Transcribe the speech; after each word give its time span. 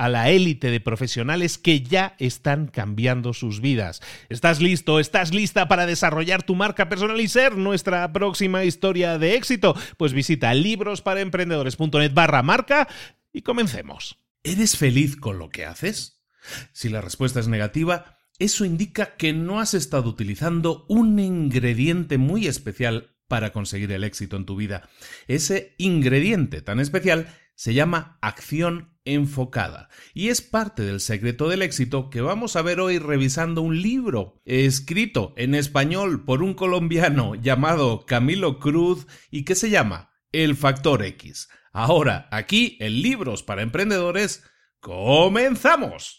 a 0.00 0.08
la 0.08 0.30
élite 0.30 0.70
de 0.70 0.80
profesionales 0.80 1.58
que 1.58 1.82
ya 1.82 2.16
están 2.18 2.68
cambiando 2.68 3.34
sus 3.34 3.60
vidas. 3.60 4.00
¿Estás 4.30 4.62
listo? 4.62 4.98
¿Estás 4.98 5.34
lista 5.34 5.68
para 5.68 5.84
desarrollar 5.84 6.42
tu 6.42 6.54
marca 6.54 6.88
personal 6.88 7.20
y 7.20 7.28
ser 7.28 7.58
nuestra 7.58 8.10
próxima 8.10 8.64
historia 8.64 9.18
de 9.18 9.34
éxito? 9.34 9.76
Pues 9.98 10.14
visita 10.14 10.54
librosparaemprendedores.net 10.54 12.14
barra 12.14 12.42
marca 12.42 12.88
y 13.30 13.42
comencemos. 13.42 14.16
¿Eres 14.42 14.78
feliz 14.78 15.16
con 15.16 15.38
lo 15.38 15.50
que 15.50 15.66
haces? 15.66 16.22
Si 16.72 16.88
la 16.88 17.02
respuesta 17.02 17.38
es 17.38 17.48
negativa, 17.48 18.16
eso 18.38 18.64
indica 18.64 19.16
que 19.16 19.34
no 19.34 19.60
has 19.60 19.74
estado 19.74 20.08
utilizando 20.08 20.86
un 20.88 21.18
ingrediente 21.18 22.16
muy 22.16 22.46
especial 22.46 23.18
para 23.28 23.52
conseguir 23.52 23.92
el 23.92 24.04
éxito 24.04 24.38
en 24.38 24.46
tu 24.46 24.56
vida. 24.56 24.88
Ese 25.28 25.74
ingrediente 25.76 26.62
tan 26.62 26.80
especial 26.80 27.28
se 27.54 27.74
llama 27.74 28.16
acción 28.22 28.98
enfocada 29.14 29.88
y 30.14 30.28
es 30.28 30.40
parte 30.40 30.82
del 30.82 31.00
secreto 31.00 31.48
del 31.48 31.62
éxito 31.62 32.10
que 32.10 32.20
vamos 32.20 32.56
a 32.56 32.62
ver 32.62 32.80
hoy 32.80 32.98
revisando 32.98 33.62
un 33.62 33.80
libro 33.82 34.40
escrito 34.44 35.34
en 35.36 35.54
español 35.54 36.24
por 36.24 36.42
un 36.42 36.54
colombiano 36.54 37.34
llamado 37.42 38.06
Camilo 38.06 38.58
Cruz 38.58 39.06
y 39.30 39.44
que 39.44 39.54
se 39.54 39.70
llama 39.70 40.10
El 40.32 40.56
Factor 40.56 41.04
X. 41.04 41.48
Ahora, 41.72 42.28
aquí 42.30 42.76
en 42.80 43.02
Libros 43.02 43.42
para 43.42 43.62
Emprendedores, 43.62 44.42
comenzamos. 44.80 46.18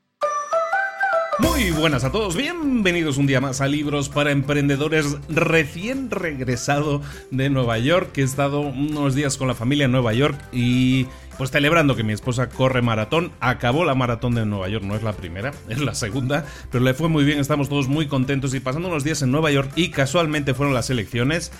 Muy 1.39 1.71
buenas 1.71 2.03
a 2.03 2.11
todos, 2.11 2.35
bienvenidos 2.35 3.17
un 3.17 3.25
día 3.25 3.39
más 3.39 3.61
a 3.61 3.67
Libros 3.67 4.09
para 4.09 4.31
Emprendedores 4.31 5.17
recién 5.29 6.11
regresado 6.11 7.01
de 7.31 7.49
Nueva 7.49 7.79
York, 7.79 8.17
he 8.17 8.21
estado 8.21 8.59
unos 8.59 9.15
días 9.15 9.37
con 9.37 9.47
la 9.47 9.55
familia 9.55 9.85
en 9.85 9.91
Nueva 9.93 10.13
York 10.13 10.37
y 10.51 11.07
pues 11.37 11.49
celebrando 11.49 11.95
que 11.95 12.03
mi 12.03 12.13
esposa 12.13 12.49
corre 12.49 12.81
maratón, 12.81 13.31
acabó 13.39 13.85
la 13.85 13.95
maratón 13.95 14.35
de 14.35 14.45
Nueva 14.45 14.67
York, 14.67 14.83
no 14.83 14.95
es 14.95 15.03
la 15.03 15.13
primera, 15.13 15.53
es 15.69 15.79
la 15.79 15.95
segunda, 15.95 16.45
pero 16.69 16.83
le 16.83 16.93
fue 16.93 17.07
muy 17.07 17.23
bien, 17.23 17.39
estamos 17.39 17.69
todos 17.69 17.87
muy 17.87 18.07
contentos 18.07 18.53
y 18.53 18.59
pasando 18.59 18.89
unos 18.89 19.03
días 19.03 19.21
en 19.21 19.31
Nueva 19.31 19.51
York 19.51 19.71
y 19.75 19.89
casualmente 19.89 20.53
fueron 20.53 20.73
las 20.73 20.89
elecciones. 20.89 21.51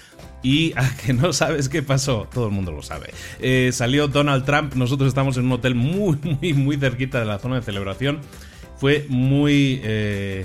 Y 0.44 0.74
a 0.76 0.96
que 1.06 1.14
no 1.14 1.34
sabes 1.34 1.70
qué 1.70 1.84
pasó, 1.84 2.28
todo 2.34 2.48
el 2.48 2.52
mundo 2.52 2.72
lo 2.72 2.82
sabe. 2.82 3.12
Eh, 3.40 3.70
salió 3.74 4.08
Donald 4.08 4.44
Trump, 4.44 4.74
nosotros 4.74 5.08
estamos 5.08 5.38
en 5.38 5.46
un 5.46 5.52
hotel 5.54 5.76
muy, 5.76 6.18
muy, 6.42 6.54
muy 6.54 6.78
cerquita 6.78 7.20
de 7.20 7.26
la 7.26 7.40
zona 7.40 7.58
de 7.58 7.62
celebración 7.62 8.22
fue 8.82 9.06
muy... 9.10 9.80
Eh, 9.84 10.44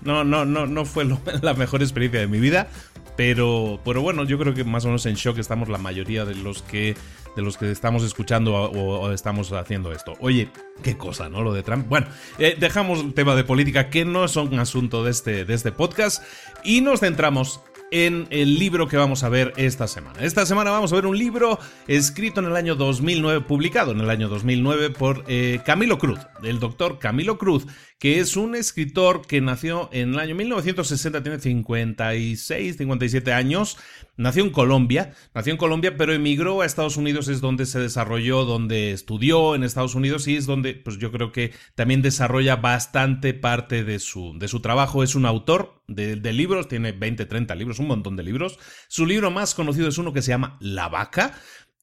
no, 0.00 0.24
no, 0.24 0.46
no, 0.46 0.66
no 0.66 0.84
fue 0.86 1.04
la 1.42 1.52
mejor 1.52 1.82
experiencia 1.82 2.18
de 2.18 2.26
mi 2.26 2.40
vida, 2.40 2.66
pero, 3.14 3.78
pero 3.84 4.00
bueno, 4.00 4.24
yo 4.24 4.38
creo 4.38 4.54
que 4.54 4.64
más 4.64 4.86
o 4.86 4.88
menos 4.88 5.04
en 5.04 5.16
shock 5.16 5.36
estamos 5.36 5.68
la 5.68 5.76
mayoría 5.76 6.24
de 6.24 6.34
los 6.34 6.62
que 6.62 6.96
de 7.36 7.42
los 7.42 7.58
que 7.58 7.70
estamos 7.70 8.02
escuchando 8.02 8.54
o, 8.54 9.10
estamos 9.10 9.52
haciendo 9.52 9.92
esto. 9.92 10.14
Oye, 10.20 10.48
qué 10.82 10.96
cosa, 10.96 11.28
¿no? 11.28 11.42
Lo 11.42 11.52
de 11.52 11.62
Trump. 11.62 11.86
Bueno, 11.86 12.06
eh, 12.38 12.56
dejamos 12.58 13.00
el 13.00 13.12
tema 13.12 13.34
de 13.34 13.44
política 13.44 13.90
que 13.90 14.06
no 14.06 14.24
es 14.24 14.36
un 14.36 14.58
asunto 14.58 15.04
de 15.04 15.10
este, 15.10 15.44
de 15.44 15.52
este 15.52 15.70
podcast 15.70 16.22
y 16.62 16.80
nos 16.80 17.00
centramos 17.00 17.60
en 17.94 18.26
el 18.30 18.58
libro 18.58 18.88
que 18.88 18.96
vamos 18.96 19.22
a 19.22 19.28
ver 19.28 19.52
esta 19.56 19.86
semana. 19.86 20.18
Esta 20.20 20.44
semana 20.46 20.72
vamos 20.72 20.92
a 20.92 20.96
ver 20.96 21.06
un 21.06 21.16
libro 21.16 21.60
escrito 21.86 22.40
en 22.40 22.46
el 22.46 22.56
año 22.56 22.74
2009, 22.74 23.42
publicado 23.42 23.92
en 23.92 24.00
el 24.00 24.10
año 24.10 24.28
2009 24.28 24.90
por 24.90 25.22
eh, 25.28 25.60
Camilo 25.64 25.96
Cruz, 25.96 26.18
el 26.42 26.58
doctor 26.58 26.98
Camilo 26.98 27.38
Cruz, 27.38 27.68
que 27.98 28.20
es 28.20 28.36
un 28.36 28.54
escritor 28.54 29.26
que 29.26 29.40
nació 29.40 29.88
en 29.92 30.14
el 30.14 30.18
año 30.18 30.34
1960, 30.34 31.22
tiene 31.22 31.38
56, 31.38 32.76
57 32.76 33.32
años, 33.32 33.78
nació 34.16 34.44
en 34.44 34.50
Colombia, 34.50 35.14
nació 35.34 35.52
en 35.52 35.58
Colombia, 35.58 35.96
pero 35.96 36.12
emigró 36.12 36.60
a 36.60 36.66
Estados 36.66 36.96
Unidos, 36.96 37.28
es 37.28 37.40
donde 37.40 37.66
se 37.66 37.78
desarrolló, 37.78 38.44
donde 38.44 38.92
estudió 38.92 39.54
en 39.54 39.62
Estados 39.62 39.94
Unidos 39.94 40.28
y 40.28 40.36
es 40.36 40.46
donde, 40.46 40.74
pues 40.74 40.98
yo 40.98 41.12
creo 41.12 41.32
que 41.32 41.52
también 41.74 42.02
desarrolla 42.02 42.56
bastante 42.56 43.32
parte 43.32 43.84
de 43.84 43.98
su, 43.98 44.38
de 44.38 44.48
su 44.48 44.60
trabajo. 44.60 45.02
Es 45.02 45.14
un 45.14 45.26
autor 45.26 45.82
de, 45.86 46.32
libros, 46.32 46.68
tiene 46.68 46.92
20, 46.92 47.26
30 47.26 47.54
libros, 47.54 47.78
un 47.78 47.88
montón 47.88 48.16
de 48.16 48.22
libros. 48.22 48.58
Su 48.88 49.06
libro 49.06 49.30
más 49.30 49.54
conocido 49.54 49.88
es 49.88 49.98
uno 49.98 50.12
que 50.12 50.22
se 50.22 50.30
llama 50.30 50.58
La 50.60 50.88
Vaca. 50.88 51.34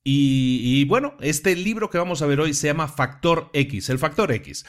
Y, 0.04 0.84
bueno, 0.86 1.16
este 1.20 1.56
libro 1.56 1.92
que 1.92 2.00
vamos 2.00 2.24
a 2.24 2.26
ver 2.26 2.40
hoy 2.40 2.56
se 2.56 2.68
llama 2.68 2.88
Factor 2.88 3.52
X, 3.54 3.90
el 3.90 4.00
Factor 4.00 4.32
X. 4.32 4.66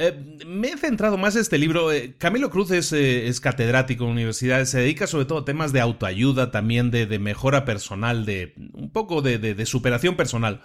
Eh, 0.00 0.44
me 0.46 0.68
he 0.68 0.76
centrado 0.76 1.18
más 1.18 1.34
en 1.34 1.40
este 1.40 1.58
libro. 1.58 1.90
Eh, 1.90 2.14
Camilo 2.18 2.50
Cruz 2.50 2.70
eh, 2.70 3.26
es, 3.26 3.40
catedrático 3.40 4.04
en 4.04 4.10
universidades, 4.10 4.70
se 4.70 4.78
dedica 4.78 5.08
sobre 5.08 5.24
todo 5.24 5.38
a 5.38 5.44
temas 5.44 5.72
de 5.72 5.80
autoayuda, 5.80 6.52
también 6.52 6.92
de, 6.92 7.18
mejora 7.18 7.64
personal, 7.64 8.24
de 8.24 8.54
un 8.74 8.92
poco 8.92 9.22
de, 9.22 9.66
superación 9.66 10.14
personal. 10.14 10.62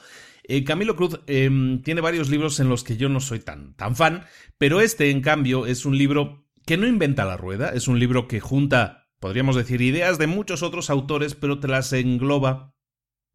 Camilo 0.67 0.95
Cruz 0.95 1.19
em, 1.25 1.81
tiene 1.81 2.01
varios 2.01 2.29
libros 2.29 2.59
en 2.59 2.69
los 2.69 2.83
que 2.83 2.95
yo 2.95 3.09
no 3.09 3.21
soy 3.21 3.39
tan, 3.39 3.73
tan 3.73 3.95
fan, 3.95 4.25
pero 4.59 4.81
este, 4.81 5.09
en 5.09 5.21
cambio, 5.21 5.65
es 5.65 5.85
un 5.85 5.97
libro 5.97 6.45
que 6.67 6.77
no 6.77 6.85
inventa 6.85 7.25
la 7.25 7.37
rueda, 7.37 7.69
es 7.69 7.87
un 7.87 7.97
libro 7.97 8.27
que 8.27 8.39
junta, 8.39 9.07
podríamos 9.19 9.55
decir, 9.55 9.81
ideas 9.81 10.19
de 10.19 10.27
muchos 10.27 10.61
otros 10.61 10.91
autores, 10.91 11.33
pero 11.33 11.59
te 11.59 11.69
las 11.69 11.91
engloba 11.93 12.75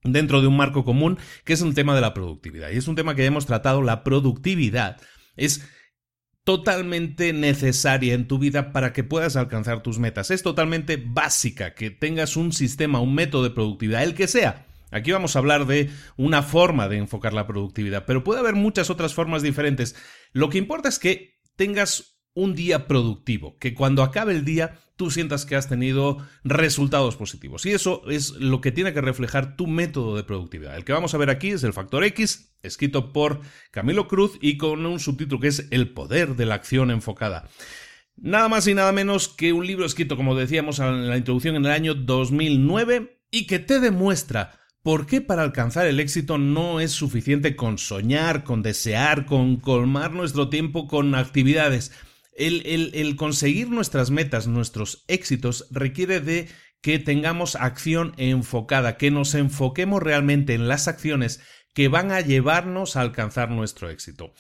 dentro 0.05 0.43
de 0.43 0.47
un 0.47 0.57
marco 0.57 0.85
común, 0.85 1.19
que 1.45 1.55
es 1.55 1.63
un 1.63 1.75
tema 1.75 1.97
de 1.97 2.03
la 2.03 2.15
productividad. 2.15 2.71
Y 2.71 2.77
es 2.77 2.87
un 2.87 2.95
tema 2.95 3.17
que 3.17 3.23
ya 3.23 3.29
hemos 3.29 3.47
tratado, 3.47 3.83
la 3.83 4.05
productividad 4.05 5.01
es 5.35 5.67
totalmente 6.49 7.35
necesaria 7.35 8.15
en 8.15 8.27
tu 8.27 8.39
vida 8.39 8.73
para 8.73 8.95
que 8.95 9.05
puedas 9.05 9.37
alcanzar 9.37 9.83
tus 9.83 9.99
metas. 9.99 10.31
Es 10.31 10.43
totalmente 10.43 10.97
básica 10.97 11.75
que 11.75 11.91
tengas 11.91 12.39
un 12.39 12.55
sistema, 12.55 13.03
un 13.03 13.15
método 13.15 13.43
de 13.43 13.51
productividad, 13.51 14.03
el 14.03 14.15
que 14.15 14.29
sea. 14.29 14.67
Aquí 14.91 15.13
vamos 15.13 15.37
a 15.37 15.41
hablar 15.41 15.67
de 15.67 15.91
una 16.17 16.43
forma 16.43 16.89
de 16.89 16.97
enfocar 16.97 17.35
la 17.35 17.47
productividad, 17.47 18.07
pero 18.07 18.25
puede 18.25 18.41
haber 18.41 18.55
muchas 18.55 18.89
otras 18.89 19.13
formas 19.13 19.43
diferentes. 19.43 19.95
Lo 20.33 20.49
que 20.49 20.57
importa 20.57 20.89
es 20.89 20.99
que 20.99 21.39
tengas 21.55 22.19
un 22.33 22.55
día 22.55 22.87
productivo, 22.87 23.59
que 23.59 23.75
cuando 23.75 24.03
acabe 24.03 24.33
el 24.33 24.47
día 24.47 24.79
tú 24.99 25.11
sientas 25.13 25.47
que 25.47 25.57
has 25.57 25.69
tenido 25.69 26.19
resultados 26.45 27.17
positivos. 27.17 27.65
Y 27.65 27.71
eso 27.71 28.03
es 28.11 28.33
lo 28.33 28.61
que 28.61 28.73
tiene 28.73 28.93
que 28.93 29.01
reflejar 29.01 29.57
tu 29.57 29.67
método 29.69 30.17
de 30.17 30.25
productividad. 30.25 30.77
El 30.77 30.85
que 30.85 30.93
vamos 30.93 31.15
a 31.15 31.19
ver 31.19 31.31
aquí 31.31 31.51
es 31.51 31.63
el 31.63 31.73
factor 31.73 32.05
X, 32.05 32.53
escrito 32.63 33.13
por 33.13 33.41
Camilo 33.71 34.09
Cruz 34.09 34.39
y 34.43 34.59
con 34.59 34.85
un 34.85 34.99
subtítulo 34.99 35.41
que 35.41 35.49
es 35.49 35.69
El 35.71 35.91
poder 35.91 36.35
de 36.35 36.47
la 36.47 36.57
acción 36.57 36.91
enfocada. 36.91 37.49
Nada 38.17 38.49
más 38.49 38.67
y 38.67 38.75
nada 38.75 38.91
menos 38.91 39.29
que 39.29 39.53
un 39.53 39.67
libro 39.67 39.87
escrito, 39.87 40.17
como 40.17 40.35
decíamos 40.35 40.81
en 40.81 41.09
la 41.09 41.17
introducción, 41.17 41.55
en 41.55 41.65
el 41.65 41.71
año 41.71 41.95
2009 41.95 43.21
y 43.31 43.47
que 43.47 43.61
te 43.61 43.79
demuestra 43.79 44.59
por 44.83 45.07
qué 45.07 45.21
para 45.21 45.43
alcanzar 45.43 45.87
el 45.87 46.01
éxito 46.01 46.39
no 46.39 46.81
es 46.81 46.91
suficiente 46.91 47.55
con 47.55 47.79
soñar, 47.79 48.43
con 48.43 48.63
desear, 48.63 49.27
con 49.27 49.59
colmar 49.59 50.11
nuestro 50.13 50.49
tiempo 50.49 50.89
con 50.89 51.15
actividades. 51.15 51.93
El, 52.39 53.17
conseguir 53.17 53.69
nuestras 53.69 54.11
metas, 54.11 54.47
nuestros 54.47 55.05
éxitos, 55.09 55.67
requiere 55.71 56.21
de 56.21 56.49
que 56.81 56.99
tengamos 56.99 57.57
acción 57.57 58.15
enfocada, 58.17 58.97
que 58.97 59.11
nos 59.11 59.35
enfoquemos 59.35 60.03
realmente 60.03 60.55
en 60.55 60.69
las 60.69 60.87
acciones 60.87 61.41
que 61.75 61.89
van 61.89 62.13
a 62.13 62.21
llevarnos 62.21 62.97
a 62.97 63.01
alcanzar 63.01 63.51
nuestro 63.51 63.91
éxito. 63.91 64.33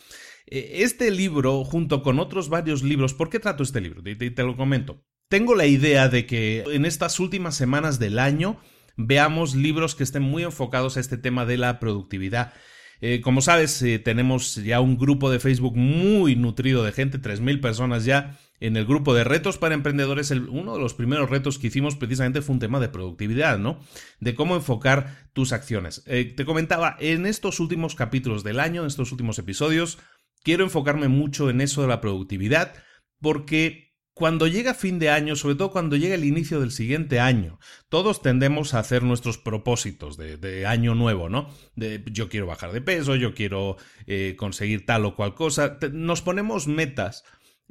E, 0.47 0.83
este 0.85 1.11
libro, 1.11 1.65
junto 1.65 2.03
con 2.03 2.21
otros 2.21 2.49
varios 2.49 2.83
libros, 2.83 3.15
¿por 3.15 3.31
qué 3.31 3.41
trato 3.41 3.63
este 3.63 3.81
libro? 3.81 4.03
Te, 4.03 4.15
te, 4.15 4.43
lo 4.45 4.57
comento. 4.57 5.05
Tengo 5.29 5.55
la 5.55 5.67
idea 5.67 6.09
de 6.09 6.25
que 6.27 6.65
en 6.69 6.87
estas 6.87 7.21
últimas 7.21 7.57
semanas 7.57 7.99
del 7.99 8.19
año 8.19 8.61
veamos 8.97 9.55
libros 9.55 9.95
que 9.95 10.05
estén 10.05 10.23
muy 10.23 10.45
enfocados 10.45 10.97
a 10.97 11.01
este 11.01 11.19
tema 11.19 11.45
de 11.47 11.59
la 11.59 11.81
productividad. 11.81 12.55
Eh, 13.01 13.21
como 13.21 13.41
sabes, 13.41 13.81
eh, 13.83 13.99
tenemos 13.99 14.57
ya 14.57 14.81
un 14.81 14.99
grupo 14.99 15.31
de 15.31 15.39
Facebook 15.39 15.77
muy 15.77 16.35
nutrido 16.37 16.83
de 16.83 16.93
gente, 16.93 17.19
3.000 17.21 17.61
personas 17.61 18.05
ya 18.05 18.39
en 18.61 18.77
el 18.77 18.87
grupo 18.87 19.15
de 19.15 19.25
retos 19.25 19.57
para 19.59 19.75
emprendedores. 19.75 20.31
uno 20.31 20.75
de 20.75 20.81
los 20.81 20.95
primeros 20.95 21.31
retos 21.31 21.59
que 21.59 21.69
hicimos 21.69 21.97
precisamente 21.97 22.43
fue 22.43 22.55
un 22.55 22.59
tema 22.59 22.81
de 22.81 22.89
productividad, 22.89 23.59
¿no? 23.59 23.81
De 24.21 24.35
cómo 24.35 24.57
enfocar 24.57 25.29
tus 25.33 25.53
acciones. 25.53 26.03
Eh, 26.07 26.33
te 26.37 26.45
comentaba, 26.45 26.97
en 26.99 27.27
estos 27.27 27.61
últimos 27.61 27.95
capítulos 27.95 28.43
del 28.43 28.59
año, 28.59 28.81
en 28.83 28.89
estos 28.89 29.13
últimos 29.13 29.39
episodios, 29.39 29.99
quiero 30.43 30.65
enfocarme 30.65 31.09
mucho 31.09 31.51
en 31.51 31.61
eso 31.61 31.83
de 31.83 31.89
la 31.89 32.01
productividad 32.01 32.75
porque 33.21 33.88
cuando 34.19 34.49
llega 34.49 34.75
fin 34.75 34.99
de 34.99 35.11
año, 35.11 35.37
sobre 35.37 35.55
todo 35.55 35.71
cuando 35.71 35.95
llega 35.95 36.17
el 36.17 36.25
inicio 36.25 36.59
del 36.59 36.73
siguiente 36.73 37.21
año, 37.21 37.61
todos 37.89 38.21
tendemos 38.21 38.75
a 38.75 38.81
hacer 38.81 39.05
nuestros 39.05 39.39
propósitos 39.39 40.17
de, 40.17 40.67
año 40.67 40.97
nuevo, 40.97 41.29
¿no? 41.29 41.49
De 41.77 42.03
yo 42.11 42.29
quiero 42.29 42.47
bajar 42.47 42.73
de 42.73 42.81
peso, 42.81 43.15
yo 43.15 43.33
quiero 43.33 43.77
eh, 44.09 44.35
conseguir 44.37 44.85
tal 44.85 45.05
o 45.05 45.15
cual 45.15 45.35
cosa. 45.35 45.79
Nos 45.93 46.21
ponemos 46.21 46.67
metas, 46.67 47.23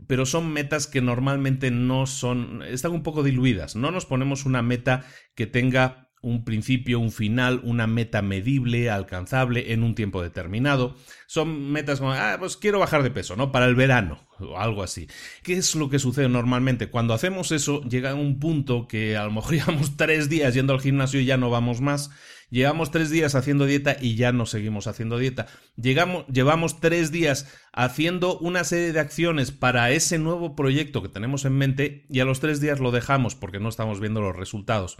pero 0.08 0.26
son 0.26 0.54
metas 0.54 0.88
que 0.88 1.02
normalmente 1.02 1.70
no 1.70 2.08
son, 2.08 2.64
están 2.64 2.94
un 2.94 3.04
poco 3.04 3.24
diluidas. 3.24 3.76
No 3.76 3.92
nos 3.92 4.06
ponemos 4.06 4.46
una 4.46 4.62
meta 4.62 5.06
que 5.36 5.48
tenga 5.48 6.07
un 6.22 6.44
principio, 6.44 7.00
un 7.00 7.12
final, 7.12 7.62
una 7.64 7.88
meta 7.88 8.22
medible, 8.22 8.90
alcanzable 8.90 9.72
en 9.74 9.84
un 9.84 9.96
tiempo 9.96 10.22
determinado. 10.22 10.96
Son 11.28 11.72
metas 11.72 12.00
como, 12.00 12.14
ah, 12.14 12.38
pues 12.40 12.58
quiero 12.58 12.80
bajar 12.80 13.04
de 13.04 13.12
peso, 13.12 13.36
¿no? 13.36 13.52
Para 13.52 13.66
el 13.66 13.76
verano 13.76 14.28
o 14.40 14.58
algo 14.58 14.84
así. 14.84 15.08
¿Qué 15.44 15.54
es 15.54 15.76
lo 15.76 15.90
que 15.90 16.00
sucede 16.00 16.30
normalmente? 16.30 16.90
Cuando 16.90 17.14
hacemos 17.14 17.52
eso, 17.52 17.82
llega 17.84 18.16
un 18.16 18.40
punto 18.40 18.88
que 18.88 19.16
a 19.16 19.26
lo 19.26 19.32
mejor 19.32 19.54
llevamos 19.56 19.96
tres 19.96 20.30
días 20.30 20.54
yendo 20.54 20.74
al 20.74 20.82
gimnasio 20.82 21.20
y 21.20 21.26
ya 21.26 21.38
no 21.38 21.50
vamos 21.50 21.82
más. 21.82 22.10
Llevamos 22.50 22.92
tres 22.92 23.10
días 23.10 23.36
haciendo 23.36 23.66
dieta 23.66 23.98
y 24.00 24.16
ya 24.16 24.32
no 24.32 24.46
seguimos 24.46 24.88
haciendo 24.88 25.18
dieta. 25.18 25.48
Llevamos 25.76 26.80
tres 26.80 27.12
días 27.12 27.54
haciendo 27.74 28.40
una 28.40 28.64
serie 28.64 28.94
de 28.94 29.00
acciones 29.02 29.52
para 29.52 29.92
ese 29.92 30.18
nuevo 30.18 30.56
proyecto 30.56 31.02
que 31.02 31.10
tenemos 31.10 31.44
en 31.44 31.58
mente 31.58 32.06
y 32.10 32.22
a 32.22 32.26
los 32.26 32.40
tres 32.40 32.62
días 32.62 32.80
lo 32.80 32.92
dejamos 32.92 33.36
porque 33.36 33.60
no 33.60 33.68
estamos 33.68 34.00
viendo 34.00 34.22
los 34.22 34.36
resultados. 34.36 34.98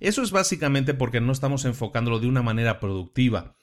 Eso 0.00 0.22
es 0.22 0.32
básicamente 0.32 0.92
porque 0.92 1.20
no 1.20 1.30
estamos 1.30 1.64
enfocándolo 1.64 2.18
de 2.18 2.26
una 2.26 2.42
manera 2.42 2.80
productiva. 2.80 3.56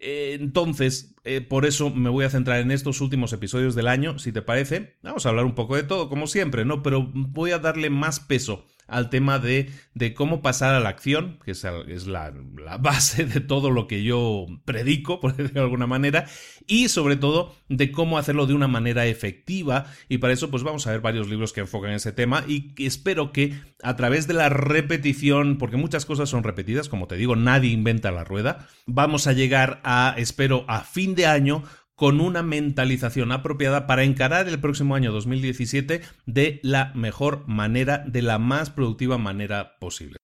Eh, 0.00 0.36
entonces, 0.38 1.16
eh, 1.24 1.40
por 1.40 1.66
eso 1.66 1.90
me 1.90 2.10
voy 2.10 2.24
a 2.24 2.30
centrar 2.30 2.60
en 2.60 2.70
estos 2.70 3.00
últimos 3.00 3.32
episodios 3.32 3.74
del 3.74 3.88
año, 3.88 4.20
si 4.20 4.30
te 4.30 4.42
parece. 4.42 4.96
Vamos 5.02 5.26
a 5.26 5.30
hablar 5.30 5.44
un 5.44 5.54
poco 5.56 5.74
de 5.74 5.82
todo, 5.82 6.08
como 6.08 6.28
siempre, 6.28 6.64
¿no? 6.64 6.84
Pero 6.84 7.10
voy 7.12 7.50
a 7.50 7.58
darle 7.58 7.90
más 7.90 8.20
peso 8.20 8.66
al 8.86 9.10
tema 9.10 9.38
de, 9.38 9.70
de 9.94 10.14
cómo 10.14 10.42
pasar 10.42 10.74
a 10.74 10.80
la 10.80 10.88
acción, 10.88 11.38
que 11.44 11.52
es, 11.52 11.64
la, 12.06 12.32
la, 12.56 12.76
base 12.78 13.24
de 13.24 13.40
todo 13.40 13.70
lo 13.70 13.86
que 13.86 14.02
yo 14.02 14.46
predico, 14.64 15.20
por 15.20 15.32
decirlo 15.36 15.60
de 15.60 15.64
alguna 15.64 15.86
manera, 15.86 16.26
y 16.66 16.88
sobre 16.88 17.16
todo 17.16 17.54
de 17.68 17.90
cómo 17.90 18.18
hacerlo 18.18 18.46
de 18.46 18.54
una 18.54 18.68
manera 18.68 19.06
efectiva. 19.06 19.86
Y 20.08 20.18
para 20.18 20.32
eso, 20.32 20.50
pues 20.50 20.62
vamos 20.62 20.86
a 20.86 20.92
ver 20.92 21.00
varios 21.00 21.28
libros 21.28 21.52
que 21.52 21.60
enfocan 21.60 21.92
ese 21.92 22.12
tema 22.12 22.44
y 22.46 22.74
espero 22.84 23.32
que 23.32 23.54
a 23.82 23.96
través 23.96 24.26
de 24.26 24.34
la 24.34 24.48
repetición, 24.48 25.58
porque 25.58 25.76
muchas 25.76 26.06
cosas 26.06 26.28
son 26.28 26.44
repetidas, 26.44 26.88
como 26.88 27.06
te 27.06 27.16
digo, 27.16 27.36
nadie 27.36 27.70
inventa 27.70 28.10
la 28.10 28.24
rueda, 28.24 28.68
vamos 28.86 29.26
a 29.26 29.32
llegar 29.32 29.80
a, 29.84 30.14
espero, 30.16 30.64
a 30.68 30.80
fin 30.80 31.14
de 31.14 31.26
año 31.26 31.62
con 31.96 32.20
una 32.20 32.42
mentalización 32.42 33.32
apropiada 33.32 33.86
para 33.86 34.04
encarar 34.04 34.46
el 34.48 34.60
próximo 34.60 34.94
año 34.94 35.12
2017 35.12 36.02
de 36.26 36.60
la 36.62 36.92
mejor 36.94 37.42
manera, 37.48 38.04
de 38.06 38.22
la 38.22 38.38
más 38.38 38.70
productiva 38.70 39.18
manera 39.18 39.78
posible. 39.80 40.18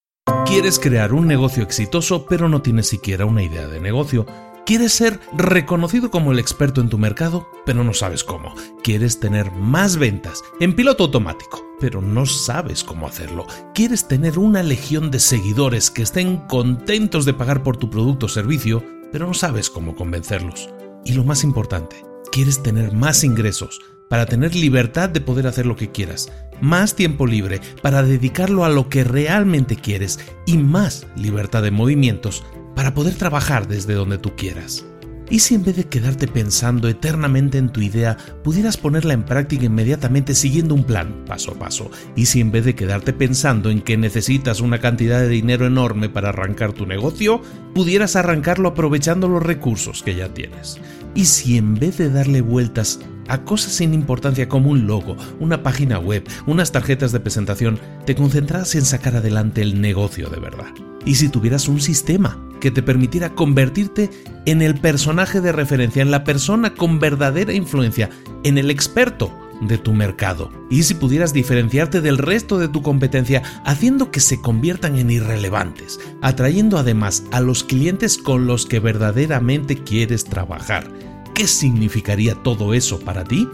¿Quieres 0.45 0.79
crear 0.79 1.13
un 1.13 1.27
negocio 1.27 1.63
exitoso 1.63 2.27
pero 2.27 2.47
no 2.47 2.61
tienes 2.61 2.87
siquiera 2.87 3.25
una 3.25 3.43
idea 3.43 3.67
de 3.67 3.81
negocio? 3.81 4.25
¿Quieres 4.65 4.93
ser 4.93 5.19
reconocido 5.35 6.09
como 6.09 6.31
el 6.31 6.39
experto 6.39 6.79
en 6.79 6.89
tu 6.89 6.97
mercado, 6.97 7.49
pero 7.65 7.83
no 7.83 7.93
sabes 7.93 8.23
cómo? 8.23 8.53
¿Quieres 8.81 9.19
tener 9.19 9.51
más 9.51 9.97
ventas 9.97 10.41
en 10.61 10.73
piloto 10.73 11.05
automático, 11.05 11.65
pero 11.81 12.01
no 12.01 12.25
sabes 12.25 12.83
cómo 12.83 13.07
hacerlo? 13.07 13.45
¿Quieres 13.73 14.07
tener 14.07 14.39
una 14.39 14.63
legión 14.63 15.11
de 15.11 15.19
seguidores 15.19 15.91
que 15.91 16.03
estén 16.03 16.37
contentos 16.37 17.25
de 17.25 17.33
pagar 17.33 17.61
por 17.61 17.75
tu 17.75 17.89
producto 17.89 18.27
o 18.27 18.29
servicio, 18.29 18.81
pero 19.11 19.27
no 19.27 19.33
sabes 19.33 19.69
cómo 19.69 19.95
convencerlos? 19.95 20.69
Y 21.05 21.13
lo 21.13 21.23
más 21.23 21.43
importante, 21.43 21.97
quieres 22.31 22.63
tener 22.63 22.93
más 22.93 23.23
ingresos 23.23 23.79
para 24.09 24.25
tener 24.25 24.55
libertad 24.55 25.09
de 25.09 25.21
poder 25.21 25.47
hacer 25.47 25.65
lo 25.65 25.75
que 25.75 25.91
quieras, 25.91 26.31
más 26.61 26.95
tiempo 26.95 27.25
libre 27.25 27.61
para 27.81 28.03
dedicarlo 28.03 28.63
a 28.63 28.69
lo 28.69 28.89
que 28.89 29.03
realmente 29.03 29.75
quieres 29.75 30.19
y 30.45 30.57
más 30.57 31.07
libertad 31.15 31.63
de 31.63 31.71
movimientos 31.71 32.43
para 32.75 32.93
poder 32.93 33.15
trabajar 33.15 33.67
desde 33.67 33.93
donde 33.93 34.17
tú 34.17 34.35
quieras. 34.35 34.85
¿Y 35.29 35.39
si 35.39 35.55
en 35.55 35.63
vez 35.63 35.77
de 35.77 35.85
quedarte 35.85 36.27
pensando 36.27 36.87
eternamente 36.87 37.57
en 37.57 37.69
tu 37.69 37.81
idea, 37.81 38.17
pudieras 38.43 38.77
ponerla 38.77 39.13
en 39.13 39.23
práctica 39.23 39.65
inmediatamente 39.65 40.35
siguiendo 40.35 40.75
un 40.75 40.83
plan, 40.83 41.23
paso 41.25 41.51
a 41.51 41.59
paso? 41.59 41.89
¿Y 42.15 42.25
si 42.25 42.41
en 42.41 42.51
vez 42.51 42.65
de 42.65 42.75
quedarte 42.75 43.13
pensando 43.13 43.69
en 43.69 43.81
que 43.81 43.97
necesitas 43.97 44.59
una 44.59 44.79
cantidad 44.79 45.19
de 45.21 45.29
dinero 45.29 45.65
enorme 45.65 46.09
para 46.09 46.29
arrancar 46.29 46.73
tu 46.73 46.85
negocio, 46.85 47.41
pudieras 47.73 48.15
arrancarlo 48.15 48.69
aprovechando 48.69 49.27
los 49.27 49.41
recursos 49.41 50.03
que 50.03 50.15
ya 50.15 50.33
tienes? 50.33 50.79
¿Y 51.15 51.25
si 51.25 51.57
en 51.57 51.75
vez 51.75 51.97
de 51.97 52.09
darle 52.09 52.41
vueltas 52.41 52.99
a 53.27 53.43
cosas 53.43 53.73
sin 53.73 53.93
importancia 53.93 54.47
como 54.49 54.71
un 54.71 54.87
logo, 54.87 55.17
una 55.39 55.63
página 55.63 55.99
web, 55.99 56.23
unas 56.45 56.71
tarjetas 56.71 57.11
de 57.11 57.19
presentación, 57.19 57.79
te 58.05 58.15
concentraras 58.15 58.75
en 58.75 58.85
sacar 58.85 59.15
adelante 59.15 59.61
el 59.61 59.81
negocio 59.81 60.29
de 60.29 60.39
verdad? 60.39 60.73
¿Y 61.05 61.15
si 61.15 61.29
tuvieras 61.29 61.67
un 61.67 61.81
sistema 61.81 62.39
que 62.59 62.71
te 62.71 62.81
permitiera 62.81 63.35
convertirte 63.35 64.09
en 64.45 64.61
el 64.61 64.75
personaje 64.75 65.41
de 65.41 65.51
referencia, 65.51 66.01
en 66.01 66.11
la 66.11 66.23
persona 66.23 66.75
con 66.75 66.99
verdadera 66.99 67.53
influencia, 67.53 68.09
en 68.43 68.57
el 68.57 68.69
experto 68.69 69.37
de 69.67 69.77
tu 69.77 69.93
mercado. 69.93 70.49
Y 70.69 70.83
si 70.83 70.93
pudieras 70.93 71.33
diferenciarte 71.33 72.01
del 72.01 72.17
resto 72.17 72.57
de 72.57 72.67
tu 72.67 72.81
competencia 72.81 73.43
haciendo 73.65 74.11
que 74.11 74.19
se 74.19 74.41
conviertan 74.41 74.97
en 74.97 75.11
irrelevantes, 75.11 75.99
atrayendo 76.21 76.77
además 76.77 77.23
a 77.31 77.41
los 77.41 77.63
clientes 77.63 78.17
con 78.17 78.47
los 78.47 78.65
que 78.65 78.79
verdaderamente 78.79 79.83
quieres 79.83 80.25
trabajar. 80.25 80.89
¿Qué 81.35 81.47
significaría 81.47 82.35
todo 82.35 82.75
eso 82.75 82.99
para 82.99 83.23
ti? 83.23 83.47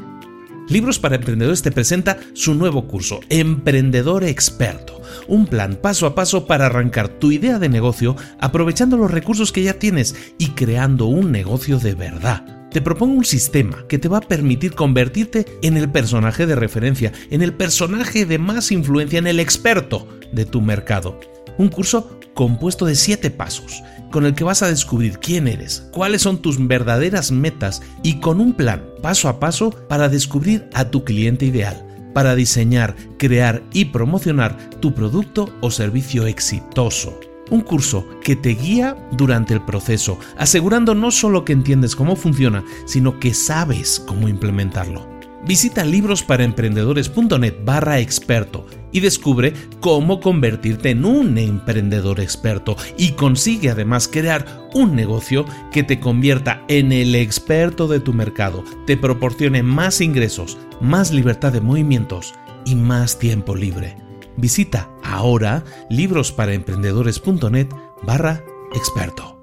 Libros 0.68 1.00
para 1.00 1.16
Emprendedores 1.16 1.62
te 1.62 1.72
presenta 1.72 2.20
su 2.34 2.54
nuevo 2.54 2.88
curso, 2.88 3.22
Emprendedor 3.30 4.26
Experto, 4.26 5.02
un 5.30 5.48
plan 5.48 5.78
paso 5.82 6.06
a 6.06 6.14
paso 6.14 6.46
para 6.46 6.66
arrancar 6.66 7.08
tu 7.08 7.32
idea 7.32 7.58
de 7.58 7.70
negocio 7.70 8.18
aprovechando 8.38 8.98
los 8.98 9.10
recursos 9.10 9.54
que 9.54 9.64
ya 9.64 9.76
tienes 9.76 10.14
y 10.38 10.50
creando 10.50 11.06
un 11.06 11.32
negocio 11.32 11.80
de 11.80 11.96
verdad. 11.96 12.68
Te 12.70 12.82
propongo 12.82 13.16
un 13.16 13.26
sistema 13.26 13.86
que 13.88 13.98
te 13.98 14.10
va 14.10 14.18
a 14.18 14.28
permitir 14.28 14.76
convertirte 14.76 15.46
en 15.62 15.78
el 15.78 15.90
personaje 15.90 16.46
de 16.46 16.56
referencia, 16.56 17.14
en 17.32 17.42
el 17.42 17.54
personaje 17.54 18.26
de 18.26 18.40
más 18.40 18.74
influencia, 18.74 19.20
en 19.20 19.28
el 19.28 19.40
experto 19.40 20.06
de 20.34 20.46
tu 20.46 20.62
mercado. 20.62 21.18
Un 21.58 21.70
curso 21.70 22.20
compuesto 22.34 22.86
de 22.86 22.96
7 22.96 23.32
pasos 23.32 23.82
con 24.12 24.26
el 24.26 24.34
que 24.34 24.44
vas 24.44 24.62
a 24.62 24.68
descubrir 24.68 25.20
quién 25.20 25.48
eres, 25.48 25.88
cuáles 25.92 26.22
son 26.22 26.42
tus 26.42 26.66
verdaderas 26.68 27.32
metas 27.32 27.82
y 28.04 28.20
con 28.20 28.40
un 28.42 28.54
plan 28.54 28.86
paso 29.02 29.30
a 29.30 29.40
paso 29.40 29.72
para 29.88 30.10
descubrir 30.10 30.70
a 30.74 30.86
tu 30.86 31.04
cliente 31.04 31.46
ideal, 31.46 31.86
para 32.14 32.36
diseñar, 32.36 32.96
crear 33.18 33.64
y 33.74 33.86
promocionar 33.86 34.58
tu 34.80 34.94
producto 34.94 35.50
o 35.62 35.72
servicio 35.72 36.26
exitoso. 36.26 37.20
Un 37.50 37.62
curso 37.62 38.06
que 38.24 38.36
te 38.36 38.50
guía 38.50 38.96
durante 39.12 39.56
el 39.56 39.66
proceso, 39.66 40.20
asegurando 40.38 40.94
no 40.94 41.10
solo 41.10 41.46
que 41.46 41.54
entiendes 41.54 41.96
cómo 41.96 42.16
funciona, 42.16 42.64
sino 42.86 43.20
que 43.20 43.34
sabes 43.34 44.00
cómo 44.06 44.28
implementarlo. 44.28 45.19
Visita 45.46 45.86
librosparaemprendedores.net 45.86 47.56
barra 47.64 48.00
experto 48.00 48.66
y 48.92 49.00
descubre 49.00 49.54
cómo 49.80 50.20
convertirte 50.20 50.90
en 50.90 51.06
un 51.06 51.38
emprendedor 51.38 52.20
experto 52.20 52.76
y 52.98 53.12
consigue 53.12 53.70
además 53.70 54.08
crear 54.08 54.46
un 54.74 54.96
negocio 54.96 55.46
que 55.72 55.84
te 55.84 56.00
convierta 56.00 56.64
en 56.68 56.92
el 56.92 57.16
experto 57.16 57.88
de 57.88 58.00
tu 58.00 58.14
mercado, 58.14 58.64
te 58.86 58.98
proporcione 58.98 59.64
más 59.64 60.02
ingresos, 60.02 60.58
más 60.82 61.12
libertad 61.12 61.54
de 61.54 61.62
movimientos 61.62 62.34
y 62.66 62.76
más 62.76 63.18
tiempo 63.18 63.56
libre. 63.56 63.96
Visita 64.38 64.90
ahora 65.04 65.64
librosparaemprendedores.net 65.90 67.68
barra 68.04 68.44
experto. 68.74 69.39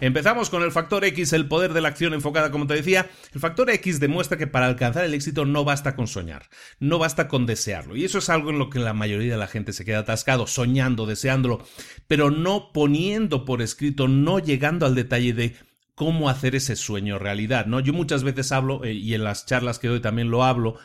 Empezamos 0.00 0.48
con 0.48 0.62
el 0.62 0.70
factor 0.70 1.04
X, 1.04 1.32
el 1.32 1.48
poder 1.48 1.72
de 1.72 1.80
la 1.80 1.88
acción 1.88 2.14
enfocada, 2.14 2.52
como 2.52 2.68
te 2.68 2.74
decía. 2.74 3.10
El 3.34 3.40
factor 3.40 3.68
X 3.68 3.98
demuestra 3.98 4.38
que 4.38 4.46
para 4.46 4.66
alcanzar 4.66 5.04
el 5.04 5.12
éxito 5.12 5.44
no 5.44 5.64
basta 5.64 5.96
con 5.96 6.06
soñar, 6.06 6.48
no 6.78 7.00
basta 7.00 7.26
con 7.26 7.46
desearlo. 7.46 7.96
Y 7.96 8.04
eso 8.04 8.18
es 8.18 8.28
algo 8.28 8.50
en 8.50 8.60
lo 8.60 8.70
que 8.70 8.78
la 8.78 8.92
mayoría 8.92 9.32
de 9.32 9.38
la 9.38 9.48
gente 9.48 9.72
se 9.72 9.84
queda 9.84 10.00
atascado, 10.00 10.46
soñando, 10.46 11.04
deseándolo, 11.04 11.66
pero 12.06 12.30
no 12.30 12.72
poniendo 12.72 13.44
por 13.44 13.60
escrito, 13.60 14.06
no 14.06 14.38
llegando 14.38 14.86
al 14.86 14.94
detalle 14.94 15.32
de 15.32 15.56
cómo 15.96 16.28
hacer 16.28 16.54
ese 16.54 16.76
sueño 16.76 17.18
realidad, 17.18 17.66
¿no? 17.66 17.80
Yo 17.80 17.92
muchas 17.92 18.22
veces 18.22 18.52
hablo, 18.52 18.84
eh, 18.84 18.92
y 18.92 19.14
en 19.14 19.24
las 19.24 19.46
charlas 19.46 19.80
que 19.80 19.88
doy 19.88 19.98
también 19.98 20.30
lo 20.30 20.44
hablo, 20.44 20.76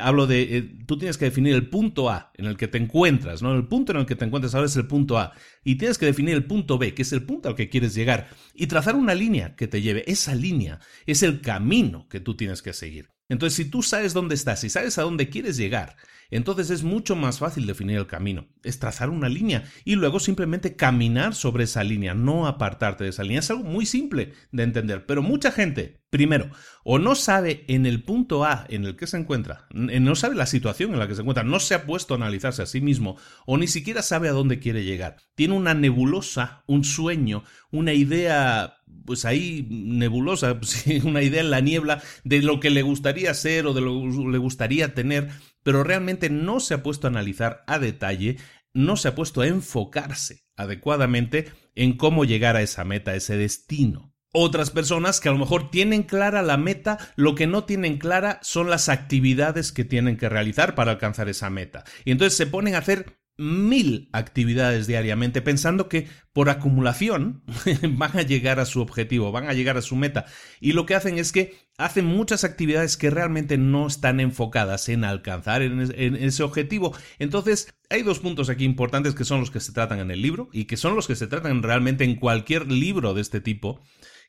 hablo 0.00 0.26
de, 0.26 0.56
eh, 0.56 0.62
tú 0.86 0.96
tienes 0.96 1.18
que 1.18 1.24
definir 1.26 1.54
el 1.54 1.68
punto 1.68 2.08
A 2.08 2.30
en 2.34 2.46
el 2.46 2.56
que 2.56 2.68
te 2.68 2.78
encuentras, 2.78 3.42
¿no? 3.42 3.54
El 3.54 3.66
punto 3.66 3.92
en 3.92 3.98
el 3.98 4.06
que 4.06 4.14
te 4.14 4.24
encuentras 4.24 4.54
ahora 4.54 4.66
es 4.66 4.76
el 4.76 4.86
punto 4.86 5.18
A. 5.18 5.32
Y 5.64 5.76
tienes 5.76 5.98
que 5.98 6.06
definir 6.06 6.34
el 6.34 6.44
punto 6.44 6.78
B, 6.78 6.94
que 6.94 7.02
es 7.02 7.12
el 7.12 7.24
punto 7.24 7.48
al 7.48 7.56
que 7.56 7.68
quieres 7.68 7.94
llegar. 7.94 8.28
Y 8.54 8.66
trazar 8.68 8.94
una 8.94 9.14
línea 9.14 9.56
que 9.56 9.68
te 9.68 9.82
lleve. 9.82 10.04
Esa 10.06 10.34
línea 10.34 10.80
es 11.06 11.22
el 11.22 11.40
camino 11.40 12.08
que 12.08 12.20
tú 12.20 12.36
tienes 12.36 12.62
que 12.62 12.72
seguir. 12.72 13.10
Entonces, 13.28 13.56
si 13.56 13.70
tú 13.70 13.82
sabes 13.82 14.12
dónde 14.12 14.34
estás 14.34 14.62
y 14.64 14.70
sabes 14.70 14.98
a 14.98 15.02
dónde 15.02 15.28
quieres 15.28 15.56
llegar, 15.56 15.96
entonces 16.36 16.70
es 16.70 16.82
mucho 16.82 17.14
más 17.14 17.38
fácil 17.38 17.66
definir 17.66 17.98
el 17.98 18.06
camino. 18.06 18.46
Es 18.64 18.78
trazar 18.78 19.10
una 19.10 19.28
línea 19.28 19.64
y 19.84 19.96
luego 19.96 20.18
simplemente 20.18 20.76
caminar 20.76 21.34
sobre 21.34 21.64
esa 21.64 21.84
línea, 21.84 22.14
no 22.14 22.46
apartarte 22.46 23.04
de 23.04 23.10
esa 23.10 23.22
línea. 23.22 23.40
Es 23.40 23.50
algo 23.50 23.64
muy 23.64 23.86
simple 23.86 24.32
de 24.50 24.62
entender, 24.62 25.04
pero 25.06 25.22
mucha 25.22 25.52
gente, 25.52 26.00
primero, 26.10 26.50
o 26.84 26.98
no 26.98 27.14
sabe 27.14 27.64
en 27.68 27.86
el 27.86 28.02
punto 28.02 28.44
A 28.44 28.66
en 28.68 28.84
el 28.84 28.96
que 28.96 29.06
se 29.06 29.18
encuentra, 29.18 29.66
no 29.72 30.14
sabe 30.16 30.34
la 30.34 30.46
situación 30.46 30.92
en 30.92 30.98
la 30.98 31.06
que 31.06 31.14
se 31.14 31.20
encuentra, 31.20 31.44
no 31.44 31.60
se 31.60 31.74
ha 31.74 31.86
puesto 31.86 32.14
a 32.14 32.16
analizarse 32.16 32.62
a 32.62 32.66
sí 32.66 32.80
mismo, 32.80 33.16
o 33.46 33.58
ni 33.58 33.66
siquiera 33.66 34.02
sabe 34.02 34.28
a 34.28 34.32
dónde 34.32 34.58
quiere 34.58 34.84
llegar. 34.84 35.16
Tiene 35.34 35.54
una 35.54 35.74
nebulosa, 35.74 36.64
un 36.66 36.84
sueño, 36.84 37.44
una 37.70 37.92
idea 37.92 38.78
pues 39.04 39.24
ahí 39.24 39.66
nebulosa, 39.70 40.58
una 41.04 41.22
idea 41.22 41.40
en 41.40 41.50
la 41.50 41.60
niebla 41.60 42.02
de 42.24 42.42
lo 42.42 42.60
que 42.60 42.70
le 42.70 42.82
gustaría 42.82 43.34
ser 43.34 43.66
o 43.66 43.74
de 43.74 43.80
lo 43.80 44.00
que 44.00 44.30
le 44.30 44.38
gustaría 44.38 44.94
tener, 44.94 45.30
pero 45.62 45.84
realmente 45.84 46.30
no 46.30 46.60
se 46.60 46.74
ha 46.74 46.82
puesto 46.82 47.06
a 47.06 47.10
analizar 47.10 47.64
a 47.66 47.78
detalle, 47.78 48.38
no 48.74 48.96
se 48.96 49.08
ha 49.08 49.14
puesto 49.14 49.40
a 49.40 49.46
enfocarse 49.46 50.44
adecuadamente 50.56 51.52
en 51.74 51.96
cómo 51.96 52.24
llegar 52.24 52.56
a 52.56 52.62
esa 52.62 52.84
meta, 52.84 53.12
a 53.12 53.16
ese 53.16 53.36
destino. 53.36 54.12
Otras 54.34 54.70
personas 54.70 55.20
que 55.20 55.28
a 55.28 55.32
lo 55.32 55.38
mejor 55.38 55.70
tienen 55.70 56.04
clara 56.04 56.40
la 56.40 56.56
meta, 56.56 56.98
lo 57.16 57.34
que 57.34 57.46
no 57.46 57.64
tienen 57.64 57.98
clara 57.98 58.40
son 58.42 58.70
las 58.70 58.88
actividades 58.88 59.72
que 59.72 59.84
tienen 59.84 60.16
que 60.16 60.30
realizar 60.30 60.74
para 60.74 60.92
alcanzar 60.92 61.28
esa 61.28 61.50
meta. 61.50 61.84
Y 62.06 62.12
entonces 62.12 62.36
se 62.36 62.46
ponen 62.46 62.74
a 62.74 62.78
hacer 62.78 63.18
mil 63.42 64.08
actividades 64.12 64.86
diariamente 64.86 65.42
pensando 65.42 65.88
que 65.88 66.08
por 66.32 66.48
acumulación 66.48 67.42
van 67.90 68.16
a 68.16 68.22
llegar 68.22 68.60
a 68.60 68.64
su 68.64 68.80
objetivo, 68.80 69.32
van 69.32 69.48
a 69.48 69.52
llegar 69.52 69.76
a 69.76 69.82
su 69.82 69.96
meta. 69.96 70.26
Y 70.60 70.72
lo 70.72 70.86
que 70.86 70.94
hacen 70.94 71.18
es 71.18 71.32
que 71.32 71.54
hacen 71.76 72.06
muchas 72.06 72.44
actividades 72.44 72.96
que 72.96 73.10
realmente 73.10 73.58
no 73.58 73.86
están 73.86 74.20
enfocadas 74.20 74.88
en 74.88 75.04
alcanzar 75.04 75.62
en, 75.62 75.80
ese 75.80 76.42
objetivo. 76.42 76.96
Entonces, 77.18 77.74
hay 77.90 78.02
dos 78.02 78.20
puntos 78.20 78.48
aquí 78.48 78.64
importantes 78.64 79.14
que 79.14 79.24
son 79.24 79.40
los 79.40 79.50
que 79.50 79.60
se 79.60 79.72
tratan 79.72 79.98
en 79.98 80.10
el 80.10 80.22
libro 80.22 80.48
y 80.52 80.64
que 80.64 80.76
son 80.76 80.94
los 80.94 81.06
que 81.06 81.16
se 81.16 81.26
tratan 81.26 81.62
realmente 81.62 82.04
en 82.04 82.16
cualquier 82.16 82.70
libro 82.70 83.14
de 83.14 83.20
este 83.20 83.40
tipo 83.40 83.80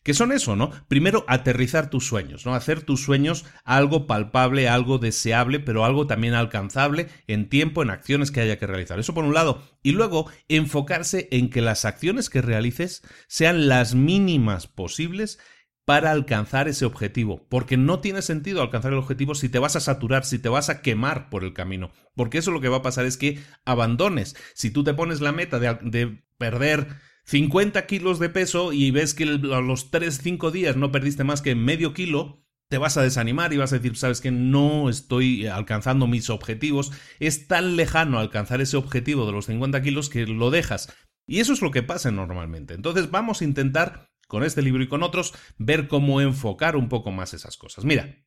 que 0.03 0.13
son 0.13 0.31
eso, 0.31 0.55
¿no? 0.55 0.71
Primero, 0.87 1.23
aterrizar 1.27 1.89
tus 1.89 2.05
sueños, 2.05 2.45
¿no? 2.45 2.53
Hacer 2.53 2.81
tus 2.81 3.01
sueños 3.01 3.45
algo 3.63 4.05
palpable, 4.05 4.67
algo 4.67 4.97
deseable, 4.97 5.59
pero 5.59 5.85
algo 5.85 6.07
también 6.07 6.33
alcanzable 6.33 7.07
en 7.27 7.49
tiempo, 7.49 7.81
en 7.81 7.89
acciones 7.89 8.29
que 8.29 8.41
haya 8.41 8.59
que 8.59 8.67
realizar. 8.67 8.99
Eso 8.99 9.13
por 9.13 9.23
un 9.23 9.33
lado. 9.33 9.63
Y 9.81 9.93
luego, 9.93 10.29
enfocarse 10.49 11.29
en 11.31 11.49
que 11.49 11.61
las 11.61 11.85
acciones 11.85 12.29
que 12.29 12.41
realices 12.41 13.01
sean 13.27 13.67
las 13.67 13.95
mínimas 13.95 14.67
posibles 14.67 15.39
para 15.85 16.11
alcanzar 16.11 16.67
ese 16.67 16.85
objetivo, 16.85 17.45
porque 17.49 17.75
no 17.75 17.99
tiene 17.99 18.21
sentido 18.21 18.61
alcanzar 18.61 18.93
el 18.93 18.99
objetivo 18.99 19.35
si 19.35 19.49
te 19.49 19.59
vas 19.59 19.75
a 19.75 19.81
saturar, 19.81 20.23
si 20.23 20.39
te 20.39 20.47
vas 20.47 20.69
a 20.69 20.81
quemar 20.81 21.29
por 21.29 21.43
el 21.43 21.53
camino, 21.53 21.91
porque 22.15 22.37
eso 22.37 22.51
lo 22.51 22.61
que 22.61 22.69
va 22.69 22.77
a 22.77 22.81
pasar 22.81 23.05
es 23.05 23.17
que 23.17 23.39
abandones. 23.65 24.35
Si 24.53 24.71
tú 24.71 24.83
te 24.83 24.93
pones 24.93 25.19
la 25.19 25.33
meta 25.33 25.59
de, 25.59 25.77
de 25.81 26.23
perder 26.37 26.87
50 27.25 27.85
kilos 27.85 28.19
de 28.19 28.29
peso 28.29 28.73
y 28.73 28.91
ves 28.91 29.13
que 29.13 29.23
a 29.23 29.61
los 29.61 29.91
3, 29.91 30.19
5 30.21 30.51
días 30.51 30.75
no 30.75 30.91
perdiste 30.91 31.23
más 31.23 31.41
que 31.41 31.55
medio 31.55 31.93
kilo, 31.93 32.43
te 32.69 32.77
vas 32.77 32.97
a 32.97 33.03
desanimar 33.03 33.53
y 33.53 33.57
vas 33.57 33.71
a 33.71 33.77
decir, 33.77 33.95
sabes 33.95 34.19
que 34.19 34.31
no 34.31 34.89
estoy 34.89 35.45
alcanzando 35.47 36.07
mis 36.07 36.29
objetivos, 36.29 36.91
es 37.19 37.47
tan 37.47 37.75
lejano 37.75 38.19
alcanzar 38.19 38.61
ese 38.61 38.77
objetivo 38.77 39.25
de 39.25 39.31
los 39.31 39.45
50 39.45 39.81
kilos 39.81 40.09
que 40.09 40.25
lo 40.25 40.49
dejas. 40.49 40.91
Y 41.27 41.39
eso 41.39 41.53
es 41.53 41.61
lo 41.61 41.71
que 41.71 41.83
pasa 41.83 42.11
normalmente. 42.11 42.73
Entonces 42.73 43.11
vamos 43.11 43.41
a 43.41 43.45
intentar, 43.45 44.09
con 44.27 44.43
este 44.43 44.61
libro 44.61 44.83
y 44.83 44.87
con 44.87 45.03
otros, 45.03 45.33
ver 45.57 45.87
cómo 45.87 46.19
enfocar 46.19 46.75
un 46.75 46.89
poco 46.89 47.11
más 47.11 47.33
esas 47.33 47.57
cosas. 47.57 47.85
Mira, 47.85 48.22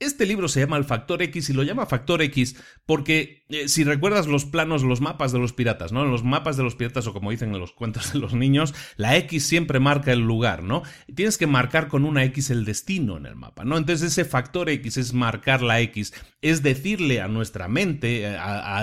Este 0.00 0.26
libro 0.26 0.46
se 0.46 0.60
llama 0.60 0.76
El 0.76 0.84
Factor 0.84 1.22
X 1.22 1.50
y 1.50 1.52
lo 1.52 1.64
llama 1.64 1.84
Factor 1.84 2.22
X 2.22 2.54
porque 2.86 3.44
eh, 3.48 3.66
si 3.66 3.82
recuerdas 3.82 4.28
los 4.28 4.44
planos, 4.44 4.84
los 4.84 5.00
mapas 5.00 5.32
de 5.32 5.40
los 5.40 5.52
piratas, 5.52 5.90
¿no? 5.90 6.04
En 6.04 6.12
los 6.12 6.22
mapas 6.22 6.56
de 6.56 6.62
los 6.62 6.76
piratas 6.76 7.08
o 7.08 7.12
como 7.12 7.32
dicen 7.32 7.52
en 7.52 7.58
los 7.58 7.72
cuentos 7.72 8.12
de 8.12 8.20
los 8.20 8.32
niños, 8.32 8.74
la 8.96 9.16
X 9.16 9.44
siempre 9.44 9.80
marca 9.80 10.12
el 10.12 10.20
lugar, 10.20 10.62
¿no? 10.62 10.84
Tienes 11.12 11.36
que 11.36 11.48
marcar 11.48 11.88
con 11.88 12.04
una 12.04 12.22
X 12.24 12.50
el 12.50 12.64
destino 12.64 13.16
en 13.16 13.26
el 13.26 13.34
mapa, 13.34 13.64
¿no? 13.64 13.76
Entonces 13.76 14.12
ese 14.12 14.24
factor 14.24 14.70
X 14.70 14.98
es 14.98 15.14
marcar 15.14 15.62
la 15.62 15.80
X, 15.80 16.14
es 16.42 16.62
decirle 16.62 17.20
a 17.20 17.26
nuestra 17.26 17.66
mente 17.66 18.22
eh, 18.24 18.38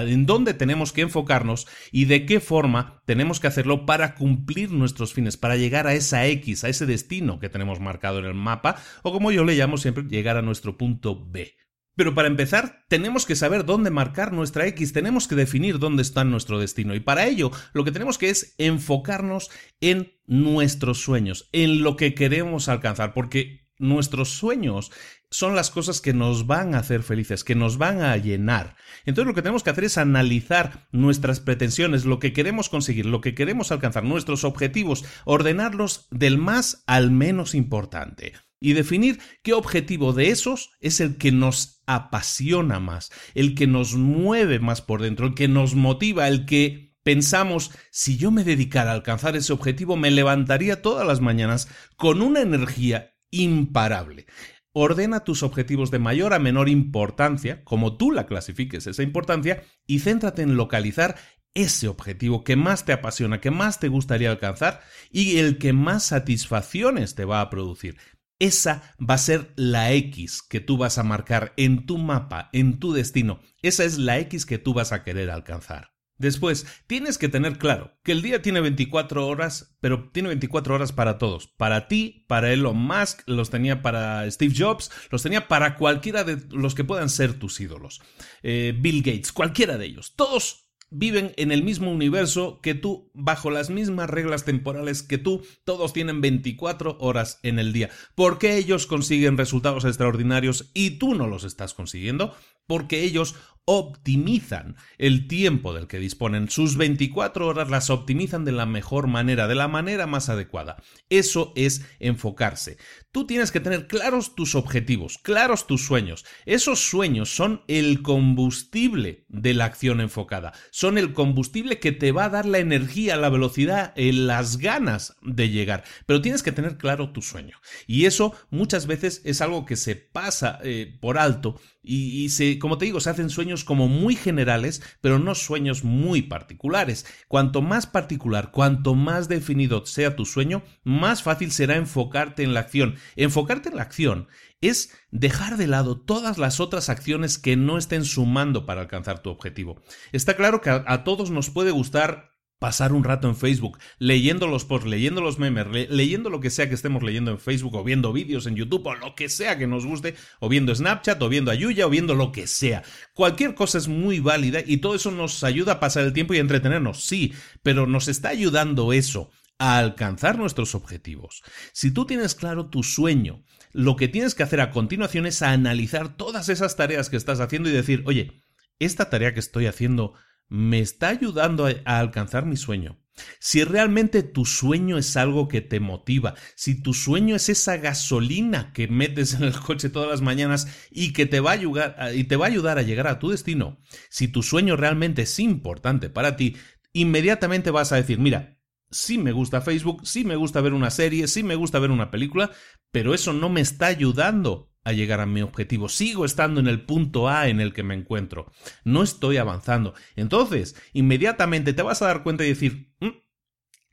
en 0.08 0.26
dónde 0.26 0.54
tenemos 0.54 0.92
que 0.92 1.02
enfocarnos 1.02 1.66
y 1.94 2.06
de 2.06 2.26
qué 2.26 2.42
forma 2.42 3.02
tenemos 3.06 3.40
que 3.40 3.48
hacerlo 3.48 3.86
para 3.86 4.16
cumplir 4.16 4.72
nuestros 4.72 5.14
fines, 5.14 5.38
para 5.38 5.56
llegar 5.56 5.88
a 5.88 5.94
esa 5.94 6.26
X, 6.28 6.66
a 6.66 6.70
ese 6.70 6.86
destino 6.86 7.40
que 7.40 7.48
tenemos 7.48 7.80
marcado 7.80 8.20
en 8.20 8.26
el 8.26 8.34
mapa 8.34 8.76
o 9.04 9.14
como 9.14 9.32
yo 9.32 9.46
le 9.46 9.56
llamo 9.56 9.78
siempre, 9.78 10.04
llegar 10.04 10.36
a 10.36 10.42
nuestro 10.42 10.78
punto 10.78 11.05
B. 11.14 11.56
Pero 11.96 12.14
para 12.14 12.28
empezar, 12.28 12.84
tenemos 12.90 13.26
que 13.26 13.38
saber 13.38 13.66
dónde 13.66 13.90
marcar 13.90 14.34
nuestra 14.34 14.68
X, 14.68 14.92
tenemos 14.92 15.28
que 15.28 15.36
definir 15.36 15.80
dónde 15.80 16.02
está 16.02 16.26
nuestro 16.26 16.60
destino. 16.60 16.94
Y 16.94 17.00
para 17.00 17.26
ello, 17.26 17.52
lo 17.74 17.86
que 17.86 17.92
tenemos 17.92 18.18
que 18.18 18.30
es 18.30 18.54
enfocarnos 18.58 19.50
en 19.80 20.14
nuestros 20.26 21.02
sueños, 21.02 21.48
en 21.54 21.84
lo 21.84 21.96
que 21.96 22.14
queremos 22.14 22.68
alcanzar, 22.68 23.14
porque 23.14 23.66
nuestros 23.78 24.30
sueños 24.30 24.92
son 25.32 25.56
las 25.56 25.70
cosas 25.70 26.02
que 26.02 26.14
nos 26.14 26.48
van 26.48 26.76
a 26.76 26.80
hacer 26.80 27.02
felices, 27.02 27.44
que 27.44 27.56
nos 27.56 27.78
van 27.78 28.02
a 28.02 28.16
llenar. 28.18 28.76
Entonces 29.06 29.28
lo 29.28 29.34
que 29.34 29.42
tenemos 29.42 29.64
que 29.64 29.70
hacer 29.70 29.86
es 29.86 29.98
analizar 29.98 30.88
nuestras 30.92 31.40
pretensiones, 31.40 32.06
lo 32.06 32.20
que 32.20 32.34
queremos 32.34 32.70
conseguir, 32.70 33.06
lo 33.06 33.22
que 33.22 33.36
queremos 33.36 33.72
alcanzar, 33.72 34.04
nuestros 34.04 34.44
objetivos, 34.44 35.06
ordenarlos 35.26 36.08
del 36.12 36.38
más 36.38 36.84
al 36.88 37.12
menos 37.12 37.56
importante 37.56 38.34
y 38.66 38.74
definir 38.74 39.20
qué 39.44 39.54
objetivo 39.54 40.12
de 40.12 40.30
esos 40.32 40.72
es 40.80 41.00
el 41.00 41.18
que 41.18 41.32
nos 41.32 41.84
apasiona 41.86 42.80
más, 42.80 43.12
el 43.36 43.54
que 43.54 43.68
nos 43.68 43.94
mueve 43.94 44.58
más 44.58 44.82
por 44.82 45.04
dentro, 45.04 45.28
el 45.28 45.36
que 45.36 45.48
nos 45.48 45.76
motiva, 45.76 46.28
el 46.28 46.48
que 46.48 46.96
pensamos, 47.04 47.70
si 47.92 48.18
yo 48.18 48.32
me 48.32 48.44
dedicara 48.44 48.90
a 48.90 48.96
alcanzar 48.96 49.36
ese 49.36 49.54
objetivo, 49.54 49.98
me 49.98 50.10
levantaría 50.10 50.82
todas 50.82 51.06
las 51.06 51.22
mañanas 51.22 51.68
con 51.96 52.24
una 52.24 52.42
energía 52.42 53.14
imparable. 53.30 54.26
Ordena 54.74 55.24
tus 55.24 55.44
objetivos 55.44 55.92
de 55.92 56.00
mayor 56.00 56.34
a 56.34 56.40
menor 56.40 56.68
importancia, 56.68 57.64
como 57.66 57.98
tú 57.98 58.12
la 58.12 58.26
clasifiques 58.26 58.88
esa 58.88 59.04
importancia, 59.04 59.62
y 59.86 60.00
céntrate 60.00 60.42
en 60.42 60.58
localizar 60.58 61.18
ese 61.56 61.88
objetivo 61.88 62.44
que 62.44 62.58
más 62.58 62.86
te 62.86 62.94
apasiona, 62.94 63.40
que 63.40 63.50
más 63.50 63.80
te 63.80 63.88
gustaría 63.88 64.30
alcanzar 64.30 64.82
y 65.10 65.38
el 65.38 65.58
que 65.58 65.72
más 65.72 66.04
satisfacciones 66.04 67.16
te 67.16 67.26
va 67.26 67.42
a 67.42 67.50
producir. 67.50 67.98
Esa 68.40 68.96
va 69.00 69.16
a 69.16 69.20
ser 69.20 69.54
la 69.56 69.94
X 69.94 70.42
que 70.42 70.60
tú 70.60 70.78
vas 70.78 70.98
a 70.98 71.04
marcar 71.04 71.54
en 71.58 71.86
tu 71.86 71.98
mapa, 71.98 72.50
en 72.54 72.80
tu 72.80 72.92
destino. 72.94 73.40
Esa 73.62 73.86
es 73.86 73.98
la 73.98 74.20
X 74.20 74.46
que 74.46 74.58
tú 74.58 74.74
vas 74.74 74.92
a 74.92 75.04
querer 75.04 75.30
alcanzar. 75.30 75.96
Después, 76.18 76.66
tienes 76.88 77.18
que 77.18 77.28
tener 77.28 77.58
claro 77.58 77.98
que 78.02 78.14
el 78.14 78.22
día 78.22 78.42
tiene 78.42 78.62
24 78.62 79.28
horas, 79.28 79.76
pero 79.82 80.10
tiene 80.12 80.30
24 80.30 80.76
horas 80.76 80.94
para 80.94 81.18
todos. 81.18 81.48
Para 81.48 81.90
ti, 81.90 82.26
para 82.30 82.54
Elon 82.54 82.78
Musk, 82.78 83.22
los 83.26 83.50
tenía 83.50 83.82
para 83.82 84.30
Steve 84.32 84.54
Jobs, 84.58 84.92
los 85.12 85.24
tenía 85.24 85.50
para 85.50 85.76
cualquiera 85.76 86.24
de 86.24 86.42
los 86.52 86.74
que 86.74 86.86
puedan 86.86 87.10
ser 87.10 87.34
tus 87.34 87.60
ídolos. 87.60 88.02
Eh, 88.44 88.74
Bill 88.78 89.04
Gates, 89.04 89.34
cualquiera 89.34 89.78
de 89.78 89.88
ellos. 89.88 90.16
Todos 90.16 90.65
viven 90.90 91.34
en 91.38 91.52
el 91.52 91.64
mismo 91.64 91.92
universo 91.92 92.60
que 92.62 92.76
tú, 92.76 93.12
bajo 93.14 93.52
las 93.52 93.70
mismas 93.70 94.10
reglas 94.10 94.46
temporales 94.46 95.04
que 95.04 95.18
tú, 95.18 95.44
todos 95.64 95.94
tienen 95.94 96.22
24 96.22 96.98
horas 97.00 97.40
en 97.44 97.60
el 97.60 97.74
día. 97.74 97.90
¿Por 98.16 98.38
qué 98.38 98.58
ellos 98.58 98.88
consiguen 98.88 99.38
resultados 99.38 99.86
extraordinarios 99.86 100.72
y 100.74 100.92
tú 100.92 101.16
no 101.16 101.28
los 101.28 101.44
estás 101.44 101.74
consiguiendo? 101.74 102.34
Porque 102.68 103.04
ellos 103.04 103.36
optimizan 103.66 104.76
el 104.98 105.28
tiempo 105.28 105.74
del 105.74 105.88
que 105.88 106.00
disponen. 106.00 106.50
Sus 106.50 106.78
24 106.78 107.48
horas 107.48 107.70
las 107.70 107.90
optimizan 107.90 108.46
de 108.46 108.52
la 108.52 108.66
mejor 108.66 109.08
manera, 109.08 109.48
de 109.48 109.56
la 109.56 109.68
manera 109.68 110.08
más 110.08 110.30
adecuada. 110.30 110.78
Eso 111.10 111.52
es 111.56 111.84
enfocarse. 112.00 112.78
Tú 113.12 113.26
tienes 113.26 113.52
que 113.52 113.60
tener 113.60 113.88
claros 113.88 114.36
tus 114.36 114.56
objetivos, 114.56 115.18
claros 115.18 115.68
tus 115.68 115.86
sueños. 115.86 116.26
Esos 116.46 116.82
sueños 116.82 117.36
son 117.36 117.64
el 117.68 118.02
combustible 118.02 119.26
de 119.30 119.54
la 119.54 119.66
acción 119.66 120.00
enfocada. 120.00 120.54
Son 120.70 120.98
el 120.98 121.14
combustible 121.14 121.80
que 121.80 121.92
te 121.92 122.12
va 122.12 122.26
a 122.26 122.30
dar 122.30 122.46
la 122.46 122.60
energía, 122.60 123.16
la 123.16 123.30
velocidad, 123.30 123.94
eh, 123.96 124.14
las 124.14 124.58
ganas 124.58 125.16
de 125.22 125.50
llegar. 125.50 125.84
Pero 126.06 126.22
tienes 126.22 126.44
que 126.44 126.52
tener 126.52 126.78
claro 126.78 127.12
tu 127.12 127.22
sueño. 127.22 127.58
Y 127.88 128.06
eso 128.06 128.36
muchas 128.50 128.86
veces 128.86 129.22
es 129.26 129.42
algo 129.42 129.66
que 129.66 129.76
se 129.76 129.96
pasa 129.96 130.60
eh, 130.64 130.98
por 131.00 131.18
alto 131.18 131.60
y, 131.88 132.30
se, 132.30 132.58
como 132.58 132.78
te 132.78 132.86
digo, 132.86 133.00
se 133.00 133.12
hacen 133.12 133.30
sueños 133.30 133.55
como 133.64 133.88
muy 133.88 134.16
generales, 134.16 134.82
pero 135.02 135.20
no 135.20 135.36
sueños 135.36 135.84
muy 135.84 136.24
particulares. 136.24 137.06
Cuanto 137.28 137.62
más 137.62 137.88
particular, 137.88 138.52
cuanto 138.52 138.96
más 138.96 139.28
definido 139.28 139.86
sea 139.86 140.16
tu 140.16 140.26
sueño, 140.26 140.64
más 140.84 141.24
fácil 141.24 141.52
será 141.52 141.76
enfocarte 141.76 142.44
en 142.44 142.54
la 142.54 142.62
acción. 142.62 142.96
Enfocarte 143.16 143.70
en 143.70 143.78
la 143.78 143.84
acción 143.84 144.28
es 144.62 144.92
dejar 145.12 145.58
de 145.58 145.68
lado 145.68 146.00
todas 146.00 146.38
las 146.38 146.60
otras 146.60 146.90
acciones 146.90 147.38
que 147.38 147.56
no 147.56 147.78
estén 147.78 148.04
sumando 148.06 148.66
para 148.66 148.82
alcanzar 148.82 149.20
tu 149.20 149.30
objetivo. 149.30 149.82
Está 150.12 150.36
claro 150.36 150.62
que 150.62 150.70
a 150.70 151.04
todos 151.04 151.32
nos 151.32 151.50
puede 151.50 151.72
gustar 151.72 152.35
pasar 152.60 152.94
un 152.94 153.04
rato 153.04 153.28
en 153.28 153.36
Facebook, 153.36 153.78
leyendo 154.00 154.48
los 154.48 154.66
posts, 154.66 154.88
leyendo 154.88 155.22
los 155.22 155.40
memes, 155.40 155.90
leyendo 155.90 156.30
lo 156.30 156.40
que 156.40 156.50
sea 156.50 156.70
que 156.70 156.76
estemos 156.76 157.04
leyendo 157.04 157.32
en 157.32 157.40
Facebook, 157.40 157.76
o 157.76 157.84
viendo 157.84 158.14
vídeos 158.14 158.46
en 158.48 158.56
YouTube, 158.56 158.88
o 158.88 158.96
lo 158.96 159.16
que 159.16 159.30
sea 159.30 159.58
que 159.58 159.68
nos 159.68 159.86
guste, 159.86 160.16
o 160.40 160.50
viendo 160.50 160.74
Snapchat, 160.74 161.22
o 161.22 161.30
viendo 161.30 161.52
Ayuya, 161.52 161.88
o 161.88 161.90
viendo 161.90 162.16
lo 162.16 162.32
que 162.32 162.48
sea. 162.48 162.84
Cualquier 163.14 163.56
cosa 163.56 163.78
es 163.78 163.88
muy 163.88 164.20
válida 164.20 164.62
y 164.66 164.78
todo 164.78 164.96
eso 164.96 165.12
nos 165.12 165.44
ayuda 165.44 165.74
a 165.74 165.80
pasar 165.80 166.06
el 166.06 166.14
tiempo 166.14 166.34
y 166.34 166.38
a 166.38 166.42
entretenernos, 166.42 167.04
sí, 167.04 167.34
pero 167.62 167.88
nos 167.88 168.08
está 168.08 168.30
ayudando 168.30 168.94
eso 168.94 169.30
a 169.58 169.78
alcanzar 169.78 170.38
nuestros 170.38 170.76
objetivos. 170.76 171.44
Si 171.74 171.92
tú 171.92 172.06
tienes 172.06 172.36
claro 172.36 172.70
tu 172.70 172.84
sueño, 172.84 173.44
lo 173.72 173.96
que 173.96 174.08
tienes 174.08 174.36
que 174.36 174.44
hacer 174.44 174.62
a 174.62 174.72
continuación 174.72 175.26
es 175.26 175.42
analizar 175.42 176.16
todas 176.16 176.50
esas 176.50 176.76
tareas 176.76 177.10
que 177.10 177.18
estás 177.18 177.40
haciendo 177.40 177.70
y 177.70 177.74
decir, 177.74 178.04
oye, 178.06 178.44
esta 178.80 179.10
tarea 179.10 179.34
que 179.34 179.40
estoy 179.40 179.68
haciendo 179.68 180.14
me 180.48 180.80
está 180.80 181.10
ayudando 181.10 181.68
a, 181.68 182.00
alcanzar 182.00 182.46
mi 182.46 182.58
sueño. 182.58 183.00
Si 183.40 183.64
realmente 183.64 184.24
tu 184.24 184.44
sueño 184.46 184.98
es 184.98 185.16
algo 185.16 185.48
que 185.48 185.62
te 185.62 185.80
motiva, 185.80 186.36
si 186.56 186.82
tu 186.82 186.94
sueño 186.94 187.38
es 187.38 187.48
esa 187.48 187.78
gasolina 187.78 188.74
que 188.74 188.90
metes 188.90 189.34
en 189.36 189.44
el 189.44 189.58
coche 189.58 189.90
todas 189.90 190.10
las 190.10 190.22
mañanas 190.22 190.68
y 190.92 191.14
que 191.14 191.26
te 191.26 191.40
va 191.40 191.52
a 191.52 191.54
ayudar, 191.54 192.12
y 192.14 192.26
te 192.26 192.36
va 192.36 192.48
a, 192.48 192.50
ayudar 192.50 192.78
a 192.78 192.82
llegar 192.82 193.08
a 193.08 193.20
tu 193.20 193.30
destino, 193.30 193.80
si 194.10 194.28
tu 194.28 194.44
sueño 194.44 194.76
realmente 194.76 195.22
es 195.22 195.40
importante 195.40 196.10
para 196.10 196.36
ti, 196.36 196.58
inmediatamente 196.92 197.72
vas 197.72 197.94
a 197.94 197.96
decir, 197.96 198.20
mira, 198.20 198.60
sí 198.92 199.18
me 199.18 199.32
gusta 199.32 199.62
Facebook, 199.62 200.06
sí 200.06 200.26
me 200.26 200.36
gusta 200.36 200.60
ver 200.60 200.74
una 200.74 200.90
serie, 200.90 201.28
sí 201.28 201.42
me 201.42 201.56
gusta 201.56 201.80
ver 201.80 201.92
una 201.92 202.12
película, 202.12 202.52
pero 202.92 203.14
eso 203.14 203.32
no 203.32 203.48
me 203.50 203.62
está 203.62 203.88
ayudando 203.88 204.75
a 204.86 204.94
llegar 204.94 205.20
a 205.20 205.26
mi 205.26 205.42
objetivo. 205.42 205.90
Sigo 205.90 206.24
estando 206.24 206.62
en 206.62 206.68
el 206.68 206.86
punto 206.86 207.28
A 207.28 207.50
en 207.50 207.60
el 207.60 207.74
que 207.74 207.84
me 207.84 207.96
encuentro. 207.96 208.52
No 208.86 209.04
estoy 209.04 209.38
avanzando. 209.38 209.96
Entonces, 210.16 210.76
inmediatamente 210.94 211.74
te 211.74 211.82
vas 211.82 212.02
a 212.02 212.08
dar 212.08 212.24
cuenta 212.24 212.46
y 212.46 212.50
decir, 212.50 212.94
mm, 213.02 213.10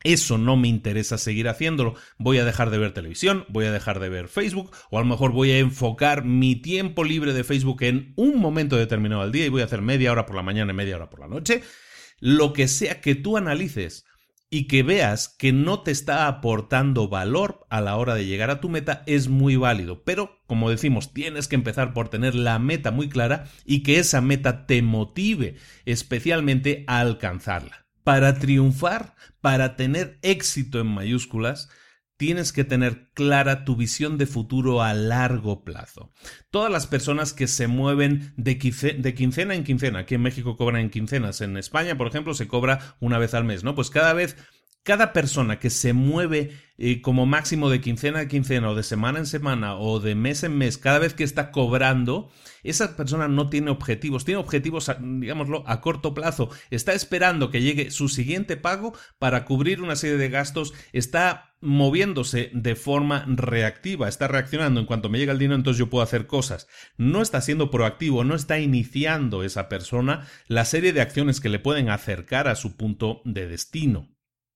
eso 0.05 0.37
no 0.37 0.57
me 0.57 0.69
interesa 0.69 1.17
seguir 1.17 1.49
haciéndolo. 1.49 1.95
Voy 2.19 2.39
a 2.39 2.45
dejar 2.45 2.71
de 2.71 2.79
ver 2.79 2.93
televisión, 2.93 3.47
voy 3.49 3.65
a 3.65 3.73
dejar 3.73 4.01
de 4.01 4.11
ver 4.11 4.29
Facebook, 4.29 4.71
o 4.91 4.99
a 4.99 5.01
lo 5.01 5.07
mejor 5.07 5.33
voy 5.33 5.51
a 5.53 5.59
enfocar 5.59 6.25
mi 6.25 6.57
tiempo 6.57 7.05
libre 7.05 7.33
de 7.33 7.45
Facebook 7.45 7.83
en 7.83 8.13
un 8.17 8.39
momento 8.39 8.77
determinado 8.77 9.23
del 9.23 9.33
día 9.33 9.47
y 9.47 9.49
voy 9.49 9.63
a 9.63 9.67
hacer 9.67 9.81
media 9.81 10.13
hora 10.13 10.27
por 10.27 10.37
la 10.37 10.43
mañana 10.43 10.73
y 10.73 10.77
media 10.77 10.97
hora 10.97 11.11
por 11.11 11.21
la 11.21 11.29
noche. 11.29 11.63
Lo 12.19 12.53
que 12.53 12.69
sea 12.69 13.01
que 13.01 13.15
tú 13.15 13.37
analices 13.37 14.05
y 14.55 14.65
que 14.65 14.83
veas 14.83 15.31
que 15.31 15.51
no 15.51 15.81
te 15.81 15.91
está 15.91 16.29
aportando 16.29 17.09
valor 17.09 17.67
a 17.71 17.81
la 17.81 17.97
hora 17.97 18.15
de 18.15 18.27
llegar 18.27 18.51
a 18.51 18.61
tu 18.61 18.69
meta 18.69 19.03
es 19.07 19.29
muy 19.29 19.57
válido. 19.57 20.05
Pero, 20.05 20.43
como 20.47 20.69
decimos, 20.69 21.15
tienes 21.15 21.49
que 21.49 21.55
empezar 21.55 21.95
por 21.95 22.11
tener 22.11 22.35
la 22.35 22.59
meta 22.59 22.91
muy 22.91 23.09
clara 23.09 23.47
y 23.65 23.83
que 23.83 23.99
esa 23.99 24.21
meta 24.21 24.67
te 24.67 24.83
motive 24.83 25.57
especialmente 25.87 26.85
a 26.87 27.01
alcanzarla. 27.01 27.87
Para 28.05 28.39
triunfar, 28.39 29.15
para 29.41 29.75
tener 29.75 30.19
éxito 30.21 30.81
en 30.81 30.89
mayúsculas, 30.89 31.71
tienes 32.23 32.53
que 32.53 32.63
tener 32.63 33.09
clara 33.15 33.65
tu 33.65 33.75
visión 33.75 34.17
de 34.17 34.27
futuro 34.27 34.81
a 34.81 34.95
largo 34.95 35.65
plazo. 35.65 36.13
Todas 36.53 36.71
las 36.71 36.87
personas 36.87 37.33
que 37.33 37.49
se 37.49 37.67
mueven 37.67 38.33
de, 38.37 38.59
quincena 38.59 39.57
en 39.57 39.65
quincena, 39.65 39.99
aquí 39.99 40.15
en 40.15 40.23
México 40.23 40.57
cobran 40.57 40.83
en 40.83 40.91
quincenas, 40.91 41.41
en 41.41 41.57
España, 41.57 41.99
por 41.99 42.07
ejemplo, 42.07 42.33
se 42.35 42.47
cobra 42.47 42.95
una 43.01 43.19
vez 43.19 43.35
al 43.35 43.43
mes, 43.43 43.65
¿no? 43.65 43.75
Pues 43.75 43.91
cada 43.91 44.13
vez 44.13 44.37
cada 44.83 45.13
persona 45.13 45.59
que 45.59 45.71
se 45.71 45.93
mueve 45.93 46.51
eh, 46.79 47.01
como 47.01 47.27
máximo 47.27 47.71
de 47.71 47.81
quincena 47.81 48.21
a 48.21 48.29
quincena 48.29 48.71
o 48.71 48.75
de 48.75 48.83
semana 48.83 49.21
en 49.21 49.27
semana 49.27 49.77
o 49.77 50.01
de 50.01 50.15
mes 50.15 50.43
en 50.43 50.59
mes, 50.59 50.79
cada 50.79 50.99
vez 50.99 51.15
que 51.15 51.23
está 51.23 51.53
cobrando, 51.53 52.31
esa 52.65 52.97
persona 52.97 53.29
no 53.29 53.49
tiene 53.49 53.71
objetivos, 53.71 54.25
tiene 54.25 54.41
objetivos, 54.41 54.91
digámoslo, 55.01 55.63
a 55.67 55.81
corto 55.81 56.15
plazo, 56.15 56.51
está 56.71 56.93
esperando 56.93 57.51
que 57.51 57.63
llegue 57.63 57.91
su 57.93 58.09
siguiente 58.09 58.57
pago 58.57 58.95
para 59.21 59.45
cubrir 59.45 59.81
una 59.81 59.95
serie 59.95 60.17
de 60.17 60.29
gastos, 60.31 60.75
está 60.93 61.55
moviéndose 61.61 62.51
de 62.53 62.75
forma 62.75 63.25
reactiva, 63.29 64.09
está 64.09 64.27
reaccionando 64.27 64.81
en 64.81 64.87
cuanto 64.87 65.09
me 65.09 65.19
llega 65.19 65.33
el 65.33 65.39
dinero, 65.39 65.57
entonces 65.57 65.79
yo 65.79 65.89
puedo 65.89 66.03
hacer 66.03 66.27
cosas. 66.27 66.67
No 66.97 67.23
está 67.23 67.41
siendo 67.41 67.71
proactivo, 67.71 68.25
no 68.25 68.35
está 68.35 68.59
iniciando 68.59 69.45
esa 69.45 69.69
persona 69.69 70.27
la 70.49 70.65
serie 70.65 70.93
de 70.93 71.03
acciones 71.03 71.41
que 71.41 71.49
le 71.49 71.61
pueden 71.61 71.91
acercar 71.91 72.49
a 72.49 72.57
su 72.57 72.77
punto 72.77 73.23
de 73.25 73.47
destino. 73.47 74.12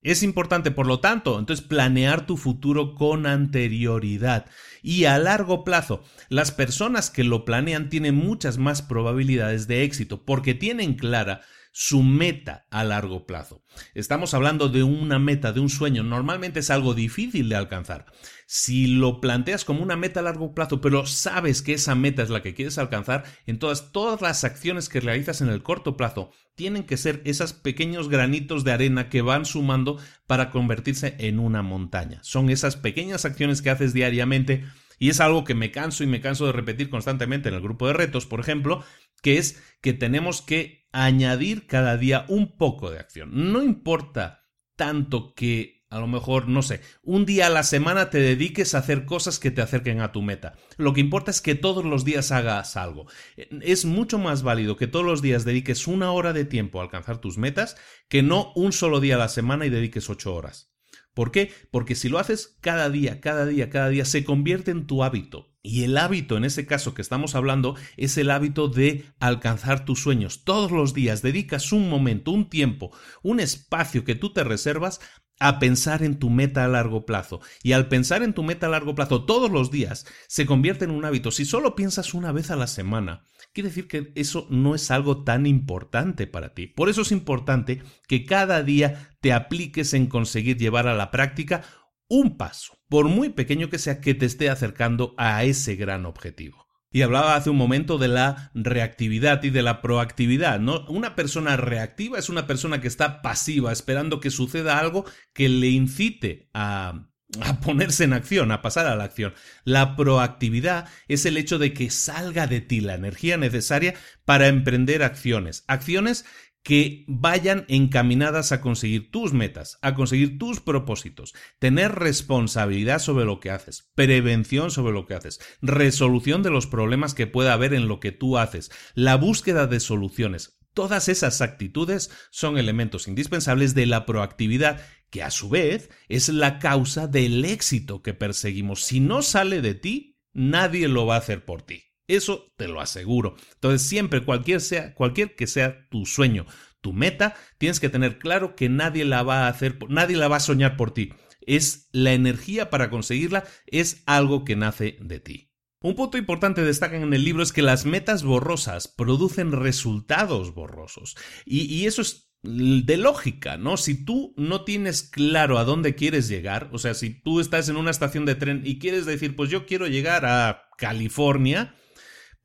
Es 0.06 0.22
importante, 0.22 0.70
por 0.70 0.86
lo 0.86 1.00
tanto, 1.00 1.36
entonces 1.36 1.66
planear 1.66 2.26
tu 2.26 2.36
futuro 2.36 2.94
con 2.94 3.26
anterioridad 3.26 4.46
y 4.80 5.06
a 5.06 5.18
largo 5.18 5.64
plazo. 5.64 6.00
Las 6.28 6.52
personas 6.52 7.10
que 7.10 7.24
lo 7.24 7.44
planean 7.44 7.88
tienen 7.88 8.14
muchas 8.14 8.56
más 8.56 8.82
probabilidades 8.82 9.66
de 9.66 9.82
éxito 9.82 10.22
porque 10.24 10.54
tienen 10.54 10.94
clara 10.94 11.40
su 11.78 12.02
meta 12.02 12.66
a 12.70 12.84
largo 12.84 13.26
plazo. 13.26 13.62
Estamos 13.92 14.32
hablando 14.32 14.70
de 14.70 14.82
una 14.82 15.18
meta, 15.18 15.52
de 15.52 15.60
un 15.60 15.68
sueño. 15.68 16.02
Normalmente 16.02 16.60
es 16.60 16.70
algo 16.70 16.94
difícil 16.94 17.50
de 17.50 17.56
alcanzar. 17.56 18.06
Si 18.46 18.86
lo 18.86 19.20
planteas 19.20 19.66
como 19.66 19.82
una 19.82 19.94
meta 19.94 20.20
a 20.20 20.22
largo 20.22 20.54
plazo, 20.54 20.80
pero 20.80 21.04
sabes 21.04 21.60
que 21.60 21.74
esa 21.74 21.94
meta 21.94 22.22
es 22.22 22.30
la 22.30 22.40
que 22.40 22.54
quieres 22.54 22.78
alcanzar, 22.78 23.24
entonces 23.44 23.92
todas 23.92 24.22
las 24.22 24.42
acciones 24.42 24.88
que 24.88 25.00
realizas 25.00 25.42
en 25.42 25.50
el 25.50 25.62
corto 25.62 25.98
plazo 25.98 26.30
tienen 26.54 26.84
que 26.84 26.96
ser 26.96 27.20
esos 27.26 27.52
pequeños 27.52 28.08
granitos 28.08 28.64
de 28.64 28.72
arena 28.72 29.10
que 29.10 29.20
van 29.20 29.44
sumando 29.44 29.98
para 30.26 30.50
convertirse 30.50 31.14
en 31.18 31.38
una 31.38 31.60
montaña. 31.60 32.20
Son 32.22 32.48
esas 32.48 32.76
pequeñas 32.76 33.26
acciones 33.26 33.60
que 33.60 33.68
haces 33.68 33.92
diariamente 33.92 34.64
y 34.98 35.10
es 35.10 35.20
algo 35.20 35.44
que 35.44 35.54
me 35.54 35.72
canso 35.72 36.04
y 36.04 36.06
me 36.06 36.22
canso 36.22 36.46
de 36.46 36.52
repetir 36.52 36.88
constantemente 36.88 37.50
en 37.50 37.54
el 37.54 37.60
grupo 37.60 37.86
de 37.86 37.92
retos, 37.92 38.24
por 38.24 38.40
ejemplo, 38.40 38.82
que 39.20 39.36
es 39.36 39.62
que 39.82 39.92
tenemos 39.92 40.40
que 40.40 40.85
añadir 41.04 41.66
cada 41.66 41.96
día 41.96 42.24
un 42.28 42.56
poco 42.56 42.90
de 42.90 42.98
acción. 42.98 43.52
No 43.52 43.62
importa 43.62 44.44
tanto 44.76 45.34
que 45.34 45.76
a 45.88 46.00
lo 46.00 46.08
mejor, 46.08 46.48
no 46.48 46.62
sé, 46.62 46.80
un 47.02 47.24
día 47.26 47.46
a 47.46 47.50
la 47.50 47.62
semana 47.62 48.10
te 48.10 48.18
dediques 48.18 48.74
a 48.74 48.78
hacer 48.78 49.04
cosas 49.04 49.38
que 49.38 49.50
te 49.50 49.62
acerquen 49.62 50.00
a 50.00 50.10
tu 50.10 50.20
meta. 50.20 50.54
Lo 50.76 50.92
que 50.92 51.00
importa 51.00 51.30
es 51.30 51.40
que 51.40 51.54
todos 51.54 51.84
los 51.84 52.04
días 52.04 52.32
hagas 52.32 52.76
algo. 52.76 53.06
Es 53.36 53.84
mucho 53.84 54.18
más 54.18 54.42
válido 54.42 54.76
que 54.76 54.88
todos 54.88 55.04
los 55.04 55.22
días 55.22 55.44
dediques 55.44 55.86
una 55.86 56.10
hora 56.10 56.32
de 56.32 56.44
tiempo 56.44 56.80
a 56.80 56.82
alcanzar 56.82 57.18
tus 57.18 57.38
metas 57.38 57.76
que 58.08 58.22
no 58.22 58.52
un 58.56 58.72
solo 58.72 59.00
día 59.00 59.14
a 59.14 59.18
la 59.18 59.28
semana 59.28 59.64
y 59.64 59.70
dediques 59.70 60.10
ocho 60.10 60.34
horas. 60.34 60.72
¿Por 61.14 61.30
qué? 61.30 61.50
Porque 61.70 61.94
si 61.94 62.08
lo 62.08 62.18
haces 62.18 62.58
cada 62.60 62.90
día, 62.90 63.20
cada 63.20 63.46
día, 63.46 63.70
cada 63.70 63.88
día, 63.88 64.04
se 64.04 64.24
convierte 64.24 64.70
en 64.70 64.86
tu 64.86 65.02
hábito. 65.02 65.55
Y 65.66 65.82
el 65.82 65.98
hábito, 65.98 66.36
en 66.36 66.44
ese 66.44 66.64
caso 66.64 66.94
que 66.94 67.02
estamos 67.02 67.34
hablando, 67.34 67.74
es 67.96 68.16
el 68.18 68.30
hábito 68.30 68.68
de 68.68 69.04
alcanzar 69.18 69.84
tus 69.84 70.00
sueños. 70.00 70.44
Todos 70.44 70.70
los 70.70 70.94
días 70.94 71.22
dedicas 71.22 71.72
un 71.72 71.90
momento, 71.90 72.30
un 72.30 72.48
tiempo, 72.48 72.92
un 73.24 73.40
espacio 73.40 74.04
que 74.04 74.14
tú 74.14 74.32
te 74.32 74.44
reservas 74.44 75.00
a 75.40 75.58
pensar 75.58 76.04
en 76.04 76.20
tu 76.20 76.30
meta 76.30 76.64
a 76.64 76.68
largo 76.68 77.04
plazo. 77.04 77.40
Y 77.64 77.72
al 77.72 77.88
pensar 77.88 78.22
en 78.22 78.32
tu 78.32 78.44
meta 78.44 78.66
a 78.66 78.70
largo 78.70 78.94
plazo 78.94 79.24
todos 79.24 79.50
los 79.50 79.72
días, 79.72 80.06
se 80.28 80.46
convierte 80.46 80.84
en 80.84 80.92
un 80.92 81.04
hábito. 81.04 81.32
Si 81.32 81.44
solo 81.44 81.74
piensas 81.74 82.14
una 82.14 82.30
vez 82.30 82.52
a 82.52 82.56
la 82.56 82.68
semana, 82.68 83.24
quiere 83.52 83.70
decir 83.70 83.88
que 83.88 84.12
eso 84.14 84.46
no 84.50 84.76
es 84.76 84.92
algo 84.92 85.24
tan 85.24 85.46
importante 85.46 86.28
para 86.28 86.54
ti. 86.54 86.68
Por 86.68 86.88
eso 86.88 87.02
es 87.02 87.10
importante 87.10 87.82
que 88.06 88.24
cada 88.24 88.62
día 88.62 89.10
te 89.20 89.32
apliques 89.32 89.94
en 89.94 90.06
conseguir 90.06 90.58
llevar 90.58 90.86
a 90.86 90.94
la 90.94 91.10
práctica 91.10 91.64
un 92.08 92.36
paso, 92.36 92.78
por 92.88 93.08
muy 93.08 93.30
pequeño 93.30 93.68
que 93.68 93.78
sea, 93.78 94.00
que 94.00 94.14
te 94.14 94.26
esté 94.26 94.50
acercando 94.50 95.14
a 95.18 95.44
ese 95.44 95.76
gran 95.76 96.06
objetivo. 96.06 96.66
Y 96.90 97.02
hablaba 97.02 97.36
hace 97.36 97.50
un 97.50 97.56
momento 97.56 97.98
de 97.98 98.08
la 98.08 98.50
reactividad 98.54 99.42
y 99.42 99.50
de 99.50 99.62
la 99.62 99.82
proactividad, 99.82 100.60
¿no? 100.60 100.86
Una 100.88 101.14
persona 101.14 101.56
reactiva 101.56 102.18
es 102.18 102.28
una 102.28 102.46
persona 102.46 102.80
que 102.80 102.88
está 102.88 103.22
pasiva, 103.22 103.72
esperando 103.72 104.20
que 104.20 104.30
suceda 104.30 104.78
algo 104.78 105.04
que 105.34 105.48
le 105.48 105.68
incite 105.68 106.48
a 106.54 107.10
a 107.40 107.60
ponerse 107.60 108.04
en 108.04 108.12
acción, 108.12 108.52
a 108.52 108.62
pasar 108.62 108.86
a 108.86 108.96
la 108.96 109.04
acción. 109.04 109.34
La 109.64 109.96
proactividad 109.96 110.88
es 111.08 111.26
el 111.26 111.36
hecho 111.36 111.58
de 111.58 111.72
que 111.72 111.90
salga 111.90 112.46
de 112.46 112.60
ti 112.60 112.80
la 112.80 112.94
energía 112.94 113.36
necesaria 113.36 113.94
para 114.24 114.48
emprender 114.48 115.02
acciones, 115.02 115.64
acciones 115.66 116.24
que 116.66 117.04
vayan 117.06 117.64
encaminadas 117.68 118.50
a 118.50 118.60
conseguir 118.60 119.12
tus 119.12 119.32
metas, 119.32 119.78
a 119.82 119.94
conseguir 119.94 120.36
tus 120.36 120.58
propósitos, 120.58 121.32
tener 121.60 121.92
responsabilidad 121.92 122.98
sobre 122.98 123.24
lo 123.24 123.38
que 123.38 123.52
haces, 123.52 123.92
prevención 123.94 124.72
sobre 124.72 124.92
lo 124.92 125.06
que 125.06 125.14
haces, 125.14 125.38
resolución 125.62 126.42
de 126.42 126.50
los 126.50 126.66
problemas 126.66 127.14
que 127.14 127.28
pueda 127.28 127.52
haber 127.52 127.72
en 127.72 127.86
lo 127.86 128.00
que 128.00 128.10
tú 128.10 128.36
haces, 128.36 128.72
la 128.94 129.14
búsqueda 129.14 129.68
de 129.68 129.78
soluciones. 129.78 130.58
Todas 130.74 131.08
esas 131.08 131.40
actitudes 131.40 132.10
son 132.32 132.58
elementos 132.58 133.06
indispensables 133.06 133.76
de 133.76 133.86
la 133.86 134.04
proactividad 134.04 134.84
que 135.10 135.22
a 135.22 135.30
su 135.30 135.48
vez 135.48 135.88
es 136.08 136.30
la 136.30 136.58
causa 136.58 137.06
del 137.06 137.44
éxito 137.44 138.02
que 138.02 138.12
perseguimos. 138.12 138.82
Si 138.82 138.98
no 138.98 139.22
sale 139.22 139.60
de 139.60 139.76
ti, 139.76 140.18
nadie 140.32 140.88
lo 140.88 141.06
va 141.06 141.14
a 141.14 141.18
hacer 141.18 141.44
por 141.44 141.62
ti. 141.62 141.84
Eso 142.08 142.52
te 142.56 142.68
lo 142.68 142.80
aseguro. 142.80 143.36
Entonces, 143.54 143.82
siempre, 143.88 144.24
cualquier, 144.24 144.60
sea, 144.60 144.94
cualquier 144.94 145.34
que 145.34 145.46
sea 145.46 145.88
tu 145.88 146.06
sueño, 146.06 146.46
tu 146.80 146.92
meta, 146.92 147.34
tienes 147.58 147.80
que 147.80 147.88
tener 147.88 148.18
claro 148.18 148.54
que 148.54 148.68
nadie 148.68 149.04
la 149.04 149.22
va 149.22 149.46
a 149.46 149.48
hacer, 149.48 149.78
nadie 149.88 150.16
la 150.16 150.28
va 150.28 150.36
a 150.36 150.40
soñar 150.40 150.76
por 150.76 150.92
ti. 150.92 151.12
Es 151.40 151.88
la 151.92 152.12
energía 152.12 152.70
para 152.70 152.90
conseguirla, 152.90 153.44
es 153.66 154.02
algo 154.06 154.44
que 154.44 154.56
nace 154.56 154.96
de 155.00 155.20
ti. 155.20 155.52
Un 155.80 155.94
punto 155.94 156.18
importante 156.18 156.62
destacan 156.62 157.02
en 157.02 157.14
el 157.14 157.24
libro 157.24 157.42
es 157.42 157.52
que 157.52 157.62
las 157.62 157.86
metas 157.86 158.24
borrosas 158.24 158.88
producen 158.88 159.52
resultados 159.52 160.54
borrosos. 160.54 161.16
Y, 161.44 161.62
y 161.62 161.86
eso 161.86 162.02
es 162.02 162.26
de 162.42 162.96
lógica, 162.96 163.56
¿no? 163.56 163.76
Si 163.76 164.04
tú 164.04 164.34
no 164.36 164.64
tienes 164.64 165.02
claro 165.02 165.58
a 165.58 165.64
dónde 165.64 165.94
quieres 165.94 166.28
llegar, 166.28 166.70
o 166.72 166.78
sea, 166.78 166.94
si 166.94 167.10
tú 167.10 167.40
estás 167.40 167.68
en 167.68 167.76
una 167.76 167.90
estación 167.90 168.24
de 168.24 168.34
tren 168.34 168.62
y 168.64 168.78
quieres 168.78 169.06
decir, 169.06 169.36
pues 169.36 169.50
yo 169.50 169.66
quiero 169.66 169.86
llegar 169.86 170.24
a 170.24 170.68
California, 170.78 171.74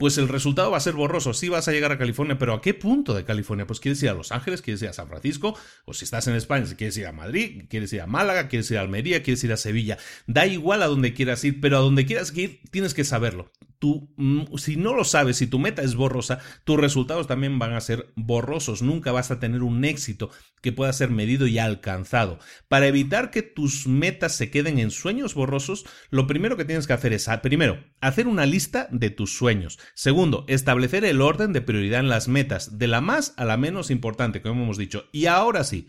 pues 0.01 0.17
el 0.17 0.27
resultado 0.27 0.71
va 0.71 0.77
a 0.77 0.79
ser 0.79 0.95
borroso. 0.95 1.31
Sí 1.31 1.47
vas 1.47 1.67
a 1.67 1.71
llegar 1.71 1.91
a 1.91 1.99
California, 1.99 2.35
pero 2.39 2.55
¿a 2.55 2.61
qué 2.61 2.73
punto 2.73 3.13
de 3.13 3.23
California? 3.23 3.67
Pues 3.67 3.79
quieres 3.79 4.01
ir 4.01 4.09
a 4.09 4.15
Los 4.15 4.31
Ángeles, 4.31 4.63
quieres 4.63 4.81
ir 4.81 4.89
a 4.89 4.93
San 4.93 5.07
Francisco, 5.07 5.55
o 5.85 5.93
si 5.93 6.05
estás 6.05 6.25
en 6.25 6.33
España, 6.33 6.65
si 6.65 6.73
quieres 6.73 6.97
ir 6.97 7.05
a 7.05 7.11
Madrid, 7.11 7.65
quieres 7.69 7.93
ir 7.93 8.01
a 8.01 8.07
Málaga, 8.07 8.47
quieres 8.47 8.71
ir 8.71 8.79
a 8.79 8.81
Almería, 8.81 9.21
quieres 9.21 9.43
ir 9.43 9.53
a 9.53 9.57
Sevilla. 9.57 9.99
Da 10.25 10.47
igual 10.47 10.81
a 10.81 10.87
donde 10.87 11.13
quieras 11.13 11.43
ir, 11.43 11.61
pero 11.61 11.77
a 11.77 11.81
donde 11.81 12.07
quieras 12.07 12.35
ir 12.35 12.61
tienes 12.71 12.95
que 12.95 13.03
saberlo 13.03 13.51
tú, 13.81 14.13
mm, 14.15 14.57
si 14.57 14.75
no 14.75 14.93
lo 14.93 15.03
sabes, 15.03 15.37
si 15.37 15.47
tu 15.47 15.57
meta 15.57 15.81
es 15.81 15.95
borrosa, 15.95 16.37
tus 16.65 16.79
resultados 16.79 17.25
también 17.25 17.57
van 17.57 17.73
a 17.73 17.81
ser 17.81 18.13
borrosos. 18.15 18.83
Nunca 18.83 19.11
vas 19.11 19.31
a 19.31 19.39
tener 19.39 19.63
un 19.63 19.83
éxito 19.83 20.29
que 20.61 20.71
pueda 20.71 20.93
ser 20.93 21.09
medido 21.09 21.47
y 21.47 21.57
alcanzado. 21.57 22.37
Para 22.67 22.85
evitar 22.85 23.31
que 23.31 23.41
tus 23.41 23.87
metas 23.87 24.35
se 24.35 24.51
queden 24.51 24.77
en 24.77 24.91
sueños 24.91 25.33
borrosos, 25.33 25.83
lo 26.11 26.27
primero 26.27 26.57
que 26.57 26.65
tienes 26.65 26.85
que 26.85 26.93
hacer 26.93 27.11
es, 27.11 27.27
ah, 27.27 27.41
primero, 27.41 27.83
hacer 28.01 28.27
una 28.27 28.45
lista 28.45 28.87
de 28.91 29.09
tus 29.09 29.35
sueños. 29.35 29.79
Segundo, 29.95 30.45
establecer 30.47 31.03
el 31.03 31.19
orden 31.19 31.51
de 31.51 31.61
prioridad 31.61 32.01
en 32.01 32.09
las 32.09 32.27
metas, 32.27 32.77
de 32.77 32.87
la 32.87 33.01
más 33.01 33.33
a 33.35 33.45
la 33.45 33.57
menos 33.57 33.89
importante, 33.89 34.43
como 34.43 34.61
hemos 34.61 34.77
dicho. 34.77 35.05
Y 35.11 35.25
ahora 35.25 35.63
sí, 35.63 35.87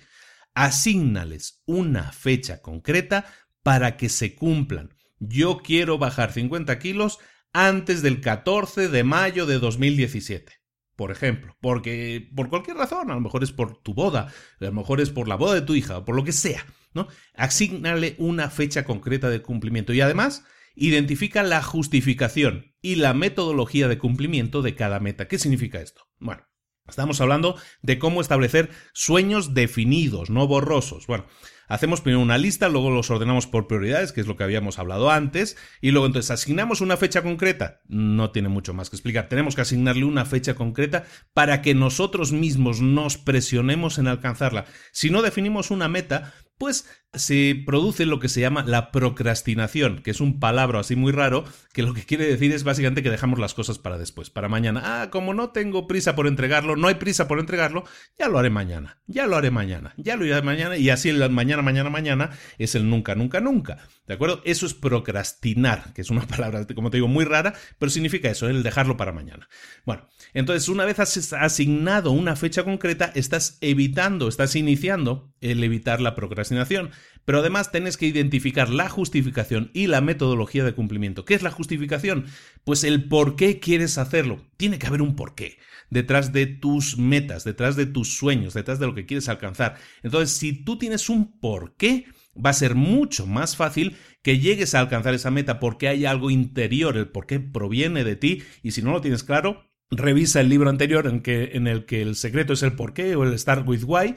asígnales 0.54 1.62
una 1.66 2.10
fecha 2.10 2.62
concreta 2.62 3.26
para 3.62 3.98
que 3.98 4.08
se 4.08 4.34
cumplan. 4.34 4.94
Yo 5.18 5.58
quiero 5.58 5.98
bajar 5.98 6.32
50 6.32 6.78
kilos 6.78 7.18
antes 7.52 8.02
del 8.02 8.20
14 8.20 8.88
de 8.88 9.04
mayo 9.04 9.46
de 9.46 9.58
2017. 9.58 10.52
Por 10.96 11.10
ejemplo, 11.10 11.56
porque 11.60 12.30
por 12.34 12.48
cualquier 12.48 12.76
razón, 12.76 13.10
a 13.10 13.14
lo 13.14 13.20
mejor 13.20 13.42
es 13.42 13.52
por 13.52 13.82
tu 13.82 13.94
boda, 13.94 14.28
a 14.60 14.64
lo 14.64 14.72
mejor 14.72 15.00
es 15.00 15.10
por 15.10 15.26
la 15.26 15.36
boda 15.36 15.54
de 15.54 15.62
tu 15.62 15.74
hija, 15.74 15.98
o 15.98 16.04
por 16.04 16.14
lo 16.14 16.24
que 16.24 16.32
sea, 16.32 16.66
¿no? 16.94 17.08
Asignale 17.34 18.14
una 18.18 18.50
fecha 18.50 18.84
concreta 18.84 19.30
de 19.30 19.42
cumplimiento 19.42 19.92
y 19.92 20.00
además 20.00 20.44
identifica 20.74 21.42
la 21.42 21.62
justificación 21.62 22.74
y 22.82 22.96
la 22.96 23.14
metodología 23.14 23.88
de 23.88 23.98
cumplimiento 23.98 24.62
de 24.62 24.74
cada 24.74 25.00
meta. 25.00 25.28
¿Qué 25.28 25.38
significa 25.38 25.80
esto? 25.80 26.02
Bueno, 26.18 26.42
estamos 26.88 27.20
hablando 27.20 27.56
de 27.82 27.98
cómo 27.98 28.20
establecer 28.20 28.70
sueños 28.92 29.54
definidos, 29.54 30.30
no 30.30 30.46
borrosos. 30.46 31.06
Bueno, 31.06 31.26
Hacemos 31.72 32.02
primero 32.02 32.20
una 32.20 32.36
lista, 32.36 32.68
luego 32.68 32.90
los 32.90 33.10
ordenamos 33.10 33.46
por 33.46 33.66
prioridades, 33.66 34.12
que 34.12 34.20
es 34.20 34.26
lo 34.26 34.36
que 34.36 34.44
habíamos 34.44 34.78
hablado 34.78 35.10
antes, 35.10 35.56
y 35.80 35.90
luego 35.90 36.06
entonces 36.06 36.30
asignamos 36.30 36.82
una 36.82 36.98
fecha 36.98 37.22
concreta. 37.22 37.80
No 37.88 38.30
tiene 38.30 38.50
mucho 38.50 38.74
más 38.74 38.90
que 38.90 38.96
explicar. 38.96 39.30
Tenemos 39.30 39.54
que 39.54 39.62
asignarle 39.62 40.04
una 40.04 40.26
fecha 40.26 40.54
concreta 40.54 41.04
para 41.32 41.62
que 41.62 41.74
nosotros 41.74 42.30
mismos 42.30 42.82
nos 42.82 43.16
presionemos 43.16 43.96
en 43.96 44.06
alcanzarla. 44.06 44.66
Si 44.92 45.08
no 45.08 45.22
definimos 45.22 45.70
una 45.70 45.88
meta, 45.88 46.34
pues 46.58 46.86
se 47.14 47.62
produce 47.66 48.06
lo 48.06 48.20
que 48.20 48.30
se 48.30 48.40
llama 48.40 48.64
la 48.66 48.90
procrastinación, 48.90 50.02
que 50.02 50.10
es 50.10 50.20
un 50.20 50.40
palabra 50.40 50.80
así 50.80 50.96
muy 50.96 51.12
raro, 51.12 51.44
que 51.74 51.82
lo 51.82 51.92
que 51.92 52.04
quiere 52.04 52.26
decir 52.26 52.52
es 52.52 52.64
básicamente 52.64 53.02
que 53.02 53.10
dejamos 53.10 53.38
las 53.38 53.52
cosas 53.52 53.78
para 53.78 53.98
después, 53.98 54.30
para 54.30 54.48
mañana. 54.48 54.80
Ah, 54.82 55.10
como 55.10 55.34
no 55.34 55.50
tengo 55.50 55.86
prisa 55.86 56.16
por 56.16 56.26
entregarlo, 56.26 56.74
no 56.74 56.88
hay 56.88 56.94
prisa 56.94 57.28
por 57.28 57.38
entregarlo, 57.38 57.84
ya 58.18 58.28
lo 58.28 58.38
haré 58.38 58.48
mañana, 58.48 58.98
ya 59.06 59.26
lo 59.26 59.36
haré 59.36 59.50
mañana, 59.50 59.92
ya 59.98 60.16
lo 60.16 60.24
haré 60.24 60.42
mañana, 60.42 60.76
y 60.78 60.88
así 60.88 61.10
el 61.10 61.28
mañana, 61.30 61.60
mañana, 61.60 61.90
mañana 61.90 62.30
es 62.56 62.74
el 62.74 62.88
nunca, 62.88 63.14
nunca, 63.14 63.40
nunca. 63.40 63.78
¿De 64.06 64.14
acuerdo? 64.14 64.40
Eso 64.44 64.64
es 64.64 64.72
procrastinar, 64.72 65.92
que 65.92 66.00
es 66.00 66.08
una 66.08 66.26
palabra, 66.26 66.66
como 66.74 66.90
te 66.90 66.96
digo, 66.96 67.08
muy 67.08 67.26
rara, 67.26 67.52
pero 67.78 67.90
significa 67.90 68.30
eso, 68.30 68.48
el 68.48 68.62
dejarlo 68.62 68.96
para 68.96 69.12
mañana. 69.12 69.48
Bueno, 69.84 70.08
entonces 70.32 70.68
una 70.70 70.86
vez 70.86 70.98
has 70.98 71.32
asignado 71.34 72.10
una 72.10 72.36
fecha 72.36 72.64
concreta, 72.64 73.12
estás 73.14 73.58
evitando, 73.60 74.28
estás 74.28 74.56
iniciando 74.56 75.30
el 75.42 75.62
evitar 75.62 76.00
la 76.00 76.14
procrastinación. 76.14 76.90
Pero 77.24 77.38
además 77.38 77.70
tienes 77.70 77.96
que 77.96 78.06
identificar 78.06 78.68
la 78.70 78.88
justificación 78.88 79.70
y 79.74 79.86
la 79.86 80.00
metodología 80.00 80.64
de 80.64 80.74
cumplimiento. 80.74 81.24
¿Qué 81.24 81.34
es 81.34 81.42
la 81.42 81.50
justificación? 81.50 82.26
Pues 82.64 82.84
el 82.84 83.08
por 83.08 83.36
qué 83.36 83.60
quieres 83.60 83.98
hacerlo. 83.98 84.40
Tiene 84.56 84.78
que 84.78 84.86
haber 84.86 85.02
un 85.02 85.16
porqué 85.16 85.58
detrás 85.90 86.32
de 86.32 86.46
tus 86.46 86.96
metas, 86.96 87.44
detrás 87.44 87.76
de 87.76 87.86
tus 87.86 88.16
sueños, 88.16 88.54
detrás 88.54 88.78
de 88.78 88.86
lo 88.86 88.94
que 88.94 89.06
quieres 89.06 89.28
alcanzar. 89.28 89.76
Entonces, 90.02 90.36
si 90.36 90.52
tú 90.64 90.78
tienes 90.78 91.08
un 91.08 91.38
porqué, 91.38 92.06
va 92.34 92.50
a 92.50 92.54
ser 92.54 92.74
mucho 92.74 93.26
más 93.26 93.56
fácil 93.56 93.96
que 94.22 94.38
llegues 94.38 94.74
a 94.74 94.80
alcanzar 94.80 95.14
esa 95.14 95.30
meta 95.30 95.60
porque 95.60 95.88
hay 95.88 96.06
algo 96.06 96.30
interior, 96.30 96.96
el 96.96 97.08
porqué 97.08 97.40
proviene 97.40 98.04
de 98.04 98.16
ti 98.16 98.42
y 98.62 98.70
si 98.70 98.82
no 98.82 98.92
lo 98.92 99.00
tienes 99.00 99.22
claro, 99.22 99.70
revisa 99.90 100.40
el 100.40 100.48
libro 100.48 100.70
anterior 100.70 101.06
en, 101.06 101.20
que, 101.20 101.50
en 101.52 101.66
el 101.66 101.84
que 101.84 102.00
el 102.00 102.16
secreto 102.16 102.54
es 102.54 102.62
el 102.62 102.72
porqué 102.72 103.14
o 103.14 103.24
el 103.24 103.38
start 103.38 103.68
with 103.68 103.84
why 103.84 104.14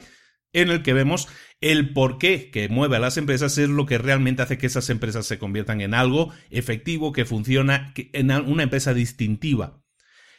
en 0.56 0.70
el 0.70 0.82
que 0.82 0.94
vemos 0.94 1.28
el 1.60 1.92
porqué 1.92 2.50
que 2.50 2.68
mueve 2.68 2.96
a 2.96 3.00
las 3.00 3.18
empresas 3.18 3.56
es 3.58 3.68
lo 3.68 3.84
que 3.84 3.98
realmente 3.98 4.42
hace 4.42 4.56
que 4.56 4.66
esas 4.66 4.88
empresas 4.88 5.26
se 5.26 5.38
conviertan 5.38 5.82
en 5.82 5.92
algo 5.92 6.32
efectivo, 6.50 7.12
que 7.12 7.26
funciona, 7.26 7.92
en 7.94 8.30
una 8.30 8.62
empresa 8.62 8.94
distintiva. 8.94 9.82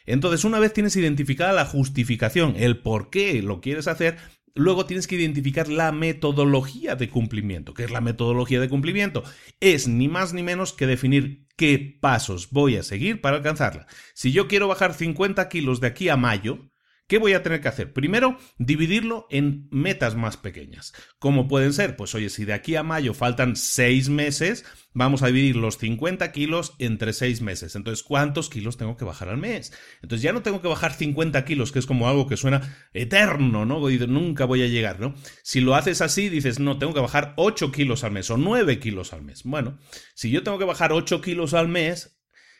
Entonces, 0.05 0.43
una 0.43 0.59
vez 0.59 0.73
tienes 0.73 0.95
identificada 0.95 1.53
la 1.53 1.65
justificación, 1.65 2.55
el 2.57 2.79
por 2.79 3.11
qué 3.11 3.41
lo 3.43 3.61
quieres 3.61 3.87
hacer, 3.87 4.17
luego 4.55 4.87
tienes 4.87 5.05
que 5.05 5.17
identificar 5.17 5.67
la 5.67 5.91
metodología 5.91 6.95
de 6.95 7.09
cumplimiento. 7.09 7.75
¿Qué 7.75 7.83
es 7.83 7.91
la 7.91 8.01
metodología 8.01 8.59
de 8.59 8.69
cumplimiento? 8.69 9.23
Es 9.59 9.87
ni 9.87 10.07
más 10.07 10.33
ni 10.33 10.41
menos 10.41 10.73
que 10.73 10.87
definir 10.87 11.45
qué 11.57 11.97
pasos 12.01 12.49
voy 12.49 12.77
a 12.77 12.83
seguir 12.83 13.21
para 13.21 13.37
alcanzarla. 13.37 13.85
Si 14.15 14.31
yo 14.31 14.47
quiero 14.47 14.67
bajar 14.67 14.95
50 14.95 15.47
kilos 15.49 15.79
de 15.79 15.87
aquí 15.87 16.09
a 16.09 16.17
mayo, 16.17 16.71
¿Qué 17.07 17.19
voy 17.19 17.31
a 17.31 17.41
tener 17.41 17.61
que 17.61 17.69
hacer? 17.69 17.93
Primero, 17.93 18.37
dividirlo 18.57 19.27
en 19.29 19.69
metas 19.71 20.15
más 20.15 20.35
pequeñas. 20.35 20.91
¿Cómo 21.19 21.47
pueden 21.47 21.71
ser? 21.71 21.95
Pues 21.95 22.13
oye, 22.15 22.29
si 22.29 22.43
de 22.43 22.51
aquí 22.51 22.75
a 22.75 22.83
mayo 22.83 23.13
faltan 23.13 23.55
seis 23.55 24.09
meses, 24.09 24.65
vamos 24.93 25.23
a 25.23 25.27
dividir 25.27 25.55
los 25.55 25.77
50 25.77 26.29
kilos 26.33 26.73
entre 26.79 27.13
seis 27.13 27.41
meses. 27.41 27.77
Entonces, 27.77 28.03
¿cuántos 28.03 28.49
kilos 28.49 28.75
tengo 28.75 28.97
que 28.97 29.05
bajar 29.05 29.29
al 29.29 29.37
mes? 29.37 29.71
Entonces 30.01 30.21
ya 30.21 30.33
no 30.33 30.41
tengo 30.41 30.61
que 30.61 30.67
bajar 30.67 30.93
50 30.93 31.45
kilos, 31.45 31.71
que 31.71 31.79
es 31.79 31.85
como 31.85 32.09
algo 32.09 32.27
que 32.27 32.35
suena 32.35 32.75
eterno, 32.91 33.63
¿no? 33.63 33.89
Y 33.89 33.99
nunca 33.99 34.43
voy 34.43 34.63
a 34.63 34.67
llegar, 34.67 34.99
¿no? 34.99 35.15
Si 35.43 35.61
lo 35.61 35.75
haces 35.75 36.01
así, 36.01 36.27
dices, 36.27 36.59
no, 36.59 36.77
tengo 36.77 36.93
que 36.93 36.99
bajar 36.99 37.35
8 37.37 37.71
kilos 37.71 38.03
al 38.03 38.11
mes 38.11 38.29
o 38.31 38.35
9 38.35 38.79
kilos 38.79 39.13
al 39.13 39.21
mes. 39.21 39.43
Bueno, 39.43 39.79
si 40.13 40.29
yo 40.29 40.43
tengo 40.43 40.59
que 40.59 40.65
bajar 40.65 40.91
8 40.91 41.21
kilos 41.21 41.53
al 41.53 41.69
mes, 41.69 42.16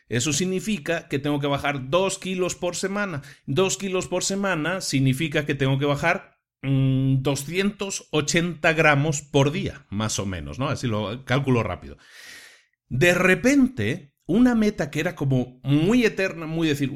eso 0.08 0.32
significa 0.32 1.08
que 1.08 1.18
tengo 1.18 1.40
que 1.40 1.46
bajar 1.46 1.90
2 1.90 2.18
kilos 2.18 2.54
por 2.54 2.76
semana. 2.76 3.22
2 3.46 3.76
kilos 3.76 4.06
por 4.06 4.24
semana 4.24 4.80
significa 4.80 5.44
que 5.44 5.54
tengo 5.54 5.78
que 5.78 5.86
bajar 5.86 6.38
280 6.62 8.72
mm, 8.72 8.76
gramos 8.76 9.22
por 9.22 9.52
día, 9.52 9.86
más 9.90 10.18
o 10.18 10.26
menos, 10.26 10.58
¿no? 10.58 10.68
Así 10.68 10.86
lo 10.86 11.24
calculo 11.24 11.62
rápido. 11.62 11.98
De 12.88 13.14
repente, 13.14 14.14
una 14.26 14.54
meta 14.54 14.90
que 14.90 15.00
era 15.00 15.14
como 15.14 15.60
muy 15.62 16.04
eterna, 16.04 16.46
muy 16.46 16.68
decir, 16.68 16.90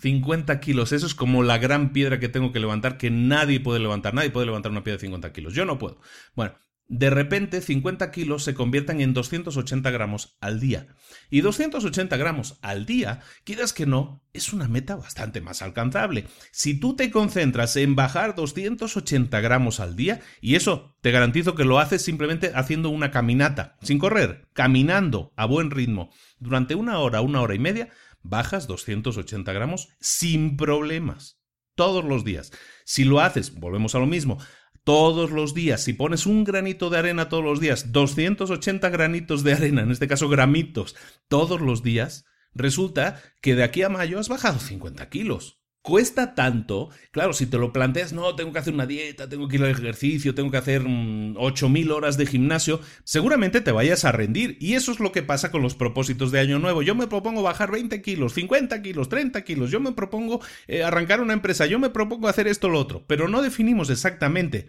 50 0.00 0.60
kilos, 0.60 0.92
eso 0.92 1.06
es 1.06 1.14
como 1.14 1.42
la 1.42 1.58
gran 1.58 1.92
piedra 1.92 2.20
que 2.20 2.28
tengo 2.28 2.52
que 2.52 2.60
levantar, 2.60 2.98
que 2.98 3.10
nadie 3.10 3.60
puede 3.60 3.80
levantar, 3.80 4.14
nadie 4.14 4.30
puede 4.30 4.46
levantar 4.46 4.72
una 4.72 4.84
piedra 4.84 4.96
de 4.96 5.06
50 5.06 5.32
kilos, 5.32 5.54
yo 5.54 5.64
no 5.64 5.78
puedo. 5.78 6.00
Bueno, 6.34 6.54
de 6.90 7.08
repente 7.08 7.60
50 7.60 8.10
kilos 8.10 8.42
se 8.42 8.52
conviertan 8.52 9.00
en 9.00 9.14
280 9.14 9.88
gramos 9.92 10.36
al 10.40 10.58
día. 10.58 10.88
Y 11.30 11.40
280 11.40 12.16
gramos 12.16 12.58
al 12.62 12.84
día, 12.84 13.20
quieras 13.44 13.72
que 13.72 13.86
no, 13.86 14.24
es 14.32 14.52
una 14.52 14.66
meta 14.66 14.96
bastante 14.96 15.40
más 15.40 15.62
alcanzable. 15.62 16.26
Si 16.50 16.78
tú 16.78 16.96
te 16.96 17.12
concentras 17.12 17.76
en 17.76 17.94
bajar 17.94 18.34
280 18.34 19.40
gramos 19.40 19.78
al 19.78 19.94
día, 19.94 20.20
y 20.40 20.56
eso 20.56 20.96
te 21.00 21.12
garantizo 21.12 21.54
que 21.54 21.64
lo 21.64 21.78
haces 21.78 22.02
simplemente 22.02 22.50
haciendo 22.56 22.90
una 22.90 23.12
caminata, 23.12 23.78
sin 23.82 24.00
correr, 24.00 24.48
caminando 24.52 25.32
a 25.36 25.46
buen 25.46 25.70
ritmo, 25.70 26.10
durante 26.40 26.74
una 26.74 26.98
hora, 26.98 27.20
una 27.20 27.40
hora 27.40 27.54
y 27.54 27.60
media, 27.60 27.88
bajas 28.22 28.66
280 28.66 29.52
gramos 29.52 29.90
sin 30.00 30.56
problemas. 30.56 31.38
Todos 31.76 32.04
los 32.04 32.24
días. 32.24 32.50
Si 32.84 33.04
lo 33.04 33.20
haces, 33.20 33.54
volvemos 33.54 33.94
a 33.94 34.00
lo 34.00 34.06
mismo, 34.06 34.38
todos 34.84 35.30
los 35.30 35.54
días, 35.54 35.82
si 35.82 35.92
pones 35.92 36.26
un 36.26 36.44
granito 36.44 36.90
de 36.90 36.98
arena 36.98 37.28
todos 37.28 37.44
los 37.44 37.60
días, 37.60 37.92
280 37.92 38.88
granitos 38.88 39.44
de 39.44 39.52
arena, 39.52 39.82
en 39.82 39.90
este 39.90 40.08
caso 40.08 40.28
gramitos, 40.28 40.96
todos 41.28 41.60
los 41.60 41.82
días, 41.82 42.24
resulta 42.54 43.22
que 43.40 43.54
de 43.54 43.64
aquí 43.64 43.82
a 43.82 43.88
mayo 43.88 44.18
has 44.18 44.28
bajado 44.28 44.58
50 44.58 45.08
kilos. 45.08 45.59
Cuesta 45.82 46.34
tanto, 46.34 46.90
claro, 47.10 47.32
si 47.32 47.46
te 47.46 47.56
lo 47.56 47.72
planteas, 47.72 48.12
no, 48.12 48.36
tengo 48.36 48.52
que 48.52 48.58
hacer 48.58 48.74
una 48.74 48.84
dieta, 48.84 49.30
tengo 49.30 49.48
que 49.48 49.56
ir 49.56 49.62
al 49.62 49.70
ejercicio, 49.70 50.34
tengo 50.34 50.50
que 50.50 50.58
hacer 50.58 50.82
8.000 50.82 51.86
mm, 51.86 51.90
horas 51.90 52.18
de 52.18 52.26
gimnasio, 52.26 52.80
seguramente 53.02 53.62
te 53.62 53.72
vayas 53.72 54.04
a 54.04 54.12
rendir. 54.12 54.58
Y 54.60 54.74
eso 54.74 54.92
es 54.92 55.00
lo 55.00 55.10
que 55.10 55.22
pasa 55.22 55.50
con 55.50 55.62
los 55.62 55.74
propósitos 55.74 56.32
de 56.32 56.40
Año 56.40 56.58
Nuevo. 56.58 56.82
Yo 56.82 56.94
me 56.94 57.06
propongo 57.06 57.42
bajar 57.42 57.70
20 57.70 58.02
kilos, 58.02 58.34
50 58.34 58.82
kilos, 58.82 59.08
30 59.08 59.42
kilos, 59.42 59.70
yo 59.70 59.80
me 59.80 59.92
propongo 59.92 60.42
eh, 60.68 60.82
arrancar 60.84 61.22
una 61.22 61.32
empresa, 61.32 61.64
yo 61.64 61.78
me 61.78 61.88
propongo 61.88 62.28
hacer 62.28 62.46
esto 62.46 62.66
o 62.66 62.70
lo 62.70 62.78
otro, 62.78 63.04
pero 63.06 63.28
no 63.28 63.40
definimos 63.40 63.88
exactamente 63.88 64.68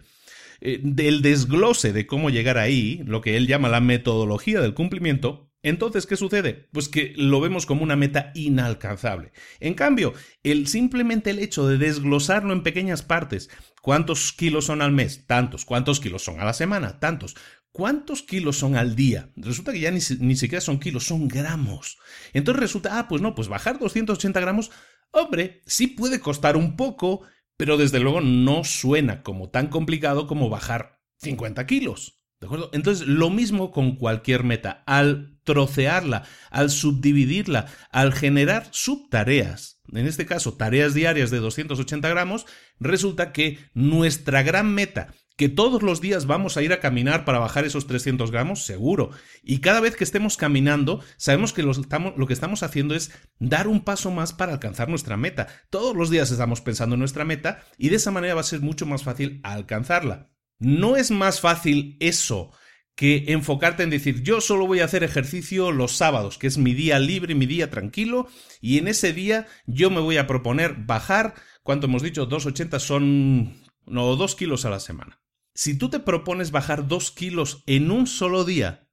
eh, 0.62 0.80
del 0.82 1.22
desglose 1.22 1.92
de 1.92 2.08
cómo 2.08 2.30
llegar 2.30 2.58
ahí, 2.58 3.02
lo 3.06 3.20
que 3.20 3.36
él 3.36 3.48
llama 3.48 3.68
la 3.68 3.82
metodología 3.82 4.62
del 4.62 4.74
cumplimiento, 4.74 5.51
entonces, 5.64 6.08
¿qué 6.08 6.16
sucede? 6.16 6.68
Pues 6.72 6.90
que 6.90 7.14
lo 7.16 7.40
vemos 7.40 7.66
como 7.66 7.84
una 7.84 7.96
meta 7.96 8.32
inalcanzable. 8.34 9.32
En 9.60 9.76
cambio, 9.76 10.14
el 10.44 10.68
simplemente 10.68 11.30
el 11.30 11.40
hecho 11.40 11.68
de 11.68 11.78
desglosarlo 11.78 12.54
en 12.54 12.64
pequeñas 12.64 13.04
partes, 13.04 13.50
¿cuántos 13.82 14.34
kilos 14.34 14.66
son 14.66 14.82
al 14.82 14.92
mes? 14.92 15.26
Tantos. 15.28 15.66
¿Cuántos 15.66 16.00
kilos 16.00 16.24
son 16.24 16.40
a 16.40 16.46
la 16.46 16.54
semana? 16.54 17.00
Tantos. 17.00 17.36
¿Cuántos 17.72 18.24
kilos 18.24 18.58
son 18.58 18.76
al 18.76 18.96
día? 18.96 19.32
Resulta 19.36 19.72
que 19.72 19.80
ya 19.80 19.92
ni, 19.92 20.00
ni 20.20 20.36
siquiera 20.36 20.62
son 20.62 20.80
kilos, 20.80 21.06
son 21.06 21.28
gramos. 21.28 21.98
Entonces 22.34 22.60
resulta, 22.60 22.98
ah, 22.98 23.08
pues 23.08 23.22
no, 23.22 23.36
pues 23.36 23.48
bajar 23.48 23.80
280 23.80 24.40
gramos, 24.40 24.72
hombre, 25.12 25.62
sí 25.66 25.88
puede 25.88 26.20
costar 26.20 26.58
un 26.58 26.76
poco, 26.76 27.22
pero 27.56 27.78
desde 27.78 28.00
luego 28.00 28.20
no 28.20 28.64
suena 28.64 29.22
como 29.24 29.50
tan 29.50 29.68
complicado 29.68 30.28
como 30.28 30.50
bajar 30.50 31.02
50 31.20 31.66
kilos. 31.66 32.21
¿De 32.42 32.48
acuerdo? 32.48 32.72
Entonces, 32.74 33.08
lo 33.08 33.30
mismo 33.30 33.72
con 33.72 33.96
cualquier 33.96 34.44
meta. 34.44 34.82
Al 34.88 35.38
trocearla, 35.44 36.24
al 36.50 36.72
subdividirla, 36.72 37.68
al 37.92 38.14
generar 38.14 38.68
subtareas, 38.72 39.80
en 39.92 40.08
este 40.08 40.26
caso 40.26 40.54
tareas 40.54 40.96
diarias 40.96 41.30
de 41.30 41.38
280 41.38 42.10
gramos, 42.10 42.48
resulta 42.80 43.32
que 43.32 43.60
nuestra 43.76 44.42
gran 44.42 44.74
meta, 44.74 45.14
que 45.38 45.50
todos 45.50 45.84
los 45.84 46.02
días 46.02 46.26
vamos 46.26 46.58
a 46.58 46.64
ir 46.64 46.74
a 46.74 46.80
caminar 46.80 47.26
para 47.26 47.38
bajar 47.38 47.66
esos 47.66 47.86
300 47.86 48.32
gramos, 48.32 48.66
seguro. 48.66 49.12
Y 49.44 49.60
cada 49.60 49.80
vez 49.80 49.96
que 49.96 50.04
estemos 50.04 50.36
caminando, 50.36 51.04
sabemos 51.18 51.54
que 51.54 51.62
lo, 51.62 51.74
lo, 52.18 52.26
que 52.26 52.34
estamos 52.34 52.64
haciendo 52.64 52.96
es 52.96 53.12
dar 53.38 53.68
un 53.68 53.82
paso 53.82 54.10
más 54.10 54.34
para 54.34 54.54
alcanzar 54.54 54.90
nuestra 54.90 55.16
meta. 55.16 55.48
Todos 55.70 55.96
los 55.96 56.10
días 56.10 56.32
estamos 56.32 56.62
pensando 56.62 56.96
en 56.96 57.00
nuestra 57.00 57.24
meta 57.24 57.64
y 57.78 57.90
de 57.90 57.98
esa 57.98 58.10
manera 58.10 58.34
va 58.34 58.42
a 58.42 58.46
ser 58.46 58.62
mucho 58.62 58.88
más 58.88 59.04
fácil 59.04 59.42
alcanzarla. 59.44 60.31
¿No 60.62 60.96
es 60.96 61.10
más 61.10 61.42
fácil 61.42 61.98
eso 62.00 62.52
que 62.96 63.26
enfocarte 63.30 63.82
en 63.82 63.90
decir 63.90 64.22
yo 64.22 64.42
solo 64.42 64.68
voy 64.68 64.82
a 64.82 64.86
hacer 64.86 65.04
ejercicio 65.04 65.72
los 65.72 65.94
sábados, 65.94 66.38
que 66.38 66.46
es 66.46 66.60
mi 66.60 66.76
día 66.76 67.00
libre, 67.00 67.34
mi 67.34 67.48
día 67.48 67.72
tranquilo, 67.72 68.28
y 68.62 68.78
en 68.78 68.88
ese 68.88 69.12
día 69.12 69.48
yo 69.66 69.90
me 69.90 70.02
voy 70.02 70.18
a 70.18 70.28
proponer 70.28 70.76
bajar, 70.86 71.34
¿cuánto 71.64 71.88
hemos 71.88 72.04
dicho? 72.04 72.30
2,80 72.30 72.78
son 72.78 73.56
no, 73.88 74.16
2 74.16 74.36
kilos 74.36 74.64
a 74.66 74.70
la 74.70 74.80
semana. 74.80 75.20
Si 75.56 75.80
tú 75.80 75.90
te 75.90 76.00
propones 76.00 76.52
bajar 76.52 76.88
2 76.88 77.10
kilos 77.10 77.64
en 77.66 77.90
un 77.90 78.06
solo 78.06 78.46
día, 78.46 78.88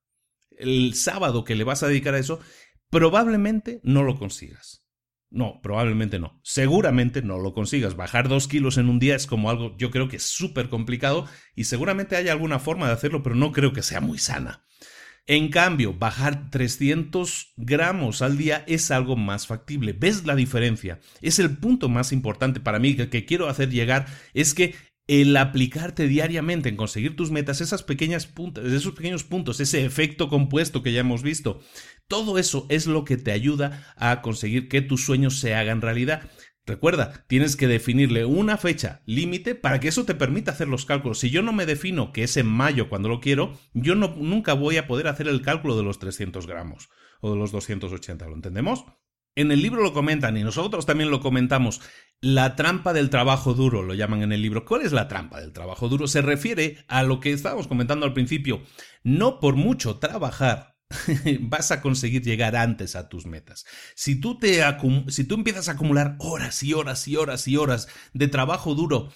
el 0.57 0.95
sábado 0.95 1.45
que 1.45 1.55
le 1.55 1.65
vas 1.65 1.83
a 1.83 1.89
dedicar 1.89 2.15
a 2.15 2.19
eso, 2.19 2.41
probablemente 2.89 3.81
no 3.83 4.05
lo 4.05 4.19
consigas. 4.19 4.88
No, 5.31 5.61
probablemente 5.63 6.19
no. 6.19 6.41
Seguramente 6.43 7.23
no 7.23 7.39
lo 7.39 7.53
consigas. 7.53 7.97
Bajar 7.97 8.29
dos 8.29 8.49
kilos 8.49 8.79
en 8.79 8.89
un 8.89 8.99
día 8.99 9.15
es 9.15 9.27
como 9.27 9.51
algo, 9.51 9.77
yo 9.77 9.91
creo 9.91 10.09
que 10.09 10.17
es 10.17 10.23
súper 10.23 10.69
complicado 10.69 11.27
y 11.55 11.65
seguramente 11.65 12.17
hay 12.17 12.29
alguna 12.29 12.59
forma 12.59 12.87
de 12.87 12.95
hacerlo, 12.95 13.23
pero 13.23 13.35
no 13.35 13.53
creo 13.53 13.73
que 13.73 13.83
sea 13.83 14.01
muy 14.01 14.19
sana. 14.19 14.65
En 15.27 15.51
cambio, 15.51 15.93
bajar 15.93 16.51
300 16.51 17.53
gramos 17.59 18.23
al 18.23 18.39
día 18.39 18.65
es 18.67 18.91
algo 18.91 19.15
más 19.15 19.47
factible. 19.47 19.93
¿Ves 19.93 20.25
la 20.25 20.35
diferencia? 20.35 21.01
Es 21.21 21.39
el 21.39 21.59
punto 21.59 21.91
más 21.91 22.13
importante 22.13 22.61
para 22.61 22.79
mí 22.79 22.97
que, 22.97 23.11
que 23.11 23.27
quiero 23.27 23.49
hacer 23.49 23.69
llegar, 23.69 24.07
es 24.33 24.55
que 24.55 24.75
el 25.09 25.35
aplicarte 25.39 26.07
diariamente 26.07 26.69
en 26.69 26.77
conseguir 26.77 27.17
tus 27.17 27.31
metas, 27.31 27.63
esas 27.63 27.83
pequeñas 27.83 28.27
puntas, 28.27 28.67
esos 28.67 28.95
pequeños 28.95 29.25
puntos, 29.25 29.59
ese 29.59 29.85
efecto 29.85 30.29
compuesto 30.29 30.83
que 30.83 30.93
ya 30.93 31.01
hemos 31.01 31.23
visto, 31.23 31.61
todo 32.09 32.39
eso 32.39 32.67
es 32.69 32.87
lo 32.87 33.05
que 33.05 33.17
te 33.17 33.33
ayuda 33.33 33.95
a 33.97 34.23
conseguir 34.23 34.69
que 34.69 34.83
tus 34.83 35.05
sueños 35.05 35.39
se 35.39 35.55
hagan 35.55 35.83
realidad. 35.83 36.29
Recuerda, 36.67 37.25
tienes 37.29 37.57
que 37.57 37.67
definirle 37.67 38.27
una 38.27 38.59
fecha 38.59 39.03
límite 39.07 39.55
para 39.55 39.81
que 39.81 39.89
eso 39.89 40.05
te 40.05 40.15
permita 40.15 40.51
hacer 40.51 40.69
los 40.69 40.85
cálculos. 40.85 41.19
Si 41.19 41.31
yo 41.31 41.43
no 41.43 41.53
me 41.53 41.65
defino 41.65 42.13
que 42.13 42.25
es 42.25 42.37
en 42.37 42.47
mayo 42.47 42.91
cuando 42.91 43.09
lo 43.09 43.21
quiero, 43.21 43.59
yo 43.73 43.95
no, 43.95 44.15
nunca 44.17 44.53
voy 44.53 44.77
a 44.77 44.87
poder 44.87 45.09
hacer 45.09 45.29
el 45.29 45.41
cálculo 45.41 45.77
de 45.77 45.83
los 45.83 45.99
300 45.99 46.47
gramos 46.47 46.91
o 47.21 47.31
de 47.31 47.39
los 47.39 47.53
280, 47.53 48.27
¿lo 48.27 48.35
entendemos? 48.35 48.85
En 49.35 49.51
el 49.51 49.63
libro 49.63 49.83
lo 49.83 49.93
comentan 49.93 50.37
y 50.37 50.43
nosotros 50.43 50.85
también 50.85 51.11
lo 51.11 51.21
comentamos. 51.21 51.81
La 52.21 52.57
trampa 52.57 52.93
del 52.93 53.09
trabajo 53.09 53.55
duro, 53.55 53.83
lo 53.83 53.95
llaman 53.95 54.23
en 54.23 54.33
el 54.33 54.43
libro. 54.43 54.65
¿Cuál 54.65 54.83
es 54.83 54.93
la 54.93 55.09
trampa 55.09 55.41
del 55.41 55.53
trabajo 55.53 55.89
duro? 55.89 56.07
Se 56.07 56.23
refiere 56.23 56.85
a 56.89 57.03
lo 57.03 57.21
que 57.21 57.33
estábamos 57.33 57.69
comentando 57.69 58.05
al 58.05 58.15
principio. 58.15 58.63
No 59.05 59.41
por 59.41 59.55
mucho 59.55 59.99
trabajar 59.99 60.78
vas 61.41 61.71
a 61.71 61.81
conseguir 61.81 62.23
llegar 62.23 62.57
antes 62.57 62.97
a 62.97 63.09
tus 63.09 63.27
metas. 63.27 63.67
Si 63.95 64.17
tú, 64.17 64.39
te 64.39 64.63
si 65.09 65.25
tú 65.25 65.35
empiezas 65.35 65.69
a 65.69 65.73
acumular 65.73 66.17
horas 66.19 66.63
y 66.63 66.75
horas 66.75 67.07
y 67.09 67.17
horas 67.17 67.49
y 67.49 67.57
horas 67.57 67.89
de 68.13 68.29
trabajo 68.29 68.75
duro, 68.75 69.13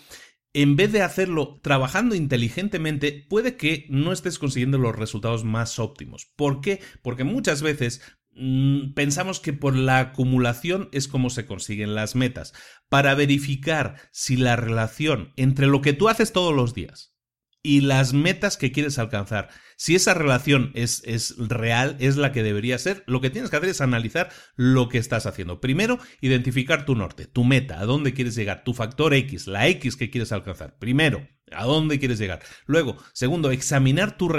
en 0.54 0.76
vez 0.76 0.92
de 0.92 1.02
hacerlo 1.02 1.60
trabajando 1.62 2.14
inteligentemente, 2.14 3.26
puede 3.28 3.56
que 3.56 3.86
no 3.88 4.12
estés 4.12 4.38
consiguiendo 4.38 4.76
los 4.76 4.94
resultados 4.94 5.44
más 5.44 5.78
óptimos. 5.78 6.26
¿Por 6.36 6.60
qué? 6.60 6.80
Porque 7.02 7.24
muchas 7.24 7.62
veces 7.62 8.02
Mm, 8.34 8.94
pensamos 8.94 9.40
que 9.40 9.52
por 9.52 9.76
la 9.76 9.98
acumulación 9.98 10.88
es 10.92 11.06
como 11.06 11.30
se 11.30 11.46
consiguen 11.46 11.94
las 11.94 12.14
metas. 12.14 12.54
Para 12.88 13.14
verificar 13.14 13.96
si 14.10 14.36
la 14.36 14.56
relación 14.56 15.32
entre 15.36 15.66
lo 15.66 15.82
que 15.82 15.92
tú 15.92 16.08
haces 16.08 16.32
todos 16.32 16.54
los 16.54 16.74
días 16.74 17.14
y 17.62 17.82
las 17.82 18.12
metas 18.12 18.56
que 18.56 18.72
quieres 18.72 18.98
alcanzar, 18.98 19.50
si 19.82 19.96
esa 19.96 20.14
relación 20.14 20.70
es, 20.74 21.02
es, 21.06 21.34
real, 21.38 21.96
es 21.98 22.16
la 22.16 22.30
que 22.30 22.44
debería 22.44 22.78
ser, 22.78 23.02
lo 23.08 23.20
que 23.20 23.30
tienes 23.30 23.50
que 23.50 23.56
hacer 23.56 23.68
es 23.68 23.80
analizar 23.80 24.30
lo 24.54 24.88
que 24.88 24.98
estás 24.98 25.26
haciendo. 25.26 25.60
Primero, 25.60 25.98
identificar 26.20 26.86
tu 26.86 26.94
norte, 26.94 27.26
tu 27.26 27.42
meta, 27.42 27.80
a 27.80 27.84
dónde 27.84 28.14
quieres 28.14 28.36
llegar, 28.36 28.62
tu 28.62 28.74
factor 28.74 29.12
X, 29.12 29.48
la 29.48 29.66
X 29.66 29.96
que 29.96 30.08
quieres 30.08 30.30
alcanzar. 30.30 30.78
Primero, 30.78 31.26
¿A 31.50 31.64
dónde 31.64 31.98
quieres 31.98 32.18
llegar? 32.18 32.40
Luego, 32.64 32.96
segundo, 33.12 33.50
examinar 33.50 34.16
tu, 34.16 34.30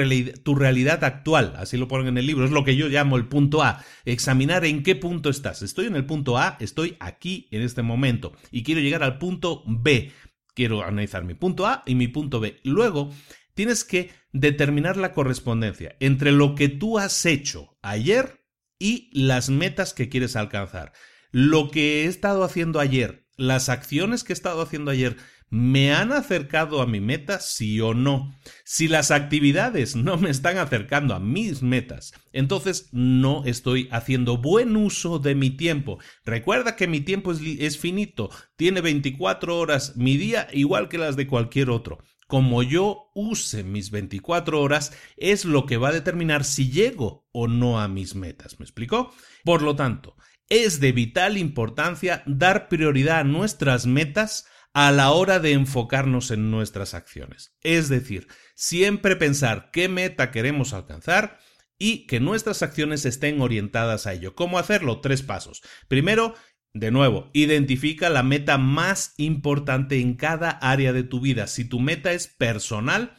tu, 0.43 0.56
realidad 0.56 1.03
actual. 1.03 1.53
Así 1.58 1.77
lo 1.77 1.88
ponen 1.88 2.08
en 2.08 2.17
el 2.17 2.25
libro. 2.25 2.43
Es 2.43 2.49
lo 2.49 2.63
que 2.63 2.75
yo 2.75 2.88
llamo 2.88 3.17
el 3.17 3.27
punto 3.27 3.62
A. 3.62 3.84
Examinar 4.06 4.65
en 4.65 4.82
qué 4.82 4.95
punto 4.95 5.29
estás. 5.29 5.62
Estoy 5.62 5.86
en 5.86 5.95
el 5.95 6.06
punto 6.06 6.39
A, 6.39 6.58
estoy 6.60 6.97
aquí 6.99 7.49
en 7.51 7.62
este 7.62 7.84
momento. 7.84 8.34
Y 8.49 8.63
quiero 8.63 8.82
llegar 8.82 9.03
al 9.03 9.19
punto 9.19 9.62
B. 9.67 10.12
Quiero 10.56 10.84
analizar 10.84 11.23
mi 11.23 11.36
punto 11.36 11.67
A 11.67 11.84
y 11.86 11.93
mi 11.93 12.08
punto 12.08 12.39
B. 12.39 12.62
Luego, 12.63 13.12
tienes 13.54 13.84
que 13.84 14.12
determinar 14.32 14.98
la 14.98 15.13
correspondencia 15.13 15.96
entre 16.00 16.32
lo 16.32 16.56
que 16.56 16.70
tú 16.70 17.00
has 17.00 17.26
hecho 17.26 17.78
ayer 17.82 18.46
y 18.80 19.10
las 19.13 19.50
metas 19.50 19.94
que 19.94 20.10
quieres 20.10 20.36
alcanzar. 20.36 20.94
Lo 21.32 21.72
que 21.72 22.04
he 22.04 22.06
estado 22.06 22.44
haciendo 22.44 22.80
ayer, 22.80 23.28
las 23.38 23.70
acciones 23.70 24.24
que 24.24 24.34
he 24.34 24.36
estado 24.36 24.62
haciendo 24.62 24.92
ayer, 24.92 25.18
¿Me 25.56 25.94
han 25.94 26.12
acercado 26.12 26.82
a 26.82 26.88
mi 26.88 27.00
meta, 27.00 27.39
sí 27.39 27.80
o 27.80 27.94
no? 27.94 28.36
Si 28.66 28.88
las 28.88 29.12
actividades 29.12 29.96
no 29.96 30.18
me 30.18 30.32
están 30.32 30.58
acercando 30.58 31.13
a 31.13 31.20
mis 31.20 31.62
metas, 31.62 32.12
entonces 32.32 32.89
no 32.92 33.44
estoy 33.46 33.88
haciendo 33.92 34.38
buen 34.38 34.76
uso 34.76 35.20
de 35.20 35.36
mi 35.36 35.52
tiempo. 35.52 36.00
Recuerda 36.26 36.76
que 36.76 36.88
mi 36.88 37.02
tiempo 37.02 37.32
es, 37.32 37.78
finito, 37.78 38.32
tiene 38.56 38.82
24 38.82 39.56
horas 39.56 39.96
mi 39.96 40.18
día 40.18 40.48
igual 40.54 40.89
que 40.89 40.98
las 40.98 41.16
de 41.18 41.28
cualquier 41.28 41.70
otro. 41.70 42.00
Como 42.34 42.63
yo 42.63 43.12
use 43.13 43.63
mis 43.63 43.91
24 43.91 44.60
horas 44.60 44.91
es 45.17 45.46
lo 45.46 45.67
que 45.67 45.78
va 45.78 45.89
a 45.89 45.93
determinar 45.93 46.43
si 46.43 46.72
llego 46.72 47.30
o 47.32 47.48
no 47.48 47.80
a 47.80 47.88
mis 47.88 48.15
metas. 48.15 48.60
¿Me 48.60 48.63
explico? 48.63 49.13
Por 49.43 49.62
lo 49.62 49.76
tanto, 49.76 50.15
es 50.50 50.80
de 50.80 50.93
vital 50.93 51.38
importancia 51.38 52.24
dar 52.26 52.69
prioridad 52.69 53.19
a 53.19 53.24
nuestras 53.24 53.86
metas 53.86 54.48
a 54.74 54.91
la 54.91 55.12
hora 55.12 55.38
de 55.38 55.52
enfocarnos 55.52 56.32
en 56.32 56.50
nuestras 56.50 56.96
acciones. 56.96 57.56
Es 57.62 57.88
decir, 57.88 58.28
siempre 58.56 59.15
pensar 59.15 59.69
qué 59.72 59.88
meta 59.88 60.32
queremos 60.32 60.74
alcanzar 60.74 61.38
y 61.78 62.08
que 62.08 62.19
nuestras 62.19 62.63
acciones 62.63 63.06
estén 63.06 63.41
orientadas 63.41 64.08
a 64.08 64.13
ello. 64.13 64.34
¿Cómo 64.34 64.58
hacerlo? 64.58 65.02
Tres 65.02 65.22
pasos. 65.22 65.62
Primero, 65.88 66.34
de 66.73 66.91
nuevo, 66.91 67.29
identifica 67.33 68.09
la 68.09 68.23
meta 68.23 68.57
más 68.57 69.13
importante 69.17 69.99
en 69.99 70.15
cada 70.15 70.49
área 70.49 70.93
de 70.93 71.03
tu 71.03 71.21
vida. 71.21 71.47
Si 71.47 71.65
tu 71.65 71.79
meta 71.79 72.13
es 72.13 72.27
personal, 72.27 73.15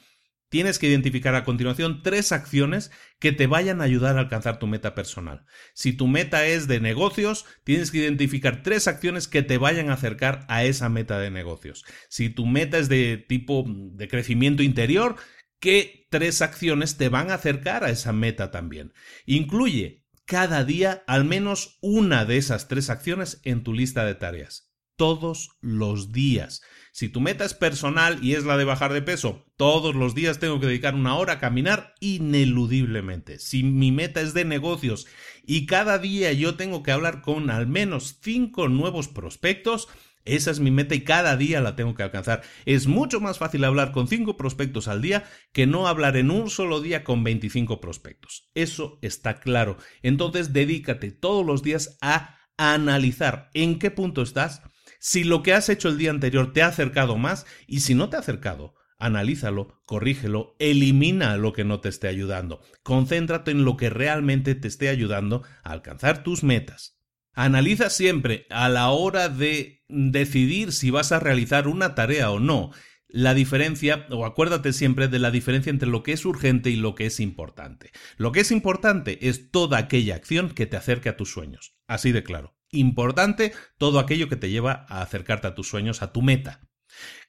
Tienes 0.55 0.79
que 0.79 0.87
identificar 0.87 1.35
a 1.35 1.43
continuación 1.43 2.05
tres 2.05 2.31
acciones 2.31 2.93
que 3.19 3.33
te 3.33 3.49
vayan 3.49 3.81
a 3.81 3.85
ayudar 3.85 4.17
a 4.17 4.21
alcanzar 4.21 4.61
tu 4.61 4.69
meta 4.69 4.95
personal. 4.95 5.45
Si 5.75 5.93
tu 5.95 6.07
meta 6.07 6.47
es 6.47 6.69
de 6.69 6.79
negocios, 6.79 7.45
tienes 7.65 7.91
que 7.91 7.99
identificar 7.99 8.63
tres 8.63 8.87
acciones 8.87 9.27
que 9.27 9.43
te 9.43 9.59
vayan 9.59 9.91
a 9.91 9.95
acercar 9.95 10.47
a 10.47 10.63
esa 10.63 10.89
meta 10.89 11.19
de 11.19 11.33
negocios. 11.33 11.85
Si 12.09 12.29
tu 12.29 12.47
meta 12.47 12.79
es 12.79 12.89
de 12.89 13.17
tipo 13.17 13.65
de 13.67 14.07
crecimiento 14.07 14.63
interior, 14.63 15.17
¿qué 15.59 16.07
tres 16.09 16.41
acciones 16.41 16.97
te 16.99 17.09
van 17.09 17.33
a 17.33 17.35
acercar 17.35 17.83
a 17.83 17.91
esa 17.91 18.13
meta 18.13 18.53
también? 18.53 18.93
Incluye 19.27 20.04
cada 20.27 20.65
día 20.65 21.05
al 21.07 21.25
menos 21.25 21.79
una 21.81 22.25
de 22.25 22.37
esas 22.37 22.69
tres 22.69 22.91
acciones 22.91 23.41
en 23.45 23.63
tu 23.63 23.73
lista 23.73 24.05
de 24.05 24.15
tareas. 24.15 24.73
Todos 24.97 25.51
los 25.61 26.13
días. 26.13 26.63
Si 26.93 27.09
tu 27.09 27.21
meta 27.21 27.45
es 27.45 27.55
personal 27.55 28.23
y 28.23 28.35
es 28.35 28.45
la 28.45 28.57
de 28.57 28.65
bajar 28.65 28.93
de 28.93 29.03
peso, 29.03 29.45
todos 29.57 29.97
los 29.97 30.15
días 30.15 30.39
tengo 30.39 30.61
que 30.61 30.69
dedicar 30.69 30.95
una 30.95 31.17
hora 31.17 31.35
a 31.35 31.39
caminar 31.41 31.95
ineludiblemente. 31.99 33.41
Si 33.41 33.65
mi 33.65 33.91
meta 33.91 34.21
es 34.21 34.35
de 34.35 34.45
negocios 34.45 35.07
y 35.45 35.67
cada 35.67 35.99
día 35.99 36.33
yo 36.33 36.55
tengo 36.55 36.85
que 36.85 36.93
hablar 36.93 37.23
con 37.23 37.51
al 37.51 37.67
menos 37.67 38.19
cinco 38.23 38.69
nuevos 38.69 39.09
prospectos, 39.09 39.89
esa 40.25 40.51
es 40.51 40.61
mi 40.61 40.71
meta 40.71 40.95
y 40.95 41.03
cada 41.03 41.37
día 41.37 41.61
la 41.61 41.77
tengo 41.77 41.95
que 41.95 42.03
alcanzar. 42.03 42.43
Es 42.65 42.87
mucho 42.87 43.21
más 43.21 43.39
fácil 43.39 43.65
hablar 43.65 43.93
con 43.93 44.09
cinco 44.09 44.37
prospectos 44.37 44.89
al 44.89 45.03
día 45.03 45.25
que 45.53 45.67
no 45.67 45.87
hablar 45.87 46.17
en 46.17 46.31
un 46.31 46.49
solo 46.49 46.81
día 46.81 47.05
con 47.05 47.25
25 47.25 47.81
prospectos. 47.81 48.51
Eso 48.55 48.99
está 49.03 49.41
claro. 49.41 49.77
Entonces 50.03 50.53
dedícate 50.53 51.11
todos 51.11 51.45
los 51.45 51.63
días 51.63 51.99
a 52.01 52.39
analizar 52.57 53.51
en 53.53 53.79
qué 53.79 53.91
punto 53.91 54.23
estás, 54.23 54.63
si 55.01 55.25
lo 55.25 55.43
que 55.43 55.53
has 55.53 55.69
hecho 55.69 55.89
el 55.89 55.99
día 55.99 56.11
anterior 56.11 56.53
te 56.53 56.63
ha 56.63 56.69
acercado 56.69 57.19
más 57.19 57.47
y 57.67 57.81
si 57.81 57.95
no 57.95 58.09
te 58.09 58.17
ha 58.17 58.21
acercado, 58.21 58.75
analízalo, 58.99 59.83
corrígelo, 59.85 60.57
elimina 60.59 61.37
lo 61.37 61.53
que 61.53 61.65
no 61.65 61.81
te 61.81 61.91
esté 61.91 62.09
ayudando. 62.09 62.63
Concéntrate 62.83 63.51
en 63.51 63.65
lo 63.65 63.77
que 63.77 63.91
realmente 63.91 64.55
te 64.55 64.69
esté 64.69 64.89
ayudando 64.89 65.43
a 65.63 65.73
alcanzar 65.73 66.23
tus 66.23 66.43
metas. 66.43 66.99
Analiza 67.35 67.91
siempre 67.91 68.47
a 68.49 68.69
la 68.69 68.91
hora 68.91 69.29
de 69.29 69.84
decidir 69.95 70.73
si 70.73 70.91
vas 70.91 71.13
a 71.13 71.21
realizar 71.21 71.69
una 71.69 71.95
tarea 71.95 72.31
o 72.31 72.41
no 72.41 72.71
la 73.09 73.33
diferencia, 73.33 74.07
o 74.11 74.27
acuérdate 74.27 74.73
siempre 74.73 75.07
de 75.07 75.21
la 75.21 75.31
diferencia 75.31 75.71
entre 75.71 75.89
lo 75.89 76.03
que 76.03 76.13
es 76.13 76.25
urgente 76.25 76.71
y 76.71 76.77
lo 76.77 76.97
que 76.97 77.07
es 77.07 77.21
importante. 77.21 77.93
Lo 78.17 78.33
que 78.33 78.41
es 78.41 78.51
importante 78.51 79.29
es 79.29 79.53
toda 79.53 79.79
aquella 79.79 80.17
acción 80.17 80.51
que 80.51 80.67
te 80.67 80.77
acerque 80.77 81.09
a 81.09 81.17
tus 81.17 81.31
sueños. 81.31 81.77
Así 81.87 82.11
de 82.11 82.25
claro 82.25 82.57
importante 82.75 83.53
todo 83.79 83.99
aquello 83.99 84.29
que 84.29 84.37
te 84.37 84.51
lleva 84.51 84.85
a 84.89 85.03
acercarte 85.03 85.47
a 85.47 85.55
tus 85.55 85.69
sueños, 85.69 86.03
a 86.03 86.13
tu 86.13 86.23
meta. 86.23 86.61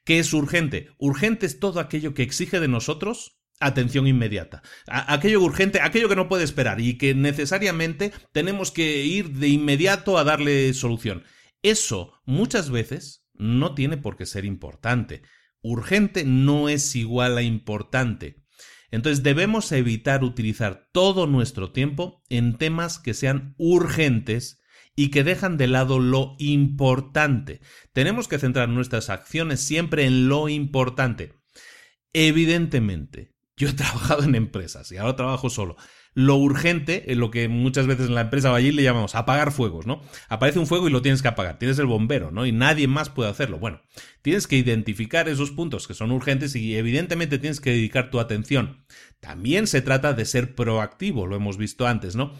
¿Qué 0.03 0.19
es 0.19 0.33
urgente? 0.33 0.89
Urgente 0.97 1.45
es 1.45 1.59
todo 1.59 1.79
aquello 1.79 2.13
que 2.13 2.23
exige 2.23 2.59
de 2.59 2.67
nosotros 2.67 3.39
atención 3.61 4.05
inmediata. 4.05 4.63
aquello 4.85 5.41
urgente, 5.41 5.79
aquello 5.81 6.09
que 6.09 6.17
no 6.17 6.27
puede 6.27 6.43
esperar 6.43 6.81
y 6.81 6.97
que 6.97 7.15
necesariamente 7.15 8.11
tenemos 8.33 8.71
que 8.71 9.05
ir 9.05 9.31
de 9.31 9.47
inmediato 9.47 10.17
a 10.17 10.25
darle 10.25 10.73
solución. 10.73 11.23
Eso 11.65 12.13
muchas 12.25 12.69
veces 12.69 13.25
no 13.33 13.73
tiene 13.73 13.97
por 13.97 14.17
qué 14.17 14.27
ser 14.27 14.45
importante. 14.45 15.23
Urgente 15.63 16.23
no 16.23 16.69
es 16.69 16.95
igual 16.95 17.39
a 17.39 17.41
importante. 17.41 18.45
Entonces 18.91 19.23
debemos 19.23 19.71
evitar 19.71 20.23
utilizar 20.23 20.89
todo 20.91 21.25
nuestro 21.25 21.71
tiempo 21.71 22.21
en 22.29 22.59
temas 22.59 22.99
que 22.99 23.15
sean 23.15 23.55
urgentes 23.57 24.61
y 24.95 25.09
que 25.09 25.23
dejan 25.23 25.57
de 25.57 25.65
lado 25.65 25.97
lo 25.97 26.35
importante. 26.37 27.61
Tenemos 27.93 28.27
que 28.27 28.37
centrar 28.37 28.69
nuestras 28.69 29.09
acciones 29.09 29.59
siempre 29.59 30.05
en 30.05 30.29
lo 30.29 30.49
importante. 30.49 31.33
Evidentemente, 32.13 33.33
yo 33.57 33.69
he 33.69 33.73
trabajado 33.73 34.21
en 34.21 34.35
empresas 34.35 34.91
y 34.91 34.97
ahora 34.97 35.15
trabajo 35.15 35.49
solo. 35.49 35.77
Lo 36.17 36.37
urgente, 36.37 37.11
en 37.11 37.19
lo 37.19 37.29
que 37.29 37.49
muchas 37.49 37.87
veces 37.87 38.07
en 38.07 38.15
la 38.15 38.21
empresa 38.21 38.55
allí 38.55 38.71
le 38.71 38.83
llamamos 38.83 39.15
apagar 39.15 39.51
fuegos, 39.51 39.85
¿no? 39.85 40.01
Aparece 40.29 40.59
un 40.59 40.65
fuego 40.65 40.87
y 40.87 40.91
lo 40.91 41.01
tienes 41.01 41.21
que 41.21 41.27
apagar. 41.27 41.59
Tienes 41.59 41.77
el 41.77 41.87
bombero, 41.87 42.31
¿no? 42.31 42.45
Y 42.45 42.53
nadie 42.53 42.87
más 42.87 43.09
puede 43.09 43.29
hacerlo. 43.29 43.59
Bueno, 43.59 43.81
tienes 44.21 44.47
que 44.47 44.55
identificar 44.55 45.27
esos 45.27 45.51
puntos 45.51 45.87
que 45.87 45.93
son 45.93 46.11
urgentes 46.11 46.55
y 46.55 46.77
evidentemente 46.77 47.37
tienes 47.37 47.59
que 47.59 47.71
dedicar 47.71 48.11
tu 48.11 48.21
atención. 48.21 48.85
También 49.19 49.67
se 49.67 49.81
trata 49.81 50.13
de 50.13 50.23
ser 50.23 50.55
proactivo, 50.55 51.27
lo 51.27 51.35
hemos 51.35 51.57
visto 51.57 51.85
antes, 51.85 52.15
¿no? 52.15 52.33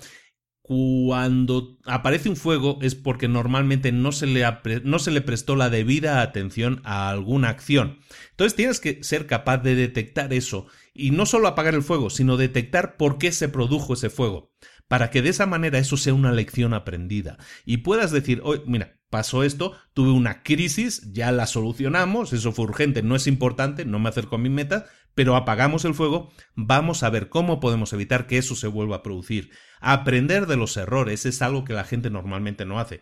cuando 0.67 1.77
aparece 1.85 2.27
un 2.27 2.35
fuego 2.35 2.79
es 2.81 2.95
porque 2.95 3.27
normalmente 3.27 3.91
no 3.91 4.11
se, 4.11 4.25
le 4.25 4.43
no 4.83 4.97
se 4.97 5.11
le 5.11 5.21
prestó 5.21 5.55
la 5.55 5.69
debida 5.69 6.23
atención 6.23 6.81
a 6.85 7.07
alguna 7.09 7.49
acción. 7.49 7.99
Entonces 8.31 8.55
tienes 8.55 8.79
que 8.79 9.03
ser 9.03 9.27
capaz 9.27 9.59
de 9.59 9.75
detectar 9.75 10.33
eso 10.33 10.65
y 10.95 11.11
no 11.11 11.25
solo 11.25 11.47
apagar 11.47 11.75
el 11.75 11.83
fuego, 11.83 12.09
sino 12.09 12.37
detectar 12.37 12.95
por 12.97 13.17
qué 13.17 13.31
se 13.31 13.49
produjo 13.49 13.93
ese 13.93 14.09
fuego, 14.09 14.53
para 14.87 15.11
que 15.11 15.21
de 15.21 15.29
esa 15.29 15.45
manera 15.45 15.77
eso 15.77 15.97
sea 15.97 16.13
una 16.13 16.31
lección 16.31 16.73
aprendida 16.73 17.37
y 17.65 17.77
puedas 17.77 18.11
decir, 18.11 18.41
oh, 18.43 18.55
mira, 18.65 18.97
pasó 19.09 19.43
esto, 19.43 19.73
tuve 19.93 20.11
una 20.11 20.41
crisis, 20.41 21.11
ya 21.11 21.31
la 21.31 21.47
solucionamos, 21.47 22.33
eso 22.33 22.53
fue 22.53 22.65
urgente, 22.65 23.03
no 23.03 23.15
es 23.15 23.27
importante, 23.27 23.85
no 23.85 23.99
me 23.99 24.09
acerco 24.09 24.35
a 24.35 24.39
mi 24.39 24.49
meta, 24.49 24.85
pero 25.13 25.35
apagamos 25.35 25.85
el 25.85 25.93
fuego, 25.93 26.31
vamos 26.55 27.03
a 27.03 27.09
ver 27.09 27.29
cómo 27.29 27.59
podemos 27.59 27.93
evitar 27.93 28.25
que 28.25 28.37
eso 28.37 28.55
se 28.55 28.67
vuelva 28.67 28.97
a 28.97 29.03
producir. 29.03 29.51
Aprender 29.79 30.47
de 30.47 30.57
los 30.57 30.75
errores 30.77 31.25
es 31.25 31.41
algo 31.41 31.63
que 31.63 31.73
la 31.73 31.83
gente 31.83 32.09
normalmente 32.09 32.65
no 32.65 32.79
hace. 32.79 33.01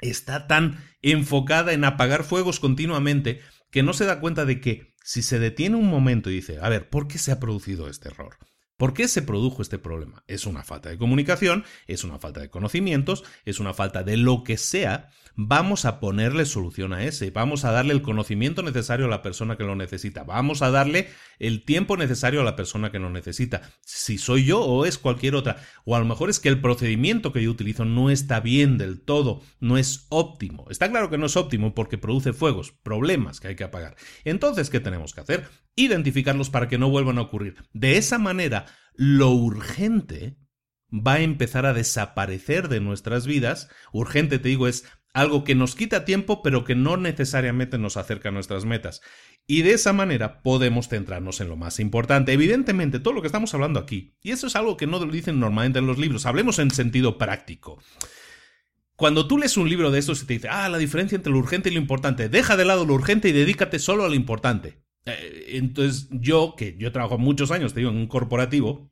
Está 0.00 0.46
tan 0.46 0.78
enfocada 1.02 1.72
en 1.72 1.84
apagar 1.84 2.22
fuegos 2.22 2.60
continuamente 2.60 3.40
que 3.70 3.82
no 3.82 3.92
se 3.92 4.04
da 4.04 4.20
cuenta 4.20 4.44
de 4.44 4.60
que 4.60 4.94
si 5.08 5.22
se 5.22 5.38
detiene 5.38 5.74
un 5.74 5.88
momento 5.88 6.28
y 6.28 6.34
dice, 6.34 6.58
a 6.60 6.68
ver, 6.68 6.90
¿por 6.90 7.08
qué 7.08 7.16
se 7.16 7.32
ha 7.32 7.40
producido 7.40 7.88
este 7.88 8.10
error? 8.10 8.36
¿Por 8.78 8.94
qué 8.94 9.08
se 9.08 9.22
produjo 9.22 9.60
este 9.60 9.80
problema? 9.80 10.22
¿Es 10.28 10.46
una 10.46 10.62
falta 10.62 10.88
de 10.88 10.98
comunicación? 10.98 11.64
¿Es 11.88 12.04
una 12.04 12.20
falta 12.20 12.40
de 12.40 12.48
conocimientos? 12.48 13.24
¿Es 13.44 13.58
una 13.58 13.74
falta 13.74 14.04
de 14.04 14.16
lo 14.16 14.44
que 14.44 14.56
sea? 14.56 15.10
Vamos 15.34 15.84
a 15.84 15.98
ponerle 15.98 16.44
solución 16.46 16.92
a 16.92 17.02
ese, 17.02 17.32
vamos 17.32 17.64
a 17.64 17.72
darle 17.72 17.92
el 17.92 18.02
conocimiento 18.02 18.62
necesario 18.62 19.06
a 19.06 19.08
la 19.08 19.20
persona 19.20 19.56
que 19.56 19.64
lo 19.64 19.74
necesita, 19.74 20.24
vamos 20.24 20.62
a 20.62 20.70
darle 20.70 21.08
el 21.38 21.64
tiempo 21.64 21.96
necesario 21.96 22.40
a 22.40 22.44
la 22.44 22.56
persona 22.56 22.90
que 22.90 22.98
lo 22.98 23.10
necesita. 23.10 23.62
Si 23.84 24.16
soy 24.16 24.44
yo 24.44 24.60
o 24.60 24.84
es 24.84 24.96
cualquier 24.96 25.34
otra, 25.34 25.56
o 25.84 25.96
a 25.96 25.98
lo 25.98 26.04
mejor 26.04 26.30
es 26.30 26.38
que 26.38 26.48
el 26.48 26.60
procedimiento 26.60 27.32
que 27.32 27.42
yo 27.42 27.50
utilizo 27.50 27.84
no 27.84 28.10
está 28.10 28.38
bien 28.40 28.78
del 28.78 29.00
todo, 29.00 29.42
no 29.58 29.76
es 29.76 30.06
óptimo. 30.08 30.66
Está 30.70 30.88
claro 30.88 31.10
que 31.10 31.18
no 31.18 31.26
es 31.26 31.36
óptimo 31.36 31.74
porque 31.74 31.98
produce 31.98 32.32
fuegos, 32.32 32.72
problemas 32.82 33.40
que 33.40 33.48
hay 33.48 33.56
que 33.56 33.64
apagar. 33.64 33.96
Entonces, 34.24 34.70
¿qué 34.70 34.80
tenemos 34.80 35.14
que 35.14 35.20
hacer? 35.20 35.48
Identificarlos 35.78 36.50
para 36.50 36.66
que 36.66 36.76
no 36.76 36.90
vuelvan 36.90 37.18
a 37.18 37.22
ocurrir. 37.22 37.54
De 37.72 37.98
esa 37.98 38.18
manera, 38.18 38.66
lo 38.94 39.30
urgente 39.30 40.36
va 40.92 41.14
a 41.14 41.20
empezar 41.20 41.66
a 41.66 41.72
desaparecer 41.72 42.68
de 42.68 42.80
nuestras 42.80 43.28
vidas. 43.28 43.68
Urgente, 43.92 44.40
te 44.40 44.48
digo, 44.48 44.66
es 44.66 44.84
algo 45.14 45.44
que 45.44 45.54
nos 45.54 45.76
quita 45.76 46.04
tiempo 46.04 46.42
pero 46.42 46.64
que 46.64 46.74
no 46.74 46.96
necesariamente 46.96 47.78
nos 47.78 47.96
acerca 47.96 48.30
a 48.30 48.32
nuestras 48.32 48.64
metas. 48.64 49.02
Y 49.46 49.62
de 49.62 49.72
esa 49.72 49.92
manera 49.92 50.42
podemos 50.42 50.88
centrarnos 50.88 51.40
en 51.40 51.48
lo 51.48 51.56
más 51.56 51.78
importante. 51.78 52.32
Evidentemente, 52.32 52.98
todo 52.98 53.14
lo 53.14 53.20
que 53.20 53.28
estamos 53.28 53.54
hablando 53.54 53.78
aquí, 53.78 54.16
y 54.20 54.32
eso 54.32 54.48
es 54.48 54.56
algo 54.56 54.76
que 54.76 54.88
no 54.88 54.98
lo 54.98 55.12
dicen 55.12 55.38
normalmente 55.38 55.78
en 55.78 55.86
los 55.86 55.98
libros, 55.98 56.26
hablemos 56.26 56.58
en 56.58 56.72
sentido 56.72 57.18
práctico. 57.18 57.80
Cuando 58.96 59.28
tú 59.28 59.38
lees 59.38 59.56
un 59.56 59.68
libro 59.68 59.92
de 59.92 60.00
estos 60.00 60.24
y 60.24 60.26
te 60.26 60.32
dice, 60.34 60.48
ah, 60.48 60.68
la 60.68 60.78
diferencia 60.78 61.14
entre 61.14 61.30
lo 61.30 61.38
urgente 61.38 61.68
y 61.68 61.72
lo 61.72 61.78
importante, 61.78 62.28
deja 62.28 62.56
de 62.56 62.64
lado 62.64 62.84
lo 62.84 62.94
urgente 62.94 63.28
y 63.28 63.32
dedícate 63.32 63.78
solo 63.78 64.04
a 64.04 64.08
lo 64.08 64.16
importante. 64.16 64.87
Eh, 65.08 65.56
entonces, 65.56 66.08
yo, 66.10 66.54
que 66.56 66.76
yo 66.78 66.92
trabajo 66.92 67.18
muchos 67.18 67.50
años, 67.50 67.74
te 67.74 67.80
digo, 67.80 67.90
en 67.90 67.96
un 67.96 68.06
corporativo, 68.06 68.90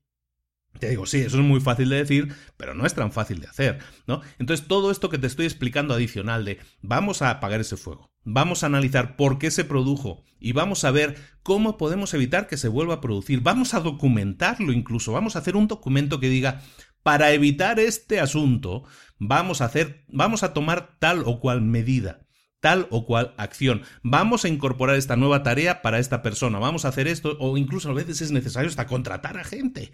te 0.78 0.90
digo, 0.90 1.06
sí, 1.06 1.18
eso 1.18 1.38
es 1.38 1.44
muy 1.44 1.60
fácil 1.60 1.88
de 1.88 1.96
decir, 1.96 2.34
pero 2.56 2.74
no 2.74 2.86
es 2.86 2.94
tan 2.94 3.12
fácil 3.12 3.40
de 3.40 3.46
hacer, 3.46 3.78
¿no? 4.06 4.20
Entonces, 4.38 4.66
todo 4.66 4.90
esto 4.90 5.08
que 5.08 5.18
te 5.18 5.26
estoy 5.26 5.46
explicando 5.46 5.94
adicional 5.94 6.44
de 6.44 6.58
vamos 6.82 7.22
a 7.22 7.30
apagar 7.30 7.60
ese 7.60 7.76
fuego, 7.76 8.10
vamos 8.24 8.62
a 8.62 8.66
analizar 8.66 9.16
por 9.16 9.38
qué 9.38 9.50
se 9.50 9.64
produjo 9.64 10.22
y 10.38 10.52
vamos 10.52 10.84
a 10.84 10.90
ver 10.90 11.16
cómo 11.42 11.78
podemos 11.78 12.12
evitar 12.14 12.46
que 12.46 12.56
se 12.56 12.68
vuelva 12.68 12.94
a 12.94 13.00
producir, 13.00 13.40
vamos 13.40 13.74
a 13.74 13.80
documentarlo 13.80 14.72
incluso, 14.72 15.12
vamos 15.12 15.36
a 15.36 15.38
hacer 15.38 15.56
un 15.56 15.68
documento 15.68 16.20
que 16.20 16.28
diga, 16.28 16.62
para 17.02 17.32
evitar 17.32 17.78
este 17.78 18.20
asunto, 18.20 18.84
vamos 19.18 19.60
a 19.60 19.66
hacer, 19.66 20.04
vamos 20.08 20.42
a 20.42 20.52
tomar 20.52 20.98
tal 20.98 21.22
o 21.24 21.40
cual 21.40 21.62
medida 21.62 22.25
tal 22.60 22.88
o 22.90 23.06
cual 23.06 23.34
acción. 23.38 23.82
Vamos 24.02 24.44
a 24.44 24.48
incorporar 24.48 24.96
esta 24.96 25.16
nueva 25.16 25.42
tarea 25.42 25.82
para 25.82 25.98
esta 25.98 26.22
persona, 26.22 26.58
vamos 26.58 26.84
a 26.84 26.88
hacer 26.88 27.08
esto, 27.08 27.36
o 27.40 27.56
incluso 27.56 27.90
a 27.90 27.94
veces 27.94 28.20
es 28.20 28.30
necesario 28.30 28.68
hasta 28.68 28.86
contratar 28.86 29.38
a 29.38 29.44
gente. 29.44 29.92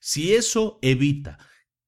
Si 0.00 0.34
eso 0.34 0.78
evita 0.82 1.38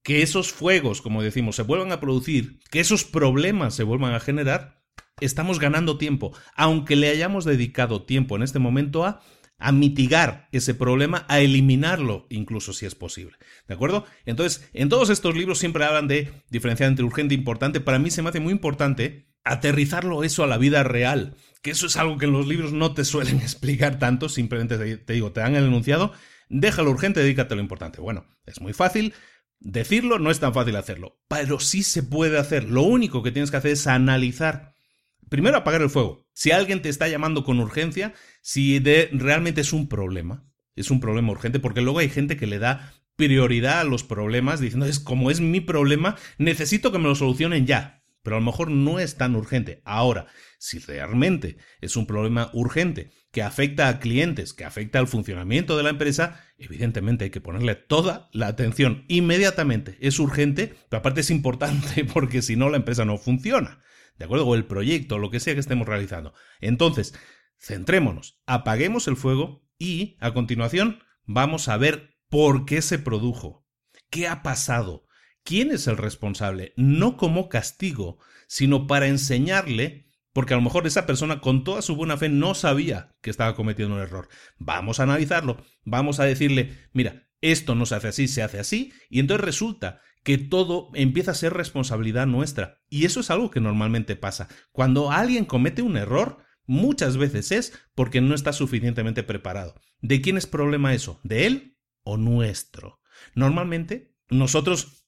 que 0.03 0.23
esos 0.23 0.53
fuegos, 0.53 1.01
como 1.01 1.23
decimos, 1.23 1.57
se 1.57 1.63
vuelvan 1.63 1.93
a 1.93 2.01
producir, 2.01 2.59
que 2.71 2.81
esos 2.81 3.05
problemas 3.05 3.75
se 3.75 3.85
vuelvan 3.85 4.15
a 4.15 4.21
generar, 4.21 4.83
estamos 5.21 5.59
ganando 5.59 5.99
tiempo, 5.99 6.37
aunque 6.57 6.97
le 6.97 7.09
hayamos 7.09 7.45
dedicado 7.45 8.05
tiempo 8.05 8.37
en 8.37 8.43
este 8.43 8.59
momento 8.59 9.05
a 9.05 9.23
a 9.63 9.71
mitigar 9.73 10.49
ese 10.53 10.75
problema, 10.75 11.25
a 11.29 11.41
eliminarlo, 11.41 12.27
incluso 12.31 12.73
si 12.73 12.85
es 12.85 12.95
posible. 12.95 13.37
¿De 13.69 13.75
acuerdo? 13.75 14.05
Entonces, 14.27 14.69
en 14.75 14.89
todos 14.89 15.09
estos 15.09 15.37
libros 15.37 15.59
siempre 15.59 15.85
hablan 15.85 16.09
de 16.09 16.33
diferenciar 16.51 16.89
entre 16.89 17.05
urgente 17.05 17.35
e 17.35 17.39
importante. 17.39 17.81
Para 17.81 18.01
mí 18.01 18.11
se 18.11 18.23
me 18.23 18.29
hace 18.29 18.41
muy 18.41 18.53
importante 18.53 19.32
aterrizarlo 19.45 20.25
eso 20.25 20.45
a 20.45 20.47
la 20.47 20.59
vida 20.59 20.83
real, 20.83 21.37
que 21.63 21.71
eso 21.71 21.87
es 21.87 21.97
algo 21.97 22.19
que 22.19 22.27
en 22.27 22.33
los 22.33 22.47
libros 22.47 22.73
no 22.73 22.95
te 22.95 23.05
suelen 23.05 23.37
explicar 23.41 23.99
tanto, 23.99 24.29
simplemente 24.29 24.97
te 24.97 25.13
digo, 25.13 25.33
te 25.33 25.41
dan 25.41 25.57
el 25.57 25.65
enunciado 25.65 26.13
Déjalo 26.55 26.91
urgente, 26.91 27.21
dedícate 27.21 27.55
a 27.55 27.57
lo 27.57 27.63
importante. 27.63 28.03
Bueno, 28.03 28.27
es 28.45 28.61
muy 28.61 28.75
fácil. 28.75 29.15
Decirlo 29.59 30.19
no 30.19 30.31
es 30.31 30.39
tan 30.39 30.53
fácil 30.53 30.77
hacerlo, 30.77 31.19
pero 31.27 31.59
sí 31.61 31.83
se 31.83 32.03
puede 32.03 32.39
hacer. 32.39 32.69
Lo 32.69 32.83
único 32.83 33.23
que 33.23 33.33
tienes 33.33 33.51
que 33.51 33.57
hacer 33.57 33.71
es 33.71 33.87
analizar. 33.87 34.75
Primero 35.31 35.57
apagar 35.57 35.81
el 35.81 35.89
fuego. 35.89 36.27
Si 36.35 36.51
alguien 36.51 36.83
te 36.83 36.91
está 36.91 37.09
llamando 37.09 37.43
con 37.43 37.59
urgencia, 37.59 38.13
si 38.43 38.79
realmente 38.81 39.63
es 39.63 39.73
un 39.73 39.89
problema, 39.89 40.45
es 40.77 40.91
un 40.91 41.01
problema 41.01 41.33
urgente, 41.33 41.59
porque 41.59 41.81
luego 41.81 42.01
hay 42.01 42.11
gente 42.11 42.37
que 42.37 42.47
le 42.47 42.59
da 42.59 42.93
prioridad 43.17 43.81
a 43.81 43.85
los 43.85 44.05
problemas 44.05 44.61
diciendo, 44.61 44.85
es 44.85 44.99
como 44.99 45.31
es 45.31 45.41
mi 45.41 45.61
problema, 45.61 46.17
necesito 46.37 46.93
que 46.93 46.99
me 46.99 47.09
lo 47.09 47.15
solucionen 47.15 47.67
ya. 47.67 48.02
Pero 48.23 48.37
a 48.37 48.39
lo 48.41 48.47
mejor 48.47 48.71
no 48.71 48.99
es 48.99 49.17
tan 49.17 49.35
urgente. 49.35 49.83
Ahora, 49.85 50.27
si 50.59 50.79
realmente 50.79 51.57
es 51.81 51.97
un 51.97 52.07
problema 52.07 52.51
urgente 52.53 53.11
que 53.33 53.43
afecta 53.43 53.89
a 53.89 53.99
clientes, 53.99 54.53
que 54.53 54.65
afecta 54.65 54.99
al 54.99 55.09
funcionamiento 55.09 55.77
de 55.77 55.83
la 55.83 55.91
empresa, 55.91 56.41
evidentemente 56.57 57.25
hay 57.25 57.31
que 57.31 57.41
ponerle 57.41 57.75
toda 57.75 58.29
la 58.33 58.47
atención 58.47 59.05
inmediatamente. 59.09 59.97
Es 60.01 60.19
urgente, 60.19 60.75
pero 60.89 61.01
aparte 61.01 61.23
es 61.23 61.31
importante 61.31 62.05
porque 62.13 62.43
si 62.43 62.57
no 62.57 62.69
la 62.71 62.77
empresa 62.77 63.05
no 63.05 63.19
funciona. 63.19 63.83
¿De 64.19 64.27
acuerdo? 64.27 64.47
O 64.47 64.55
el 64.55 64.67
proyecto, 64.67 65.19
lo 65.19 65.31
que 65.31 65.41
sea 65.41 65.55
que 65.55 65.61
estemos 65.61 65.89
realizando. 65.89 66.35
Entonces, 66.61 67.15
centrémonos, 67.59 68.41
apaguemos 68.47 69.09
el 69.09 69.17
fuego 69.17 69.67
y 69.79 70.17
a 70.21 70.33
continuación 70.33 71.03
vamos 71.25 71.69
a 71.69 71.77
ver 71.77 72.17
por 72.29 72.67
qué 72.67 72.83
se 72.83 72.99
produjo, 72.99 73.67
qué 74.11 74.29
ha 74.29 74.43
pasado, 74.43 75.07
quién 75.45 75.71
es 75.71 75.87
el 75.87 75.97
responsable, 75.97 76.73
no 76.77 77.17
como 77.17 77.49
castigo, 77.49 78.19
sino 78.47 78.87
para 78.87 79.07
enseñarle 79.09 80.07
porque 80.33 80.55
a 80.55 80.57
lo 80.57 80.63
mejor 80.63 80.87
esa 80.87 81.07
persona 81.07 81.41
con 81.41 81.63
toda 81.63 81.83
su 81.83 81.95
buena 81.95 82.17
fe 82.17 82.29
no 82.29 82.55
sabía 82.55 83.15
que 83.21 83.31
estaba 83.31 83.55
cometiendo 83.55 83.97
un 83.97 84.01
error. 84.01 84.29
Vamos 84.59 84.99
a 84.99 85.03
analizarlo, 85.03 85.63
vamos 85.85 86.21
a 86.21 86.25
decirle, 86.25 86.79
mira, 86.93 87.29
esto 87.41 87.75
no 87.75 87.87
se 87.87 87.97
hace 87.97 88.09
así, 88.09 88.29
se 88.29 88.43
hace 88.43 88.59
así, 88.59 88.93
y 89.11 89.21
entonces 89.21 89.45
resulta 89.45 90.01
que 90.23 90.39
todo 90.39 90.91
empieza 90.95 91.33
a 91.33 91.35
ser 91.35 91.53
responsabilidad 91.53 92.27
nuestra. 92.27 92.81
Y 92.89 93.05
eso 93.05 93.21
es 93.21 93.31
algo 93.31 93.51
que 93.51 93.61
normalmente 93.61 94.17
pasa. 94.17 94.49
Cuando 94.71 95.11
alguien 95.11 95.45
comete 95.45 95.83
un 95.83 95.97
error, 95.97 96.39
muchas 96.65 97.17
veces 97.17 97.53
es 97.53 97.73
porque 97.95 98.21
no 98.21 98.35
está 98.35 98.53
suficientemente 98.53 99.23
preparado. 99.23 99.75
¿De 100.01 100.21
quién 100.21 100.37
es 100.37 100.47
problema 100.47 100.95
eso? 100.95 101.21
¿De 101.25 101.47
él 101.47 101.77
o 102.05 102.17
nuestro? 102.17 103.01
Normalmente 103.35 104.15
nosotros 104.29 105.02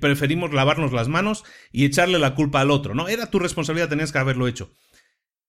preferimos 0.00 0.52
lavarnos 0.52 0.92
las 0.92 1.08
manos 1.08 1.44
y 1.72 1.84
echarle 1.84 2.18
la 2.18 2.34
culpa 2.34 2.60
al 2.60 2.70
otro. 2.70 2.94
No, 2.94 3.08
era 3.08 3.30
tu 3.30 3.38
responsabilidad, 3.38 3.88
tenías 3.88 4.12
que 4.12 4.18
haberlo 4.18 4.46
hecho. 4.48 4.72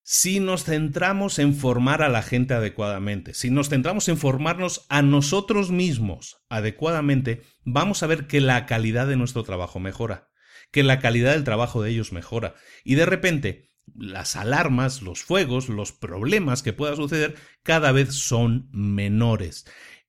Si 0.02 0.40
nos 0.40 0.64
centramos 0.64 1.38
en 1.38 1.54
formar 1.54 2.02
a 2.02 2.08
la 2.08 2.22
gente 2.22 2.54
adecuadamente, 2.54 3.34
si 3.34 3.50
nos 3.50 3.68
centramos 3.68 4.08
en 4.08 4.16
formarnos 4.16 4.86
a 4.88 5.02
nosotros 5.02 5.70
mismos 5.70 6.42
adecuadamente, 6.48 7.42
vamos 7.64 8.02
a 8.02 8.06
ver 8.06 8.26
que 8.26 8.40
la 8.40 8.64
calidad 8.64 9.06
de 9.06 9.16
nuestro 9.16 9.44
trabajo 9.44 9.80
mejora, 9.80 10.30
que 10.72 10.82
la 10.82 10.98
calidad 10.98 11.32
del 11.32 11.44
trabajo 11.44 11.82
de 11.82 11.90
ellos 11.90 12.12
mejora. 12.12 12.54
Y 12.84 12.94
de 12.94 13.04
repente, 13.04 13.68
las 13.94 14.34
alarmas, 14.34 15.02
los 15.02 15.22
fuegos, 15.22 15.68
los 15.68 15.92
problemas 15.92 16.62
que 16.62 16.72
pueda 16.72 16.96
suceder 16.96 17.34
cada 17.62 17.92
vez 17.92 18.14
son 18.14 18.68
menores. 18.72 19.66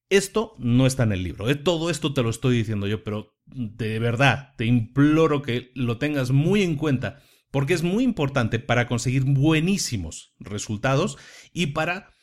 Esto 0.10 0.55
no 0.57 0.88
está 0.88 1.03
en 1.03 1.12
el 1.12 1.24
libro, 1.24 1.49
¿eh? 1.49 1.55
todo 1.55 1.89
esto 1.89 2.14
te 2.14 2.24
lo 2.24 2.30
estoy 2.30 2.57
diciendo 2.57 2.88
yo, 2.88 3.03
pero 3.03 3.36
de 3.54 4.00
verdad 4.00 4.54
te 4.58 4.66
imploro 4.66 5.41
que 5.41 5.72
lo 5.76 5.97
tengas 5.97 6.32
muy 6.32 6.64
en 6.64 6.76
cuenta, 6.76 7.22
porque 7.52 7.74
es 7.74 7.84
muy 7.84 8.04
importante 8.04 8.60
para 8.60 8.88
conseguir 8.88 9.24
buenísimos 9.24 10.36
resultados 10.39 11.18
y 11.52 11.68
para, 11.68 12.14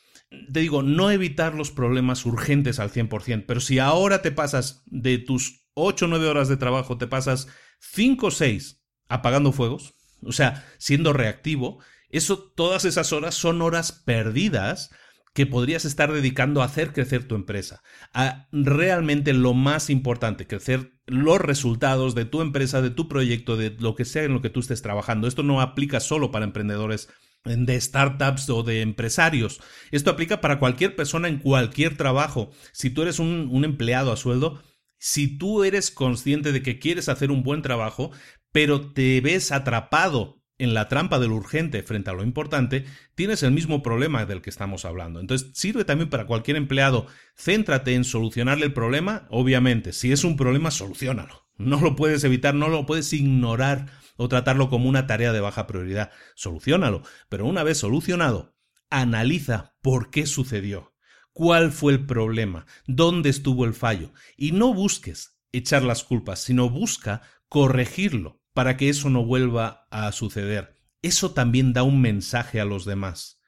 te 0.52 0.60
digo, 0.60 0.82
no 0.82 1.10
evitar 1.10 1.54
los 1.54 1.70
problemas 1.70 2.24
urgentes 2.26 2.78
al 2.78 2.90
100%, 2.90 3.44
pero 3.46 3.60
si 3.60 3.78
ahora 3.78 4.22
te 4.22 4.32
pasas 4.32 4.82
de 4.86 5.18
tus 5.18 5.66
8 5.74 6.04
o 6.04 6.08
9 6.08 6.28
horas 6.28 6.48
de 6.48 6.56
trabajo, 6.56 6.98
te 6.98 7.06
pasas 7.06 7.48
5 7.80 8.26
o 8.26 8.30
6 8.30 8.82
apagando 9.08 9.52
fuegos, 9.52 9.94
o 10.22 10.32
sea, 10.32 10.64
siendo 10.78 11.12
reactivo, 11.12 11.80
eso, 12.08 12.38
todas 12.38 12.84
esas 12.84 13.12
horas 13.12 13.34
son 13.34 13.62
horas 13.62 13.92
perdidas 13.92 14.90
que 15.34 15.44
podrías 15.44 15.84
estar 15.84 16.12
dedicando 16.12 16.62
a 16.62 16.64
hacer 16.64 16.92
crecer 16.92 17.28
tu 17.28 17.34
empresa, 17.34 17.82
a 18.14 18.48
realmente 18.52 19.32
lo 19.34 19.52
más 19.52 19.90
importante, 19.90 20.46
crecer 20.46 20.95
los 21.06 21.40
resultados 21.40 22.14
de 22.14 22.24
tu 22.24 22.40
empresa, 22.40 22.82
de 22.82 22.90
tu 22.90 23.08
proyecto, 23.08 23.56
de 23.56 23.70
lo 23.78 23.94
que 23.94 24.04
sea 24.04 24.24
en 24.24 24.32
lo 24.32 24.42
que 24.42 24.50
tú 24.50 24.60
estés 24.60 24.82
trabajando. 24.82 25.28
Esto 25.28 25.42
no 25.42 25.60
aplica 25.60 26.00
solo 26.00 26.30
para 26.30 26.44
emprendedores 26.44 27.08
de 27.44 27.80
startups 27.80 28.50
o 28.50 28.62
de 28.64 28.82
empresarios. 28.82 29.60
Esto 29.92 30.10
aplica 30.10 30.40
para 30.40 30.58
cualquier 30.58 30.96
persona 30.96 31.28
en 31.28 31.38
cualquier 31.38 31.96
trabajo. 31.96 32.50
Si 32.72 32.90
tú 32.90 33.02
eres 33.02 33.20
un, 33.20 33.48
un, 33.50 33.64
empleado 33.64 34.10
a 34.12 34.16
sueldo, 34.16 34.60
si 34.98 35.38
tú 35.38 35.62
eres 35.62 35.92
consciente 35.92 36.50
de 36.50 36.62
que 36.62 36.80
quieres 36.80 37.08
hacer 37.08 37.30
un 37.30 37.44
buen 37.44 37.62
trabajo, 37.62 38.10
pero 38.50 38.92
te 38.92 39.20
ves 39.20 39.52
atrapado 39.52 40.42
en 40.58 40.74
la 40.74 40.88
trampa 40.88 41.18
de 41.18 41.28
lo 41.28 41.34
urgente 41.34 41.82
frente 41.82 42.10
a 42.10 42.14
lo 42.14 42.22
importante, 42.22 42.84
tienes 43.14 43.42
el 43.42 43.52
mismo 43.52 43.82
problema 43.82 44.24
del 44.24 44.42
que 44.42 44.50
estamos 44.50 44.84
hablando. 44.84 45.20
Entonces, 45.20 45.50
sirve 45.54 45.84
también 45.84 46.08
para 46.08 46.26
cualquier 46.26 46.56
empleado. 46.56 47.06
Céntrate 47.36 47.94
en 47.94 48.04
solucionarle 48.04 48.66
el 48.66 48.72
problema, 48.72 49.26
obviamente. 49.30 49.92
Si 49.92 50.12
es 50.12 50.24
un 50.24 50.36
problema, 50.36 50.70
solucionalo. 50.70 51.46
No 51.58 51.80
lo 51.80 51.96
puedes 51.96 52.24
evitar, 52.24 52.54
no 52.54 52.68
lo 52.68 52.86
puedes 52.86 53.12
ignorar 53.12 53.86
o 54.16 54.28
tratarlo 54.28 54.70
como 54.70 54.88
una 54.88 55.06
tarea 55.06 55.32
de 55.32 55.40
baja 55.40 55.66
prioridad. 55.66 56.10
Solucionalo. 56.34 57.02
Pero 57.28 57.46
una 57.46 57.62
vez 57.62 57.78
solucionado, 57.78 58.56
analiza 58.90 59.74
por 59.82 60.10
qué 60.10 60.26
sucedió. 60.26 60.94
¿Cuál 61.32 61.70
fue 61.70 61.92
el 61.92 62.06
problema? 62.06 62.64
¿Dónde 62.86 63.28
estuvo 63.28 63.66
el 63.66 63.74
fallo? 63.74 64.12
Y 64.38 64.52
no 64.52 64.72
busques 64.72 65.38
echar 65.52 65.82
las 65.82 66.02
culpas, 66.02 66.40
sino 66.40 66.70
busca 66.70 67.20
corregirlo 67.48 68.40
para 68.56 68.78
que 68.78 68.88
eso 68.88 69.10
no 69.10 69.22
vuelva 69.22 69.86
a 69.90 70.10
suceder. 70.12 70.80
Eso 71.02 71.32
también 71.32 71.74
da 71.74 71.82
un 71.82 72.00
mensaje 72.00 72.58
a 72.58 72.64
los 72.64 72.86
demás. 72.86 73.38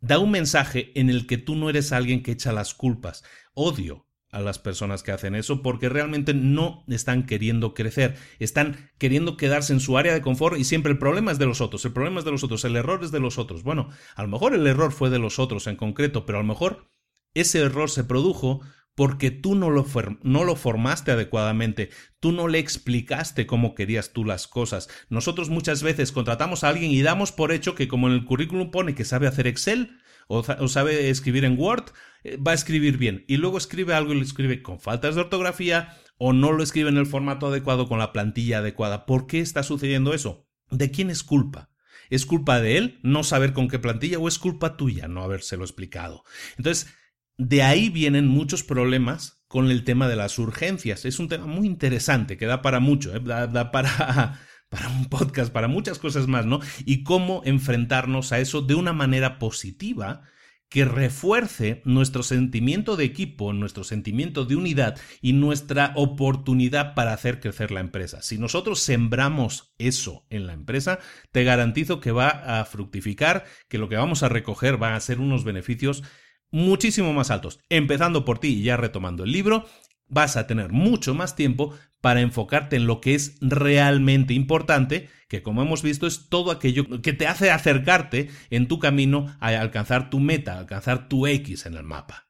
Da 0.00 0.18
un 0.18 0.30
mensaje 0.30 0.98
en 0.98 1.10
el 1.10 1.26
que 1.26 1.36
tú 1.36 1.54
no 1.54 1.68
eres 1.68 1.92
alguien 1.92 2.22
que 2.22 2.32
echa 2.32 2.50
las 2.50 2.72
culpas. 2.72 3.24
Odio 3.52 4.06
a 4.30 4.40
las 4.40 4.58
personas 4.58 5.02
que 5.02 5.12
hacen 5.12 5.34
eso 5.34 5.60
porque 5.60 5.90
realmente 5.90 6.32
no 6.32 6.82
están 6.88 7.26
queriendo 7.26 7.74
crecer, 7.74 8.16
están 8.38 8.90
queriendo 8.96 9.36
quedarse 9.36 9.74
en 9.74 9.80
su 9.80 9.98
área 9.98 10.14
de 10.14 10.22
confort 10.22 10.56
y 10.56 10.64
siempre 10.64 10.92
el 10.92 10.98
problema 10.98 11.30
es 11.30 11.38
de 11.38 11.44
los 11.44 11.60
otros, 11.60 11.84
el 11.84 11.92
problema 11.92 12.20
es 12.20 12.24
de 12.24 12.30
los 12.30 12.42
otros, 12.42 12.64
el 12.64 12.76
error 12.76 13.04
es 13.04 13.10
de 13.10 13.20
los 13.20 13.36
otros. 13.36 13.62
Bueno, 13.64 13.90
a 14.14 14.22
lo 14.22 14.28
mejor 14.28 14.54
el 14.54 14.66
error 14.66 14.92
fue 14.92 15.10
de 15.10 15.18
los 15.18 15.38
otros 15.38 15.66
en 15.66 15.76
concreto, 15.76 16.24
pero 16.24 16.38
a 16.38 16.42
lo 16.42 16.48
mejor 16.48 16.90
ese 17.34 17.60
error 17.60 17.90
se 17.90 18.04
produjo 18.04 18.62
porque 18.98 19.30
tú 19.30 19.54
no 19.54 19.70
lo, 19.70 19.86
no 20.24 20.42
lo, 20.42 20.56
formaste 20.56 21.12
adecuadamente, 21.12 21.90
tú 22.18 22.32
no 22.32 22.48
le 22.48 22.58
explicaste 22.58 23.46
cómo 23.46 23.76
querías 23.76 24.12
tú 24.12 24.24
las 24.24 24.48
cosas. 24.48 24.88
Nosotros 25.08 25.50
muchas 25.50 25.84
veces 25.84 26.10
contratamos 26.10 26.64
a 26.64 26.68
alguien 26.68 26.90
y 26.90 27.00
damos 27.02 27.30
por 27.30 27.52
hecho 27.52 27.76
que 27.76 27.86
como 27.86 28.08
en 28.08 28.14
el 28.14 28.24
currículum 28.24 28.72
pone 28.72 28.96
que 28.96 29.04
sabe 29.04 29.28
hacer 29.28 29.46
Excel 29.46 30.00
o, 30.26 30.42
sabe 30.42 31.10
escribir 31.10 31.44
en 31.44 31.56
Word, 31.56 31.92
eh, 32.24 32.38
va 32.44 32.50
a 32.50 32.54
escribir 32.56 32.98
bien. 32.98 33.24
Y 33.28 33.36
luego 33.36 33.56
escribe 33.56 33.94
algo 33.94 34.12
y 34.12 34.16
lo 34.16 34.24
escribe 34.24 34.64
con 34.64 34.80
faltas 34.80 35.14
de 35.14 35.20
ortografía 35.20 35.96
o 36.16 36.32
no 36.32 36.50
lo 36.50 36.64
escribe 36.64 36.88
en 36.88 36.96
el 36.96 37.06
formato 37.06 37.46
adecuado 37.46 37.86
con 37.88 38.00
la 38.00 38.12
plantilla 38.12 38.58
adecuada. 38.58 39.06
¿Por 39.06 39.28
qué 39.28 39.38
está 39.38 39.62
sucediendo 39.62 40.12
eso? 40.12 40.48
¿De 40.72 40.90
quién 40.90 41.10
es 41.10 41.22
culpa? 41.22 41.70
¿Es 42.10 42.26
culpa 42.26 42.60
de 42.60 42.78
él 42.78 42.98
no 43.04 43.22
saber 43.22 43.52
con 43.52 43.68
qué 43.68 43.78
plantilla 43.78 44.18
o 44.18 44.26
es 44.26 44.40
culpa 44.40 44.76
tuya 44.76 45.06
no 45.06 45.22
habérselo 45.22 45.62
explicado? 45.62 46.24
Entonces, 46.56 46.92
de 47.38 47.62
ahí 47.62 47.88
vienen 47.88 48.26
muchos 48.26 48.64
problemas 48.64 49.42
con 49.46 49.70
el 49.70 49.84
tema 49.84 50.08
de 50.08 50.16
las 50.16 50.38
urgencias. 50.38 51.04
Es 51.04 51.18
un 51.18 51.28
tema 51.28 51.46
muy 51.46 51.66
interesante 51.66 52.36
que 52.36 52.46
da 52.46 52.60
para 52.60 52.80
mucho, 52.80 53.14
¿eh? 53.14 53.20
da, 53.20 53.70
para, 53.70 54.40
para 54.68 54.88
un 54.88 55.06
podcast, 55.06 55.52
para 55.52 55.68
muchas 55.68 55.98
cosas 55.98 56.26
más, 56.26 56.44
¿no? 56.44 56.60
Y 56.84 57.04
cómo 57.04 57.42
enfrentarnos 57.44 58.32
a 58.32 58.40
eso 58.40 58.60
de 58.60 58.74
una 58.74 58.92
manera 58.92 59.38
positiva 59.38 60.22
que 60.68 60.84
refuerce 60.84 61.80
nuestro 61.86 62.22
sentimiento 62.22 62.96
de 62.96 63.04
equipo, 63.04 63.54
nuestro 63.54 63.84
sentimiento 63.84 64.44
de 64.44 64.56
unidad 64.56 64.98
y 65.22 65.32
nuestra 65.32 65.92
oportunidad 65.96 66.94
para 66.94 67.14
hacer 67.14 67.40
crecer 67.40 67.70
la 67.70 67.80
empresa. 67.80 68.20
Si 68.20 68.36
nosotros 68.36 68.80
sembramos 68.80 69.72
eso 69.78 70.26
en 70.28 70.46
la 70.46 70.52
empresa, 70.52 70.98
te 71.32 71.44
garantizo 71.44 72.00
que 72.00 72.12
va 72.12 72.28
a 72.28 72.64
fructificar, 72.66 73.44
que 73.68 73.78
lo 73.78 73.88
que 73.88 73.96
vamos 73.96 74.22
a 74.22 74.28
recoger 74.28 74.76
van 74.76 74.92
a 74.92 75.00
ser 75.00 75.20
unos 75.20 75.44
beneficios 75.44 76.02
muchísimo 76.50 77.12
más 77.12 77.30
altos. 77.30 77.60
Empezando 77.68 78.24
por 78.24 78.38
ti 78.38 78.48
y 78.48 78.62
ya 78.62 78.76
retomando 78.76 79.24
el 79.24 79.32
libro, 79.32 79.66
vas 80.08 80.36
a 80.36 80.46
tener 80.46 80.72
mucho 80.72 81.14
más 81.14 81.36
tiempo 81.36 81.74
para 82.00 82.20
enfocarte 82.20 82.76
en 82.76 82.86
lo 82.86 83.00
que 83.00 83.14
es 83.14 83.36
realmente 83.40 84.34
importante, 84.34 85.08
que 85.28 85.42
como 85.42 85.62
hemos 85.62 85.82
visto 85.82 86.06
es 86.06 86.28
todo 86.28 86.50
aquello 86.50 87.02
que 87.02 87.12
te 87.12 87.26
hace 87.26 87.50
acercarte 87.50 88.30
en 88.50 88.68
tu 88.68 88.78
camino 88.78 89.36
a 89.40 89.48
alcanzar 89.48 90.10
tu 90.10 90.20
meta, 90.20 90.54
a 90.54 90.58
alcanzar 90.58 91.08
tu 91.08 91.26
X 91.26 91.66
en 91.66 91.74
el 91.74 91.84
mapa. 91.84 92.28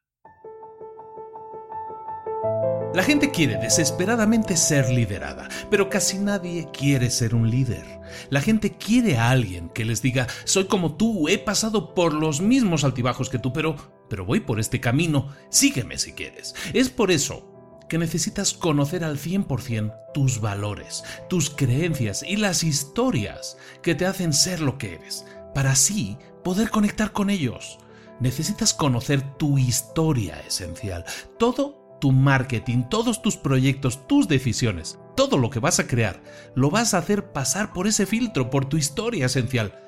La 2.95 3.03
gente 3.03 3.31
quiere 3.31 3.59
desesperadamente 3.59 4.57
ser 4.57 4.89
liderada, 4.89 5.49
pero 5.71 5.91
casi 5.91 6.19
nadie 6.19 6.69
quiere 6.73 7.11
ser 7.11 7.35
un 7.35 7.51
líder. 7.51 7.85
La 8.31 8.41
gente 8.41 8.73
quiere 8.73 9.19
a 9.19 9.31
alguien 9.31 9.69
que 9.69 9.85
les 9.85 10.01
diga, 10.01 10.27
soy 10.45 10.65
como 10.65 10.97
tú, 10.97 11.29
he 11.29 11.37
pasado 11.39 11.95
por 11.95 12.15
los 12.15 12.41
mismos 12.41 12.85
altibajos 12.85 13.29
que 13.29 13.39
tú, 13.39 13.53
pero, 13.53 13.77
pero 14.09 14.25
voy 14.25 14.41
por 14.41 14.61
este 14.61 14.81
camino, 14.81 15.35
sígueme 15.51 15.99
si 15.99 16.13
quieres. 16.13 16.55
Es 16.73 16.89
por 16.89 17.11
eso 17.11 17.49
que 17.89 17.99
necesitas 17.99 18.53
conocer 18.53 19.03
al 19.03 19.19
100% 19.19 19.95
tus 20.13 20.41
valores, 20.41 21.05
tus 21.29 21.51
creencias 21.51 22.23
y 22.23 22.37
las 22.37 22.63
historias 22.63 23.57
que 23.83 23.95
te 23.95 24.07
hacen 24.07 24.33
ser 24.33 24.61
lo 24.61 24.79
que 24.79 24.95
eres, 24.95 25.25
para 25.55 25.73
así 25.73 26.19
poder 26.45 26.71
conectar 26.71 27.13
con 27.13 27.31
ellos. 27.31 27.79
Necesitas 28.21 28.75
conocer 28.75 29.37
tu 29.37 29.59
historia 29.59 30.41
esencial, 30.41 31.05
todo 31.39 31.99
tu 32.01 32.13
marketing, 32.13 32.85
todos 32.89 33.23
tus 33.23 33.37
proyectos, 33.37 34.07
tus 34.07 34.29
decisiones, 34.29 34.99
todo 35.17 35.39
lo 35.39 35.51
que 35.51 35.61
vas 35.61 35.81
a 35.81 35.87
crear, 35.87 36.23
lo 36.55 36.71
vas 36.71 36.95
a 36.95 36.99
hacer 36.99 37.33
pasar 37.33 37.73
por 37.73 37.87
ese 37.87 38.07
filtro, 38.07 38.51
por 38.51 38.67
tu 38.67 38.77
historia 38.77 39.27
esencial. 39.27 39.88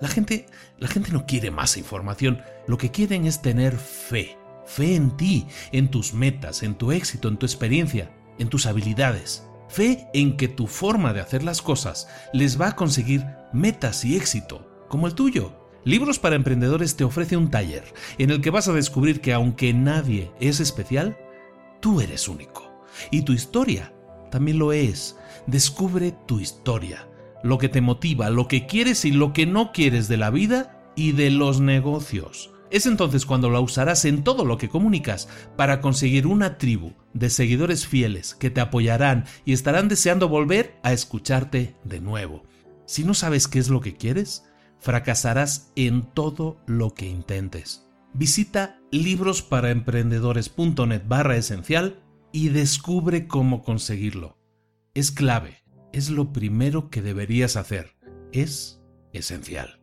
La 0.00 0.08
gente, 0.08 0.46
la 0.78 0.88
gente 0.88 1.12
no 1.12 1.26
quiere 1.26 1.50
más 1.50 1.76
información, 1.76 2.42
lo 2.66 2.78
que 2.78 2.90
quieren 2.90 3.26
es 3.26 3.42
tener 3.42 3.76
fe, 3.76 4.36
fe 4.66 4.94
en 4.94 5.16
ti, 5.16 5.46
en 5.72 5.90
tus 5.90 6.12
metas, 6.12 6.62
en 6.62 6.74
tu 6.74 6.92
éxito, 6.92 7.28
en 7.28 7.36
tu 7.36 7.46
experiencia, 7.46 8.10
en 8.38 8.48
tus 8.48 8.66
habilidades. 8.66 9.44
Fe 9.68 10.06
en 10.14 10.36
que 10.36 10.48
tu 10.48 10.66
forma 10.66 11.12
de 11.12 11.20
hacer 11.20 11.42
las 11.42 11.62
cosas 11.62 12.08
les 12.32 12.60
va 12.60 12.68
a 12.68 12.76
conseguir 12.76 13.26
metas 13.52 14.04
y 14.04 14.16
éxito, 14.16 14.86
como 14.88 15.06
el 15.06 15.14
tuyo. 15.14 15.62
Libros 15.84 16.18
para 16.18 16.36
Emprendedores 16.36 16.96
te 16.96 17.04
ofrece 17.04 17.36
un 17.36 17.50
taller 17.50 17.84
en 18.18 18.30
el 18.30 18.40
que 18.40 18.50
vas 18.50 18.68
a 18.68 18.72
descubrir 18.72 19.20
que 19.20 19.32
aunque 19.32 19.72
nadie 19.72 20.32
es 20.40 20.60
especial, 20.60 21.16
Tú 21.80 22.00
eres 22.00 22.28
único. 22.28 22.62
Y 23.10 23.22
tu 23.22 23.32
historia 23.32 23.92
también 24.30 24.58
lo 24.58 24.72
es. 24.72 25.16
Descubre 25.46 26.12
tu 26.26 26.40
historia, 26.40 27.08
lo 27.46 27.58
que 27.58 27.68
te 27.68 27.80
motiva, 27.80 28.30
lo 28.30 28.48
que 28.48 28.66
quieres 28.66 29.04
y 29.04 29.12
lo 29.12 29.32
que 29.32 29.46
no 29.46 29.72
quieres 29.72 30.08
de 30.08 30.16
la 30.16 30.30
vida 30.30 30.92
y 30.96 31.12
de 31.12 31.30
los 31.30 31.60
negocios. 31.60 32.50
Es 32.70 32.86
entonces 32.86 33.24
cuando 33.24 33.48
la 33.48 33.60
usarás 33.60 34.04
en 34.04 34.24
todo 34.24 34.44
lo 34.44 34.58
que 34.58 34.68
comunicas 34.68 35.28
para 35.56 35.80
conseguir 35.80 36.26
una 36.26 36.58
tribu 36.58 36.92
de 37.14 37.30
seguidores 37.30 37.86
fieles 37.86 38.34
que 38.34 38.50
te 38.50 38.60
apoyarán 38.60 39.24
y 39.44 39.52
estarán 39.52 39.88
deseando 39.88 40.28
volver 40.28 40.76
a 40.82 40.92
escucharte 40.92 41.76
de 41.84 42.00
nuevo. 42.00 42.42
Si 42.86 43.04
no 43.04 43.14
sabes 43.14 43.48
qué 43.48 43.60
es 43.60 43.68
lo 43.68 43.80
que 43.80 43.96
quieres, 43.96 44.44
fracasarás 44.80 45.70
en 45.76 46.02
todo 46.02 46.58
lo 46.66 46.92
que 46.92 47.06
intentes 47.06 47.86
visita 48.16 48.80
librosparaemprendedores.net 48.92 51.02
barra 51.06 51.36
esencial 51.36 52.02
y 52.32 52.48
descubre 52.48 53.26
cómo 53.26 53.62
conseguirlo. 53.62 54.38
Es 54.94 55.10
clave, 55.10 55.62
es 55.96 56.10
lo 56.10 56.30
primero 56.30 56.90
que 56.90 57.00
deberías 57.00 57.56
hacer, 57.56 57.96
es 58.30 58.82
esencial. 59.14 59.80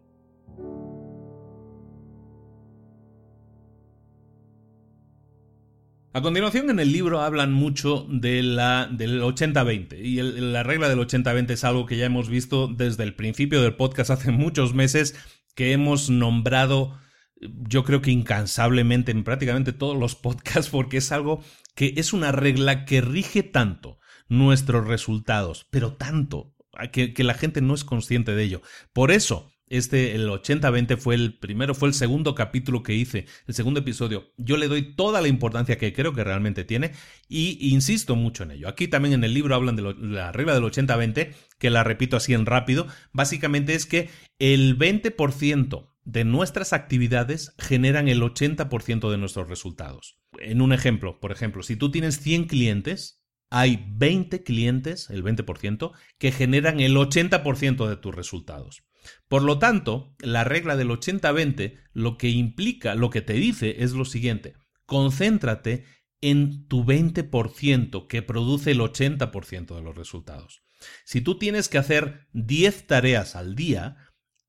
A 6.14 6.22
continuación 6.22 6.70
en 6.70 6.80
el 6.80 6.92
libro 6.92 7.22
hablan 7.22 7.52
mucho 7.52 8.06
de 8.08 8.44
la, 8.44 8.88
del 8.92 9.24
80-20 9.24 10.00
y 10.00 10.22
la 10.22 10.62
regla 10.62 10.88
del 10.88 11.00
80-20 11.00 11.50
es 11.50 11.64
algo 11.64 11.88
que 11.88 11.98
ya 11.98 12.06
hemos 12.06 12.30
visto 12.30 12.68
desde 12.68 13.02
el 13.02 13.16
principio 13.16 13.64
del 13.64 13.76
podcast 13.76 14.12
hace 14.12 14.30
muchos 14.30 14.76
meses 14.76 15.16
que 15.56 15.72
hemos 15.72 16.12
nombrado 16.12 16.96
yo 17.42 17.84
creo 17.84 18.04
que 18.04 18.12
incansablemente 18.12 19.12
en 19.12 19.24
prácticamente 19.24 19.74
todos 19.74 19.98
los 19.98 20.14
podcasts 20.16 20.70
porque 20.70 20.98
es 20.98 21.12
algo 21.12 21.44
que 21.74 21.96
es 21.98 22.14
una 22.14 22.32
regla 22.32 22.86
que 22.86 23.02
rige 23.02 23.42
tanto 23.42 23.98
nuestros 24.38 24.88
resultados, 24.88 25.68
pero 25.70 25.94
tanto 25.94 26.54
que, 26.92 27.14
que 27.14 27.24
la 27.24 27.34
gente 27.34 27.62
no 27.62 27.74
es 27.74 27.84
consciente 27.84 28.36
de 28.36 28.44
ello. 28.44 28.62
Por 28.94 29.12
eso, 29.12 29.54
este, 29.74 30.14
el 30.14 30.28
80-20 30.30 30.98
fue 30.98 31.16
el 31.16 31.40
primero, 31.40 31.74
fue 31.74 31.88
el 31.88 31.96
segundo 31.96 32.36
capítulo 32.36 32.84
que 32.84 32.94
hice, 32.94 33.26
el 33.48 33.56
segundo 33.56 33.80
episodio. 33.80 34.32
Yo 34.38 34.56
le 34.58 34.68
doy 34.68 34.94
toda 34.96 35.20
la 35.20 35.28
importancia 35.28 35.80
que 35.80 35.94
creo 35.94 36.14
que 36.14 36.24
realmente 36.24 36.64
tiene 36.64 36.92
y 37.28 37.74
insisto 37.74 38.16
mucho 38.16 38.44
en 38.44 38.52
ello. 38.52 38.68
Aquí 38.68 38.88
también 38.88 39.16
en 39.16 39.24
el 39.24 39.34
libro 39.34 39.56
hablan 39.56 39.76
de, 39.76 39.82
la 39.82 40.32
regla 40.32 40.54
del 40.54 40.64
80-20, 40.64 41.34
que 41.58 41.70
la 41.72 41.84
repito 41.84 42.18
así 42.18 42.36
en 42.36 42.46
rápido. 42.46 42.86
Básicamente 43.14 43.74
es 43.74 43.88
que 43.88 44.10
el 44.38 44.78
20% 44.78 45.90
de 46.04 46.24
nuestras 46.26 46.74
actividades 46.74 47.56
generan 47.58 48.10
el 48.10 48.22
80% 48.22 49.10
de 49.10 49.18
nuestros 49.18 49.50
resultados. 49.50 50.20
En 50.40 50.62
un 50.62 50.74
ejemplo, 50.74 51.20
por 51.20 51.32
ejemplo, 51.32 51.64
si 51.64 51.78
tú 51.78 51.90
tienes 51.90 52.20
100 52.20 52.46
clientes, 52.46 53.23
hay 53.56 53.86
20 53.88 54.42
clientes, 54.42 55.12
el 55.12 55.24
20%, 55.24 55.92
que 56.18 56.32
generan 56.32 56.80
el 56.80 56.96
80% 56.96 57.88
de 57.88 57.98
tus 57.98 58.16
resultados. 58.16 58.82
Por 59.28 59.44
lo 59.44 59.60
tanto, 59.60 60.16
la 60.18 60.44
regla 60.44 60.76
del 60.76 60.90
80-20 60.90 61.78
lo 61.92 62.18
que 62.18 62.30
implica, 62.30 62.96
lo 62.96 63.12
que 63.12 63.22
te 63.22 63.34
dice 63.34 63.84
es 63.84 63.92
lo 63.92 64.06
siguiente, 64.06 64.56
concéntrate 64.88 65.86
en 66.20 66.68
tu 66.68 66.84
20% 66.84 68.08
que 68.08 68.24
produce 68.24 68.72
el 68.72 68.80
80% 68.80 69.76
de 69.76 69.82
los 69.84 69.96
resultados. 69.96 70.64
Si 71.06 71.22
tú 71.22 71.38
tienes 71.38 71.70
que 71.70 71.78
hacer 71.78 72.28
10 72.34 72.88
tareas 72.88 73.36
al 73.36 73.54
día, 73.54 73.98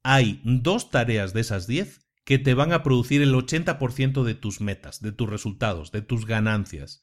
hay 0.03 0.41
dos 0.45 0.91
tareas 0.91 1.35
de 1.35 1.43
esas 1.43 1.67
10 1.67 2.07
que 2.25 2.39
te 2.39 2.55
van 2.55 2.73
a 2.73 2.83
producir 2.83 3.21
el 3.21 3.35
80% 3.35 4.25
de 4.25 4.35
tus 4.35 4.63
metas, 4.63 5.03
de 5.03 5.13
tus 5.13 5.29
resultados, 5.29 5.93
de 5.93 6.01
tus 6.01 6.25
ganancias. 6.25 7.03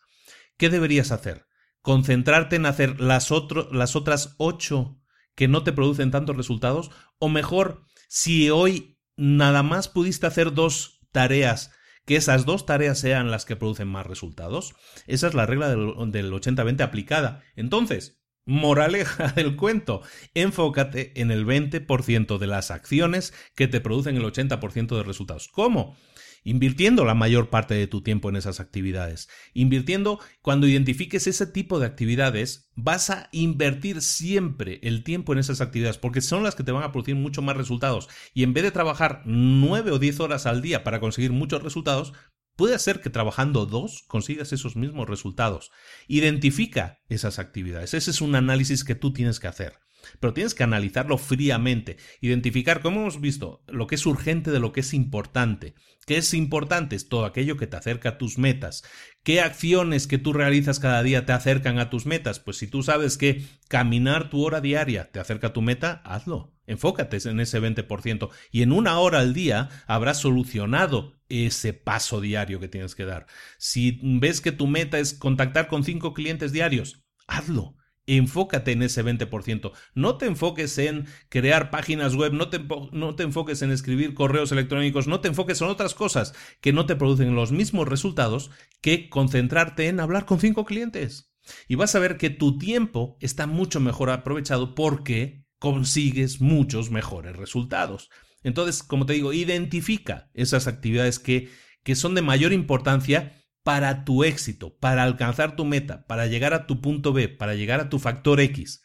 ¿Qué 0.57 0.69
deberías 0.69 1.11
hacer? 1.11 1.45
¿Concentrarte 1.81 2.57
en 2.57 2.65
hacer 2.65 2.99
las, 3.01 3.31
otras 3.31 4.35
8 4.37 4.97
que 5.35 5.47
no 5.47 5.63
te 5.63 5.73
producen 5.73 6.11
tantos 6.11 6.37
resultados? 6.37 6.91
O 7.17 7.29
mejor, 7.29 7.85
si 8.07 8.49
hoy 8.49 8.99
nada 9.17 9.63
más 9.63 9.87
pudiste 9.87 10.27
hacer 10.27 10.53
dos 10.53 11.01
tareas, 11.11 11.71
que 12.05 12.15
esas 12.15 12.45
dos 12.45 12.65
tareas 12.65 12.99
sean 12.99 13.31
las 13.31 13.45
que 13.45 13.55
producen 13.55 13.87
más 13.87 14.05
resultados. 14.05 14.73
Esa 15.07 15.27
es 15.27 15.33
la 15.33 15.45
regla 15.45 15.69
del, 15.69 16.11
del 16.11 16.31
80-20 16.31 16.81
aplicada. 16.81 17.43
Entonces, 17.55 18.21
Moraleja 18.45 19.27
del 19.35 19.55
cuento, 19.55 20.01
enfócate 20.33 21.19
en 21.19 21.31
el 21.31 21.45
20% 21.45 22.37
de 22.37 22.47
las 22.47 22.71
acciones 22.71 23.33
que 23.55 23.67
te 23.67 23.81
producen 23.81 24.17
el 24.17 24.23
80% 24.23 24.97
de 24.97 25.03
resultados. 25.03 25.47
¿Cómo? 25.47 25.95
Invirtiendo 26.43 27.05
la 27.05 27.13
mayor 27.13 27.49
parte 27.49 27.75
de 27.75 27.87
tu 27.87 28.01
tiempo 28.01 28.29
en 28.29 28.35
esas 28.35 28.59
actividades. 28.59 29.29
Invirtiendo, 29.53 30.19
cuando 30.41 30.67
identifiques 30.67 31.27
ese 31.27 31.45
tipo 31.45 31.79
de 31.79 31.85
actividades, 31.85 32.71
vas 32.75 33.09
a 33.09 33.29
invertir 33.31 34.01
siempre 34.01 34.79
el 34.83 35.03
tiempo 35.03 35.33
en 35.33 35.39
esas 35.39 35.61
actividades 35.61 35.97
porque 35.97 36.21
son 36.21 36.43
las 36.43 36.55
que 36.55 36.63
te 36.63 36.71
van 36.71 36.83
a 36.83 36.91
producir 36.91 37.15
mucho 37.15 37.41
más 37.41 37.57
resultados. 37.57 38.09
Y 38.33 38.43
en 38.43 38.53
vez 38.53 38.63
de 38.63 38.71
trabajar 38.71 39.21
9 39.25 39.91
o 39.91 39.99
10 39.99 40.19
horas 40.19 40.45
al 40.45 40.61
día 40.61 40.83
para 40.83 40.99
conseguir 40.99 41.31
muchos 41.31 41.61
resultados, 41.61 42.13
Puede 42.57 42.77
ser 42.79 42.99
que 42.99 43.09
trabajando 43.09 43.65
dos 43.65 44.03
consigas 44.07 44.53
esos 44.53 44.75
mismos 44.75 45.09
resultados. 45.09 45.71
Identifica 46.07 46.99
esas 47.07 47.39
actividades. 47.39 47.93
Ese 47.93 48.11
es 48.11 48.21
un 48.21 48.35
análisis 48.35 48.83
que 48.83 48.93
tú 48.93 49.13
tienes 49.13 49.39
que 49.39 49.47
hacer. 49.47 49.79
Pero 50.19 50.33
tienes 50.33 50.53
que 50.53 50.63
analizarlo 50.63 51.17
fríamente, 51.17 51.97
identificar, 52.19 52.81
como 52.81 53.01
hemos 53.01 53.21
visto, 53.21 53.63
lo 53.67 53.87
que 53.87 53.95
es 53.95 54.05
urgente 54.05 54.51
de 54.51 54.59
lo 54.59 54.71
que 54.71 54.81
es 54.81 54.93
importante. 54.93 55.75
¿Qué 56.05 56.17
es 56.17 56.33
importante? 56.33 56.95
Es 56.95 57.09
todo 57.09 57.25
aquello 57.25 57.57
que 57.57 57.67
te 57.67 57.77
acerca 57.77 58.09
a 58.09 58.17
tus 58.17 58.37
metas. 58.37 58.83
¿Qué 59.23 59.39
acciones 59.39 60.07
que 60.07 60.17
tú 60.17 60.33
realizas 60.33 60.79
cada 60.79 61.03
día 61.03 61.25
te 61.25 61.33
acercan 61.33 61.77
a 61.77 61.89
tus 61.89 62.05
metas? 62.05 62.39
Pues 62.39 62.57
si 62.57 62.67
tú 62.67 62.81
sabes 62.81 63.17
que 63.17 63.43
caminar 63.67 64.29
tu 64.29 64.43
hora 64.43 64.61
diaria 64.61 65.11
te 65.11 65.19
acerca 65.19 65.47
a 65.47 65.53
tu 65.53 65.61
meta, 65.61 66.01
hazlo. 66.03 66.55
Enfócate 66.65 67.17
en 67.29 67.39
ese 67.39 67.61
20% 67.61 68.29
y 68.51 68.61
en 68.61 68.71
una 68.71 68.97
hora 68.99 69.19
al 69.19 69.33
día 69.33 69.69
habrás 69.87 70.19
solucionado 70.19 71.19
ese 71.29 71.73
paso 71.73 72.21
diario 72.21 72.59
que 72.59 72.67
tienes 72.67 72.95
que 72.95 73.05
dar. 73.05 73.27
Si 73.57 73.99
ves 74.01 74.41
que 74.41 74.51
tu 74.51 74.67
meta 74.67 74.97
es 74.97 75.13
contactar 75.13 75.67
con 75.67 75.83
cinco 75.83 76.13
clientes 76.13 76.51
diarios, 76.51 77.03
hazlo. 77.27 77.75
Enfócate 78.17 78.73
en 78.73 78.83
ese 78.83 79.05
20%. 79.05 79.71
No 79.95 80.17
te 80.17 80.25
enfoques 80.25 80.77
en 80.77 81.05
crear 81.29 81.71
páginas 81.71 82.13
web, 82.15 82.33
no 82.33 82.49
te, 82.49 82.59
no 82.91 83.15
te, 83.15 83.23
enfoques 83.23 83.61
en 83.61 83.71
escribir 83.71 84.13
correos 84.13 84.51
electrónicos, 84.51 85.07
no 85.07 85.21
te 85.21 85.29
enfoques 85.29 85.61
en 85.61 85.69
otras 85.69 85.93
cosas 85.93 86.33
que 86.59 86.73
no 86.73 86.85
te 86.85 86.97
producen 86.97 87.35
los 87.35 87.53
mismos 87.53 87.87
resultados 87.87 88.51
que 88.81 89.09
concentrarte 89.09 89.87
en 89.87 90.01
hablar 90.01 90.25
con 90.25 90.41
cinco 90.41 90.65
clientes. 90.65 91.31
Y 91.69 91.75
vas 91.75 91.95
a 91.95 91.99
ver 91.99 92.17
que 92.17 92.29
tu 92.29 92.57
tiempo 92.57 93.15
está 93.21 93.47
mucho 93.47 93.79
mejor 93.79 94.09
aprovechado 94.09 94.75
porque 94.75 95.45
consigues 95.57 96.41
muchos 96.41 96.91
mejores 96.91 97.37
resultados. 97.37 98.09
Entonces, 98.43 98.83
como 98.83 99.05
te 99.05 99.13
digo, 99.13 99.31
identifica 99.31 100.29
esas 100.33 100.67
actividades 100.67 101.17
que, 101.17 101.49
que 101.83 101.95
son 101.95 102.13
de 102.13 102.21
mayor 102.21 102.51
importancia 102.51 103.40
para 103.63 104.05
tu 104.05 104.23
éxito, 104.23 104.77
para 104.77 105.03
alcanzar 105.03 105.55
tu 105.55 105.65
meta, 105.65 106.05
para 106.07 106.27
llegar 106.27 106.53
a 106.53 106.67
tu 106.67 106.81
punto 106.81 107.13
B, 107.13 107.29
para 107.29 107.55
llegar 107.55 107.79
a 107.79 107.89
tu 107.89 107.99
factor 107.99 108.39
X. 108.39 108.83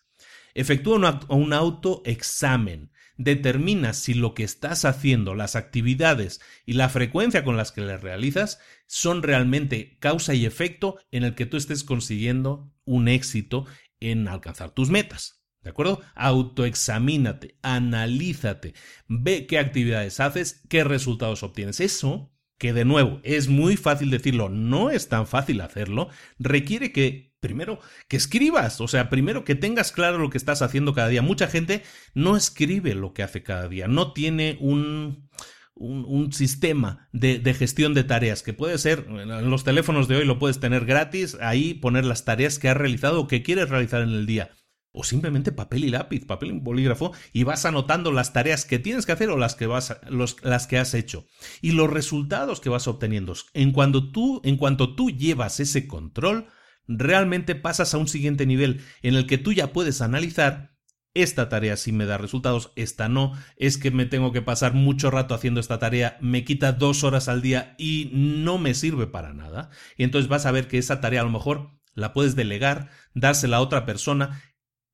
Efectúa 0.55 1.21
un 1.29 1.53
autoexamen. 1.53 2.91
Determina 3.19 3.95
si 3.95 4.13
lo 4.13 4.35
que 4.35 4.45
estás 4.45 4.85
haciendo, 4.85 5.35
las 5.35 5.57
actividades 5.57 6.41
y 6.67 6.75
la 6.75 6.91
frecuencia 6.91 7.45
con 7.45 7.57
las 7.57 7.73
que 7.73 7.81
las 7.81 8.03
realizas 8.03 8.59
son 8.87 9.23
realmente 9.23 9.97
causa 10.01 10.35
y 10.35 10.45
efecto 10.45 10.99
en 11.11 11.25
el 11.25 11.35
que 11.35 11.47
tú 11.47 11.57
estés 11.57 11.83
consiguiendo 11.83 12.71
un 12.85 13.09
éxito 13.09 13.65
en 14.01 14.29
alcanzar 14.29 14.71
tus 14.71 14.91
metas. 14.91 15.43
¿De 15.63 15.71
acuerdo? 15.71 16.01
Autoexamínate, 16.15 17.59
analízate, 17.63 18.75
ve 19.09 19.47
qué 19.47 19.59
actividades 19.59 20.21
haces, 20.21 20.63
qué 20.69 20.85
resultados 20.85 21.43
obtienes. 21.43 21.81
Eso 21.81 22.36
que 22.59 22.73
de 22.73 22.85
nuevo 22.85 23.21
es 23.23 23.49
muy 23.49 23.77
fácil 23.77 24.11
decirlo, 24.11 24.49
no 24.49 24.91
es 24.91 25.09
tan 25.09 25.27
fácil 25.27 25.61
hacerlo, 25.61 26.09
requiere 26.39 26.93
que 26.93 27.35
primero 27.41 27.79
que 28.09 28.17
escribas, 28.17 28.81
o 28.81 28.89
sea, 28.89 29.09
primero 29.11 29.45
que 29.45 29.55
tengas 29.55 29.93
claro 29.93 30.19
lo 30.19 30.31
que 30.31 30.39
estás 30.39 30.63
haciendo 30.63 30.95
cada 30.95 31.09
día. 31.09 31.23
Mucha 31.23 31.47
gente 31.47 31.83
no 32.15 32.37
escribe 32.37 32.95
lo 32.95 33.13
que 33.13 33.23
hace 33.23 33.43
cada 33.43 33.69
día, 33.69 33.89
no 33.89 34.13
tiene 34.13 34.57
un, 34.61 35.29
un, 35.75 36.33
sistema 36.33 37.09
de, 37.13 37.39
de, 37.39 37.55
gestión 37.55 37.95
de 37.95 38.05
tareas, 38.05 38.43
que 38.43 38.53
puede 38.53 38.79
ser, 38.79 39.07
en 39.09 39.51
los 39.51 39.65
teléfonos 39.65 40.09
de 40.09 40.17
hoy 40.17 40.25
lo 40.25 40.39
puedes 40.39 40.59
tener 40.59 40.87
gratis, 40.87 41.37
ahí 41.41 41.75
poner 41.75 42.05
las 42.05 42.25
tareas 42.25 42.59
que 42.59 42.69
has 42.69 42.77
realizado 42.77 43.21
o 43.21 43.29
que 43.29 43.43
quieres 43.43 43.69
realizar 43.69 44.03
en 44.03 44.11
el 44.11 44.27
día 44.27 44.51
o 44.97 45.05
simplemente 45.05 45.53
papel 45.53 45.85
y 45.85 45.91
lápiz, 45.91 46.25
papel 46.25 46.51
y 46.53 46.59
bolígrafo, 46.59 47.13
y 47.35 47.45
vas 47.45 47.67
anotando 47.67 48.11
las 48.13 48.33
tareas 48.33 48.65
que 48.65 48.79
tienes 48.79 49.05
que 49.05 49.13
hacer 49.13 49.29
o 49.29 49.37
las 49.37 49.55
que, 49.55 49.67
vas, 49.67 50.01
las 50.09 50.67
que 50.67 50.79
has 50.79 50.95
hecho. 50.95 51.27
Y 51.61 51.73
los 51.73 51.91
resultados 51.91 52.61
que 52.61 52.71
vas 52.71 52.89
obteniendo. 52.89 53.35
En, 53.53 53.73
cuando 53.73 54.11
tú, 54.11 54.41
en 54.43 54.57
cuanto 54.57 54.95
tú 54.95 55.11
llevas 55.11 55.61
ese 55.61 55.87
control, 55.87 56.47
realmente 56.89 57.55
pasas 57.55 57.93
a 57.93 57.99
un 57.99 58.09
siguiente 58.09 58.47
nivel 58.47 58.81
en 59.03 59.15
el 59.15 59.27
que 59.27 59.37
tú 59.37 59.53
ya 59.53 59.73
puedes 59.73 60.01
analizar 60.01 60.75
esta 61.13 61.49
tarea 61.49 61.79
sí 61.79 61.93
me 61.93 62.05
da 62.05 62.19
resultados, 62.19 62.73
esta 62.77 63.09
no, 63.09 63.33
es 63.57 63.79
que 63.79 63.91
me 63.91 64.05
tengo 64.05 64.33
que 64.33 64.43
pasar 64.43 64.75
mucho 64.75 65.11
rato 65.11 65.35
haciendo 65.35 65.61
esta 65.61 65.79
tarea, 65.79 66.19
me 66.21 66.45
quita 66.45 66.73
dos 66.73 67.05
horas 67.05 67.29
al 67.29 67.41
día 67.41 67.75
y 67.79 68.11
no 68.13 68.59
me 68.59 68.75
sirve 68.75 69.07
para 69.07 69.33
nada. 69.33 69.71
Y 69.97 70.05
entonces 70.05 70.29
vas 70.29 70.45
a 70.45 70.53
ver 70.53 70.69
que 70.69 70.77
esa 70.77 71.01
tarea 71.01 71.23
a 71.23 71.25
lo 71.25 71.31
mejor 71.31 71.71
la 71.95 72.13
puedes 72.13 72.37
delegar, 72.37 72.91
dársela 73.15 73.57
a 73.57 73.63
otra 73.63 73.87
persona 73.87 74.43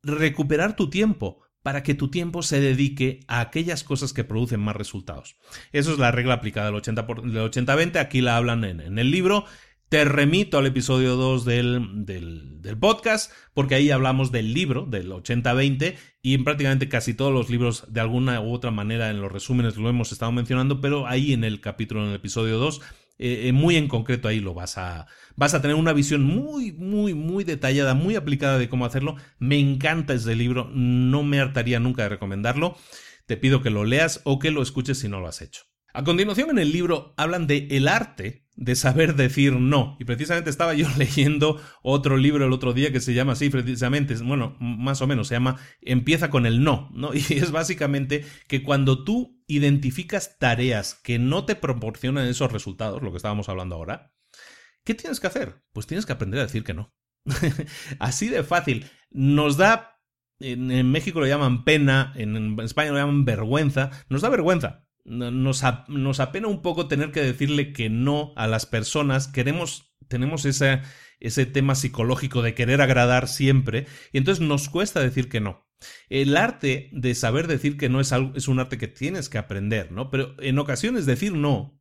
recuperar 0.02 0.76
tu 0.76 0.90
tiempo 0.90 1.42
para 1.62 1.82
que 1.82 1.94
tu 1.94 2.08
tiempo 2.08 2.42
se 2.42 2.60
dedique 2.60 3.20
a 3.28 3.40
aquellas 3.40 3.84
cosas 3.84 4.12
que 4.12 4.24
producen 4.24 4.60
más 4.60 4.76
resultados. 4.76 5.36
Eso 5.72 5.92
es 5.92 5.98
la 5.98 6.10
regla 6.10 6.34
aplicada 6.34 6.70
del 6.70 6.80
80-20, 6.80 7.96
aquí 7.96 8.20
la 8.20 8.36
hablan 8.36 8.64
en, 8.64 8.98
el 8.98 9.10
libro. 9.10 9.44
Te 9.88 10.04
remito 10.04 10.58
al 10.58 10.66
episodio 10.66 11.16
2 11.16 11.44
del, 11.44 12.06
del, 12.06 12.78
podcast, 12.80 13.30
porque 13.52 13.74
ahí 13.74 13.90
hablamos 13.90 14.32
del 14.32 14.54
libro, 14.54 14.86
del 14.86 15.10
80-20, 15.12 15.96
y 16.22 16.34
en 16.34 16.44
prácticamente 16.44 16.88
casi 16.88 17.12
todos 17.12 17.32
los 17.32 17.50
libros, 17.50 17.84
de 17.92 18.00
alguna 18.00 18.40
u 18.40 18.52
otra 18.52 18.70
manera, 18.70 19.10
en 19.10 19.20
los 19.20 19.30
resúmenes 19.30 19.76
lo 19.76 19.90
hemos 19.90 20.10
estado 20.10 20.32
mencionando, 20.32 20.80
pero 20.80 21.06
ahí 21.06 21.34
en 21.34 21.44
el 21.44 21.60
capítulo, 21.60 22.02
en 22.02 22.08
el 22.08 22.16
episodio 22.16 22.58
2, 22.58 22.80
eh, 23.24 23.46
eh, 23.46 23.52
muy 23.52 23.76
en 23.76 23.86
concreto 23.86 24.26
ahí 24.26 24.40
lo 24.40 24.52
vas 24.52 24.78
a, 24.78 25.06
vas 25.36 25.54
a 25.54 25.62
tener 25.62 25.76
una 25.76 25.92
visión 25.92 26.24
muy, 26.24 26.72
muy, 26.72 27.14
muy 27.14 27.44
detallada, 27.44 27.94
muy 27.94 28.16
aplicada 28.16 28.58
de 28.58 28.68
cómo 28.68 28.84
hacerlo. 28.84 29.14
Me 29.38 29.60
encanta 29.60 30.12
ese 30.12 30.34
libro, 30.34 30.68
no 30.74 31.22
me 31.22 31.38
hartaría 31.38 31.78
nunca 31.78 32.02
de 32.02 32.08
recomendarlo. 32.08 32.76
Te 33.26 33.36
pido 33.36 33.62
que 33.62 33.70
lo 33.70 33.84
leas 33.84 34.22
o 34.24 34.40
que 34.40 34.50
lo 34.50 34.60
escuches 34.60 34.98
si 34.98 35.08
no 35.08 35.20
lo 35.20 35.28
has 35.28 35.40
hecho. 35.40 35.62
A 35.94 36.02
continuación 36.02 36.50
en 36.50 36.58
el 36.58 36.72
libro 36.72 37.14
hablan 37.16 37.46
de 37.46 37.68
el 37.70 37.86
arte 37.86 38.42
de 38.56 38.74
saber 38.74 39.14
decir 39.14 39.52
no. 39.52 39.96
Y 40.00 40.04
precisamente 40.04 40.50
estaba 40.50 40.74
yo 40.74 40.88
leyendo 40.98 41.60
otro 41.82 42.16
libro 42.16 42.44
el 42.44 42.52
otro 42.52 42.72
día 42.72 42.92
que 42.92 43.00
se 43.00 43.14
llama 43.14 43.32
así, 43.32 43.50
precisamente, 43.50 44.14
bueno, 44.16 44.56
más 44.58 45.00
o 45.00 45.06
menos, 45.06 45.28
se 45.28 45.34
llama 45.34 45.58
Empieza 45.80 46.28
con 46.28 46.46
el 46.46 46.64
no, 46.64 46.90
¿no? 46.92 47.12
Y 47.14 47.20
es 47.34 47.50
básicamente 47.50 48.24
que 48.48 48.62
cuando 48.62 49.04
tú 49.04 49.41
identificas 49.56 50.38
tareas 50.38 50.94
que 50.94 51.18
no 51.18 51.44
te 51.44 51.56
proporcionan 51.56 52.26
esos 52.26 52.52
resultados, 52.52 53.02
lo 53.02 53.10
que 53.10 53.16
estábamos 53.16 53.48
hablando 53.48 53.76
ahora, 53.76 54.12
¿qué 54.84 54.94
tienes 54.94 55.20
que 55.20 55.26
hacer? 55.26 55.62
Pues 55.72 55.86
tienes 55.86 56.06
que 56.06 56.12
aprender 56.12 56.40
a 56.40 56.44
decir 56.44 56.64
que 56.64 56.74
no. 56.74 56.94
así 57.98 58.28
de 58.28 58.42
fácil. 58.42 58.90
Nos 59.10 59.56
da, 59.56 60.00
en, 60.40 60.90
México 60.90 61.20
lo 61.20 61.26
llaman 61.26 61.64
pena, 61.64 62.12
en 62.16 62.58
España 62.60 62.90
lo 62.90 62.98
llaman 62.98 63.24
vergüenza, 63.24 63.90
nos 64.08 64.22
da 64.22 64.28
vergüenza 64.28 64.86
nos, 65.04 65.62
apena 66.20 66.48
un 66.48 66.62
poco 66.62 66.88
tener 66.88 67.12
que 67.12 67.22
decirle 67.22 67.72
que 67.72 67.90
no 67.90 68.32
a 68.36 68.46
las 68.46 68.66
personas. 68.66 69.28
Queremos, 69.28 69.94
tenemos 70.08 70.44
ese, 70.44 70.80
ese 71.20 71.46
tema 71.46 71.74
psicológico 71.74 72.42
de 72.42 72.54
querer 72.54 72.80
agradar 72.80 73.28
siempre, 73.28 73.86
y 74.12 74.18
entonces 74.18 74.46
nos 74.46 74.68
cuesta 74.68 75.00
decir 75.00 75.28
que 75.28 75.40
no. 75.40 75.66
El 76.08 76.36
arte 76.36 76.90
de 76.92 77.14
saber 77.14 77.48
decir 77.48 77.76
que 77.76 77.88
no 77.88 78.00
es, 78.00 78.12
algo, 78.12 78.32
es 78.36 78.46
un 78.46 78.60
arte 78.60 78.78
que 78.78 78.88
tienes 78.88 79.28
que 79.28 79.38
aprender, 79.38 79.90
¿no? 79.90 80.10
Pero 80.10 80.36
en 80.40 80.58
ocasiones 80.58 81.06
decir 81.06 81.32
no 81.32 81.80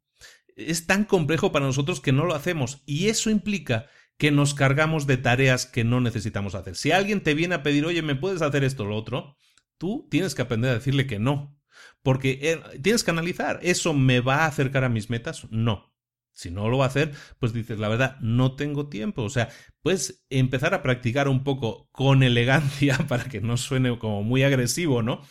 es 0.56 0.86
tan 0.86 1.06
complejo 1.06 1.52
para 1.52 1.66
nosotros 1.66 2.02
que 2.02 2.12
no 2.12 2.26
lo 2.26 2.36
hacemos, 2.36 2.84
y 2.86 3.08
eso 3.08 3.30
implica 3.30 3.88
que 4.18 4.32
nos 4.32 4.54
cargamos 4.54 5.08
de 5.08 5.18
tareas 5.18 5.66
que 5.66 5.84
no 5.84 6.00
necesitamos 6.00 6.54
hacer. 6.54 6.76
Si 6.76 6.92
alguien 6.92 7.22
te 7.22 7.34
viene 7.34 7.56
a 7.56 7.64
pedir, 7.64 7.86
oye, 7.86 8.02
¿me 8.02 8.16
puedes 8.16 8.42
hacer 8.42 8.64
esto 8.64 8.84
o 8.84 8.86
lo 8.86 8.96
otro? 8.96 9.36
Tú 9.78 10.08
tienes 10.12 10.36
que 10.36 10.44
aprender 10.44 10.70
a 10.70 10.76
decirle 10.76 11.08
que 11.08 11.18
no. 11.18 11.60
Porque 12.04 12.40
eh, 12.42 12.80
tienes 12.82 13.04
que 13.04 13.12
analizar, 13.12 13.60
¿eso 13.62 13.94
me 13.94 14.22
va 14.22 14.38
a 14.38 14.48
acercar 14.48 14.84
a 14.84 14.90
mis 14.90 15.10
metas? 15.10 15.48
No. 15.52 15.92
Si 16.34 16.50
no 16.50 16.70
lo 16.70 16.78
va 16.78 16.86
a 16.86 16.88
hacer, 16.88 17.12
pues 17.40 17.54
dices, 17.54 17.78
la 17.78 17.90
verdad, 17.90 18.18
no 18.22 18.56
tengo 18.56 18.88
tiempo. 18.88 19.22
O 19.24 19.30
sea, 19.30 19.50
puedes 19.82 20.26
empezar 20.30 20.74
a 20.74 20.82
practicar 20.82 21.28
un 21.28 21.44
poco 21.44 21.90
con 21.92 22.24
elegancia 22.24 22.98
para 23.08 23.26
que 23.26 23.42
no 23.42 23.58
suene 23.58 23.98
como 24.00 24.24
muy 24.24 24.44
agresivo, 24.44 25.04
¿no? 25.04 25.22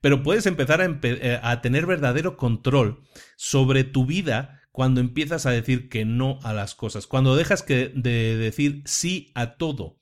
Pero 0.00 0.22
puedes 0.22 0.46
empezar 0.46 0.80
a, 0.80 1.00
eh, 1.02 1.40
a 1.42 1.60
tener 1.60 1.86
verdadero 1.86 2.36
control 2.36 3.02
sobre 3.36 3.84
tu 3.84 4.06
vida 4.06 4.62
cuando 4.70 5.00
empiezas 5.00 5.44
a 5.44 5.50
decir 5.50 5.88
que 5.88 6.04
no 6.04 6.38
a 6.44 6.52
las 6.52 6.76
cosas, 6.76 7.08
cuando 7.08 7.34
dejas 7.34 7.66
de 7.66 8.36
decir 8.36 8.82
sí 8.84 9.32
a 9.34 9.56
todo. 9.56 10.00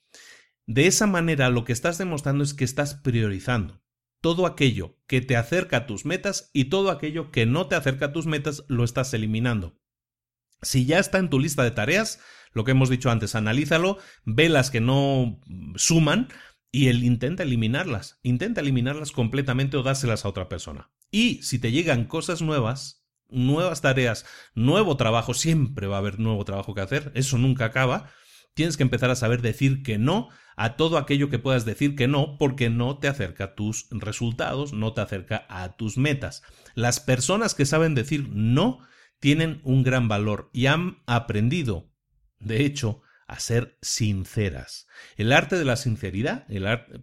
De 0.66 0.86
esa 0.86 1.06
manera 1.06 1.48
lo 1.48 1.64
que 1.64 1.72
estás 1.72 1.96
demostrando 1.96 2.44
es 2.44 2.52
que 2.52 2.64
estás 2.64 2.94
priorizando 2.94 3.80
todo 4.20 4.46
aquello 4.46 4.98
que 5.06 5.20
te 5.20 5.36
acerca 5.36 5.78
a 5.78 5.86
tus 5.86 6.04
metas 6.04 6.50
y 6.52 6.66
todo 6.66 6.90
aquello 6.90 7.30
que 7.30 7.46
no 7.46 7.68
te 7.68 7.74
acerca 7.74 8.06
a 8.06 8.12
tus 8.12 8.26
metas 8.26 8.64
lo 8.68 8.84
estás 8.84 9.14
eliminando. 9.14 9.78
Si 10.62 10.86
ya 10.86 10.98
está 10.98 11.18
en 11.18 11.30
tu 11.30 11.38
lista 11.38 11.62
de 11.62 11.70
tareas, 11.70 12.20
lo 12.52 12.64
que 12.64 12.70
hemos 12.70 12.88
dicho 12.88 13.10
antes, 13.10 13.34
analízalo, 13.34 13.98
ve 14.24 14.48
las 14.48 14.70
que 14.70 14.80
no 14.80 15.40
suman 15.76 16.28
y 16.72 16.88
él 16.88 17.04
intenta 17.04 17.42
eliminarlas, 17.42 18.18
intenta 18.22 18.60
eliminarlas 18.60 19.12
completamente 19.12 19.76
o 19.76 19.82
dárselas 19.82 20.24
a 20.24 20.28
otra 20.28 20.48
persona. 20.48 20.90
Y 21.10 21.42
si 21.42 21.58
te 21.58 21.72
llegan 21.72 22.06
cosas 22.06 22.42
nuevas, 22.42 23.06
nuevas 23.28 23.80
tareas, 23.82 24.24
nuevo 24.54 24.96
trabajo, 24.96 25.34
siempre 25.34 25.86
va 25.86 25.96
a 25.96 26.00
haber 26.00 26.18
nuevo 26.18 26.44
trabajo 26.44 26.74
que 26.74 26.80
hacer, 26.80 27.12
eso 27.14 27.38
nunca 27.38 27.66
acaba, 27.66 28.10
tienes 28.56 28.78
que 28.78 28.82
empezar 28.82 29.10
a 29.10 29.16
saber 29.16 29.42
decir 29.42 29.82
que 29.82 29.98
no 29.98 30.30
a 30.56 30.76
todo 30.76 30.96
aquello 30.96 31.28
que 31.28 31.38
puedas 31.38 31.66
decir 31.66 31.94
que 31.94 32.08
no 32.08 32.38
porque 32.38 32.70
no 32.70 32.98
te 32.98 33.06
acerca 33.06 33.44
a 33.44 33.54
tus 33.54 33.86
resultados, 33.90 34.72
no 34.72 34.94
te 34.94 35.02
acerca 35.02 35.46
a 35.50 35.76
tus 35.76 35.98
metas. 35.98 36.42
Las 36.74 36.98
personas 36.98 37.54
que 37.54 37.66
saben 37.66 37.94
decir 37.94 38.30
no 38.30 38.80
tienen 39.20 39.60
un 39.62 39.82
gran 39.82 40.08
valor 40.08 40.48
y 40.54 40.66
han 40.66 41.02
aprendido, 41.06 41.92
de 42.40 42.64
hecho, 42.64 43.02
a 43.26 43.38
ser 43.40 43.76
sinceras. 43.82 44.86
El 45.16 45.32
arte 45.32 45.58
de 45.58 45.64
la 45.66 45.76
sinceridad, 45.76 46.46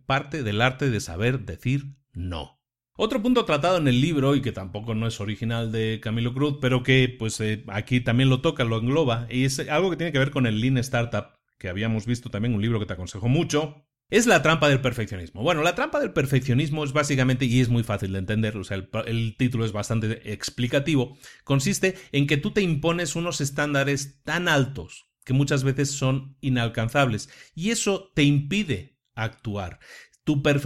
parte 0.07 0.41
del 0.41 0.59
arte 0.59 0.89
de 0.89 0.99
saber 1.01 1.41
decir 1.41 1.97
no. 2.13 2.63
Otro 2.95 3.21
punto 3.21 3.45
tratado 3.45 3.77
en 3.77 3.87
el 3.87 4.01
libro 4.01 4.35
y 4.35 4.41
que 4.41 4.51
tampoco 4.51 4.95
no 4.95 5.05
es 5.05 5.19
original 5.19 5.71
de 5.71 5.99
Camilo 6.01 6.33
Cruz, 6.33 6.57
pero 6.61 6.81
que 6.81 7.15
pues 7.17 7.39
eh, 7.41 7.63
aquí 7.67 8.01
también 8.01 8.29
lo 8.29 8.41
toca, 8.41 8.63
lo 8.63 8.77
engloba, 8.77 9.27
y 9.29 9.45
es 9.45 9.59
algo 9.67 9.91
que 9.91 9.97
tiene 9.97 10.11
que 10.11 10.19
ver 10.19 10.31
con 10.31 10.45
el 10.45 10.61
Lean 10.61 10.77
Startup, 10.77 11.42
que 11.63 11.69
habíamos 11.69 12.05
visto 12.05 12.29
también 12.29 12.53
un 12.53 12.61
libro 12.61 12.77
que 12.77 12.85
te 12.85 12.91
aconsejo 12.91 13.29
mucho, 13.29 13.87
es 14.09 14.27
la 14.27 14.41
trampa 14.41 14.67
del 14.67 14.81
perfeccionismo. 14.81 15.43
Bueno, 15.43 15.63
la 15.63 15.75
trampa 15.75 16.01
del 16.01 16.11
perfeccionismo 16.11 16.83
es 16.83 16.91
básicamente, 16.91 17.45
y 17.45 17.61
es 17.61 17.69
muy 17.69 17.83
fácil 17.83 18.11
de 18.11 18.19
entender, 18.19 18.57
o 18.57 18.65
sea, 18.65 18.75
el, 19.05 19.37
título 19.37 19.63
es 19.63 19.71
bastante 19.71 20.33
explicativo, 20.33 21.17
consiste 21.45 21.95
en 22.11 22.27
que 22.27 22.35
tú 22.35 22.51
te 22.51 22.61
impones 22.61 23.15
unos 23.15 23.39
estándares 23.39 24.21
tan 24.23 24.49
altos 24.49 25.07
que 25.23 25.31
muchas 25.31 25.63
veces 25.63 25.89
son 25.91 26.35
inalcanzables 26.41 27.29
y 27.55 27.69
eso 27.69 28.11
te 28.13 28.23
impide 28.23 28.99
actuar. 29.15 29.79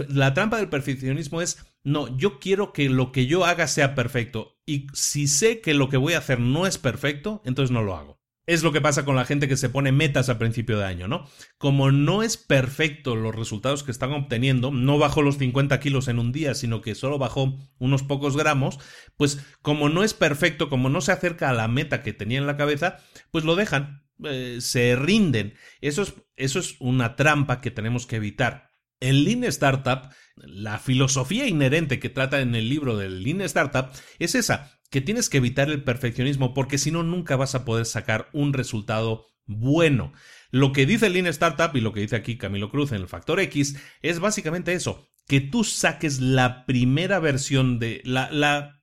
la 0.08 0.34
trampa 0.34 0.56
del 0.56 0.68
perfeccionismo 0.68 1.42
es, 1.42 1.64
no, 1.84 2.18
yo 2.18 2.40
quiero 2.40 2.72
que 2.72 2.88
lo 2.88 3.12
que 3.12 3.26
yo 3.26 3.44
haga 3.44 3.68
sea 3.68 3.94
perfecto 3.94 4.58
y 4.66 4.88
si 4.94 5.28
sé 5.28 5.60
que 5.60 5.74
lo 5.74 5.90
que 5.90 5.96
voy 5.96 6.14
a 6.14 6.18
hacer 6.18 6.40
no 6.40 6.66
es 6.66 6.76
perfecto, 6.76 7.40
entonces 7.44 7.70
no 7.70 7.84
lo 7.84 7.94
hago. 7.94 8.17
Es 8.48 8.62
lo 8.62 8.72
que 8.72 8.80
pasa 8.80 9.04
con 9.04 9.14
la 9.14 9.26
gente 9.26 9.46
que 9.46 9.58
se 9.58 9.68
pone 9.68 9.92
metas 9.92 10.30
a 10.30 10.38
principio 10.38 10.78
de 10.78 10.86
año, 10.86 11.06
¿no? 11.06 11.28
Como 11.58 11.92
no 11.92 12.22
es 12.22 12.38
perfecto 12.38 13.14
los 13.14 13.34
resultados 13.34 13.82
que 13.82 13.90
están 13.90 14.14
obteniendo, 14.14 14.70
no 14.70 14.96
bajó 14.96 15.20
los 15.20 15.36
50 15.36 15.78
kilos 15.80 16.08
en 16.08 16.18
un 16.18 16.32
día, 16.32 16.54
sino 16.54 16.80
que 16.80 16.94
solo 16.94 17.18
bajó 17.18 17.58
unos 17.78 18.04
pocos 18.04 18.38
gramos, 18.38 18.78
pues 19.18 19.38
como 19.60 19.90
no 19.90 20.02
es 20.02 20.14
perfecto, 20.14 20.70
como 20.70 20.88
no 20.88 21.02
se 21.02 21.12
acerca 21.12 21.50
a 21.50 21.52
la 21.52 21.68
meta 21.68 22.02
que 22.02 22.14
tenía 22.14 22.38
en 22.38 22.46
la 22.46 22.56
cabeza, 22.56 22.96
pues 23.30 23.44
lo 23.44 23.54
dejan, 23.54 24.06
eh, 24.24 24.56
se 24.62 24.96
rinden. 24.96 25.52
Eso 25.82 26.00
es, 26.00 26.14
eso 26.36 26.58
es 26.58 26.76
una 26.80 27.16
trampa 27.16 27.60
que 27.60 27.70
tenemos 27.70 28.06
que 28.06 28.16
evitar. 28.16 28.70
En 28.98 29.24
Lean 29.24 29.44
Startup, 29.44 30.08
la 30.36 30.78
filosofía 30.78 31.46
inherente 31.46 32.00
que 32.00 32.08
trata 32.08 32.40
en 32.40 32.54
el 32.54 32.70
libro 32.70 32.96
del 32.96 33.22
Lean 33.22 33.42
Startup 33.42 33.90
es 34.18 34.34
esa, 34.34 34.77
que 34.90 35.00
tienes 35.00 35.28
que 35.28 35.38
evitar 35.38 35.70
el 35.70 35.84
perfeccionismo 35.84 36.54
porque 36.54 36.78
si 36.78 36.90
no 36.90 37.02
nunca 37.02 37.36
vas 37.36 37.54
a 37.54 37.64
poder 37.64 37.86
sacar 37.86 38.28
un 38.32 38.52
resultado 38.52 39.26
bueno. 39.46 40.12
Lo 40.50 40.72
que 40.72 40.86
dice 40.86 41.10
Lean 41.10 41.26
Startup 41.26 41.74
y 41.74 41.80
lo 41.80 41.92
que 41.92 42.00
dice 42.00 42.16
aquí 42.16 42.36
Camilo 42.36 42.70
Cruz 42.70 42.92
en 42.92 43.00
el 43.00 43.08
Factor 43.08 43.40
X 43.40 43.76
es 44.02 44.20
básicamente 44.20 44.72
eso, 44.72 45.08
que 45.26 45.40
tú 45.40 45.64
saques 45.64 46.20
la 46.20 46.64
primera 46.66 47.18
versión 47.18 47.78
de 47.78 48.00
la, 48.04 48.30
la 48.30 48.80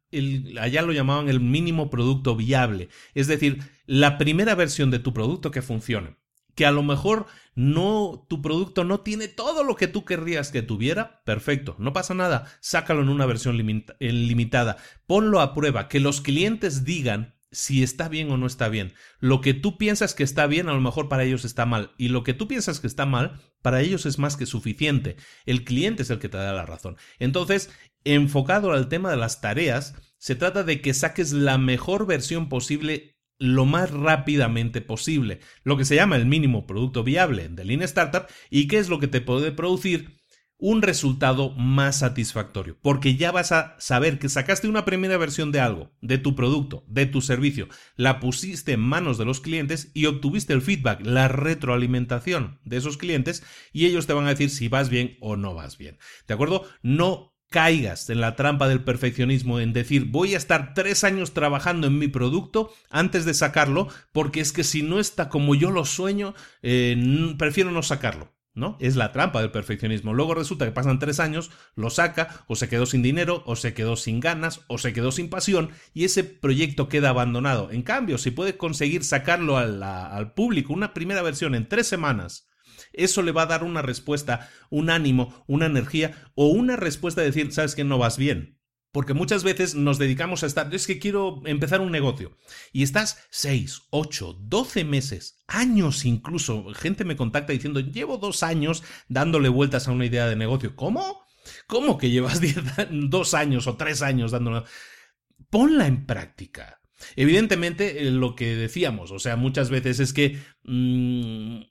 allá 0.59 0.81
lo 0.81 0.93
llamaban 0.93 1.29
el 1.29 1.39
mínimo 1.39 1.89
producto 1.89 2.35
viable, 2.35 2.89
es 3.13 3.27
decir, 3.27 3.59
la 3.85 4.17
primera 4.17 4.55
versión 4.55 4.89
de 4.91 4.99
tu 4.99 5.13
producto 5.13 5.51
que 5.51 5.61
funcione 5.61 6.15
que 6.55 6.65
a 6.65 6.71
lo 6.71 6.83
mejor 6.83 7.27
no 7.53 8.25
tu 8.29 8.41
producto 8.41 8.83
no 8.83 9.01
tiene 9.01 9.27
todo 9.27 9.63
lo 9.63 9.75
que 9.75 9.87
tú 9.87 10.05
querrías 10.05 10.49
que 10.51 10.61
tuviera, 10.61 11.21
perfecto, 11.23 11.75
no 11.79 11.93
pasa 11.93 12.13
nada, 12.13 12.51
sácalo 12.59 13.01
en 13.01 13.09
una 13.09 13.25
versión 13.25 13.57
limitada, 13.57 14.77
ponlo 15.07 15.41
a 15.41 15.53
prueba, 15.53 15.87
que 15.87 15.99
los 15.99 16.21
clientes 16.21 16.83
digan 16.83 17.35
si 17.51 17.83
está 17.83 18.09
bien 18.09 18.29
o 18.31 18.37
no 18.37 18.47
está 18.47 18.67
bien. 18.67 18.93
Lo 19.19 19.39
que 19.39 19.53
tú 19.53 19.77
piensas 19.77 20.13
que 20.13 20.23
está 20.23 20.45
bien, 20.45 20.67
a 20.67 20.73
lo 20.73 20.81
mejor 20.81 21.07
para 21.07 21.23
ellos 21.23 21.45
está 21.45 21.65
mal, 21.65 21.93
y 21.97 22.09
lo 22.09 22.23
que 22.23 22.33
tú 22.33 22.47
piensas 22.49 22.81
que 22.81 22.87
está 22.87 23.05
mal, 23.05 23.39
para 23.61 23.81
ellos 23.81 24.05
es 24.05 24.19
más 24.19 24.35
que 24.35 24.45
suficiente. 24.45 25.15
El 25.45 25.63
cliente 25.63 26.03
es 26.03 26.09
el 26.09 26.19
que 26.19 26.27
te 26.27 26.37
da 26.37 26.51
la 26.51 26.65
razón. 26.65 26.97
Entonces, 27.17 27.69
enfocado 28.03 28.73
al 28.73 28.89
tema 28.89 29.09
de 29.09 29.17
las 29.17 29.39
tareas, 29.39 29.95
se 30.17 30.35
trata 30.35 30.63
de 30.63 30.81
que 30.81 30.93
saques 30.93 31.31
la 31.31 31.57
mejor 31.57 32.05
versión 32.05 32.49
posible 32.49 33.14
lo 33.37 33.65
más 33.65 33.91
rápidamente 33.91 34.81
posible, 34.81 35.39
lo 35.63 35.77
que 35.77 35.85
se 35.85 35.95
llama 35.95 36.15
el 36.15 36.25
mínimo 36.25 36.65
producto 36.65 37.03
viable 37.03 37.49
de 37.49 37.65
Lean 37.65 37.81
Startup 37.81 38.27
y 38.49 38.67
qué 38.67 38.77
es 38.77 38.89
lo 38.89 38.99
que 38.99 39.07
te 39.07 39.21
puede 39.21 39.51
producir 39.51 40.15
un 40.57 40.81
resultado 40.81 41.51
más 41.51 41.99
satisfactorio, 41.99 42.77
porque 42.81 43.15
ya 43.15 43.31
vas 43.31 43.51
a 43.51 43.75
saber 43.77 44.19
que 44.19 44.29
sacaste 44.29 44.69
una 44.69 44.85
primera 44.85 45.17
versión 45.17 45.51
de 45.51 45.59
algo, 45.59 45.91
de 46.01 46.17
tu 46.17 46.33
producto, 46.33 46.85
de 46.87 47.05
tu 47.05 47.21
servicio, 47.21 47.67
la 47.97 48.21
pusiste 48.21 48.71
en 48.71 48.79
manos 48.79 49.17
de 49.17 49.25
los 49.25 49.41
clientes 49.41 49.91
y 49.93 50.05
obtuviste 50.05 50.53
el 50.53 50.61
feedback, 50.61 51.05
la 51.05 51.27
retroalimentación 51.27 52.59
de 52.63 52.77
esos 52.77 52.97
clientes 52.97 53.43
y 53.73 53.85
ellos 53.85 54.07
te 54.07 54.13
van 54.13 54.27
a 54.27 54.29
decir 54.29 54.49
si 54.49 54.69
vas 54.69 54.89
bien 54.89 55.17
o 55.19 55.35
no 55.35 55.53
vas 55.53 55.77
bien. 55.77 55.97
¿De 56.25 56.33
acuerdo? 56.33 56.65
No 56.81 57.34
caigas 57.49 58.09
en 58.09 58.21
la 58.21 58.35
trampa 58.35 58.67
del 58.67 58.83
perfeccionismo 58.83 59.59
en 59.59 59.73
decir 59.73 60.05
voy 60.05 60.33
a 60.33 60.37
estar 60.37 60.73
tres 60.73 61.03
años 61.03 61.33
trabajando 61.33 61.87
en 61.87 61.97
mi 61.97 62.07
producto 62.07 62.73
antes 62.89 63.25
de 63.25 63.33
sacarlo 63.33 63.87
porque 64.11 64.41
es 64.41 64.51
que 64.51 64.63
si 64.63 64.81
no 64.81 64.99
está 64.99 65.29
como 65.29 65.55
yo 65.55 65.71
lo 65.71 65.85
sueño 65.85 66.33
eh, 66.61 67.33
prefiero 67.37 67.71
no 67.71 67.83
sacarlo. 67.83 68.33
¿No? 68.57 68.77
Es 68.79 68.95
la 68.95 69.11
trampa 69.11 69.41
del 69.41 69.51
perfeccionismo. 69.51 70.13
Luego 70.13 70.33
resulta 70.33 70.63
que 70.63 70.71
pasan 70.71 70.97
tres 70.97 71.19
años, 71.19 71.51
lo 71.75 71.89
saca, 71.89 72.45
o 72.47 72.55
se 72.55 72.69
quedó 72.69 72.85
sin 72.85 73.01
dinero, 73.01 73.43
o 73.45 73.57
se 73.57 73.73
quedó 73.73 73.97
sin 73.97 74.21
ganas, 74.21 74.61
o 74.67 74.77
se 74.77 74.93
quedó 74.93 75.11
sin 75.11 75.29
pasión, 75.29 75.71
y 75.93 76.05
ese 76.05 76.23
proyecto 76.23 76.87
queda 76.87 77.09
abandonado. 77.09 77.69
En 77.69 77.81
cambio, 77.81 78.17
si 78.17 78.31
puede 78.31 78.55
conseguir 78.55 79.03
sacarlo 79.03 79.57
al 79.57 80.33
público, 80.35 80.71
una 80.71 80.93
primera 80.93 81.21
versión 81.21 81.53
en 81.53 81.67
tres 81.67 81.87
semanas, 81.87 82.47
eso 82.97 83.21
le 83.21 83.31
va 83.31 83.43
a 83.43 83.47
dar 83.47 83.63
una 83.63 83.81
respuesta, 83.81 84.49
un 84.69 84.89
ánimo, 84.89 85.43
una 85.47 85.65
energía 85.65 86.31
o 86.35 86.47
una 86.47 86.75
respuesta 86.75 87.21
de 87.21 87.27
decir, 87.27 87.51
sabes 87.51 87.75
que 87.75 87.83
no 87.83 87.97
vas 87.97 88.17
bien. 88.17 88.55
Porque 88.95 89.13
muchas 89.13 89.43
veces 89.43 89.75
nos 89.75 89.97
dedicamos 89.97 90.41
a 90.41 90.45
estar, 90.45 90.73
es 90.73 90.87
que 90.87 90.99
quiero 90.99 91.41
empezar 91.45 91.81
un 91.81 91.91
negocio. 91.91 92.37
Y 92.71 92.81
estás 92.81 93.25
6, 93.29 93.87
8, 93.89 94.37
12 94.39 94.85
meses, 94.85 95.43
años 95.47 96.05
incluso. 96.05 96.73
Gente 96.73 97.03
me 97.03 97.17
contacta 97.17 97.51
diciendo, 97.51 97.81
llevo 97.81 98.17
dos 98.17 98.41
años 98.41 98.83
dándole 99.09 99.49
vueltas 99.49 99.89
a 99.89 99.91
una 99.91 100.05
idea 100.05 100.27
de 100.27 100.37
negocio. 100.37 100.77
¿Cómo? 100.77 101.25
¿Cómo 101.67 101.97
que 101.97 102.09
llevas 102.09 102.39
dos 102.89 103.33
años 103.33 103.67
o 103.67 103.75
tres 103.75 104.01
años 104.01 104.31
dándole? 104.31 104.63
Ponla 105.49 105.87
en 105.87 106.05
práctica. 106.05 106.79
Evidentemente, 107.17 108.07
eh, 108.07 108.11
lo 108.11 108.33
que 108.33 108.55
decíamos, 108.55 109.11
o 109.11 109.19
sea, 109.19 109.35
muchas 109.35 109.69
veces 109.69 109.99
es 109.99 110.13
que 110.13 110.39
mm, 110.63 111.63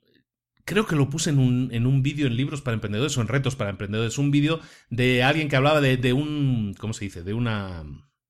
creo 0.65 0.85
que 0.87 0.95
lo 0.95 1.09
puse 1.09 1.29
en 1.29 1.39
un, 1.39 1.69
en 1.71 1.85
un 1.85 2.03
vídeo 2.03 2.27
en 2.27 2.35
libros 2.35 2.61
para 2.61 2.75
emprendedores 2.75 3.17
o 3.17 3.21
en 3.21 3.27
retos 3.27 3.55
para 3.55 3.69
emprendedores, 3.69 4.17
un 4.17 4.31
vídeo 4.31 4.59
de 4.89 5.23
alguien 5.23 5.47
que 5.47 5.55
hablaba 5.55 5.79
de, 5.79 5.97
de, 5.97 6.13
un, 6.13 6.75
¿cómo 6.77 6.93
se 6.93 7.05
dice? 7.05 7.23
De 7.23 7.33
una, 7.33 7.83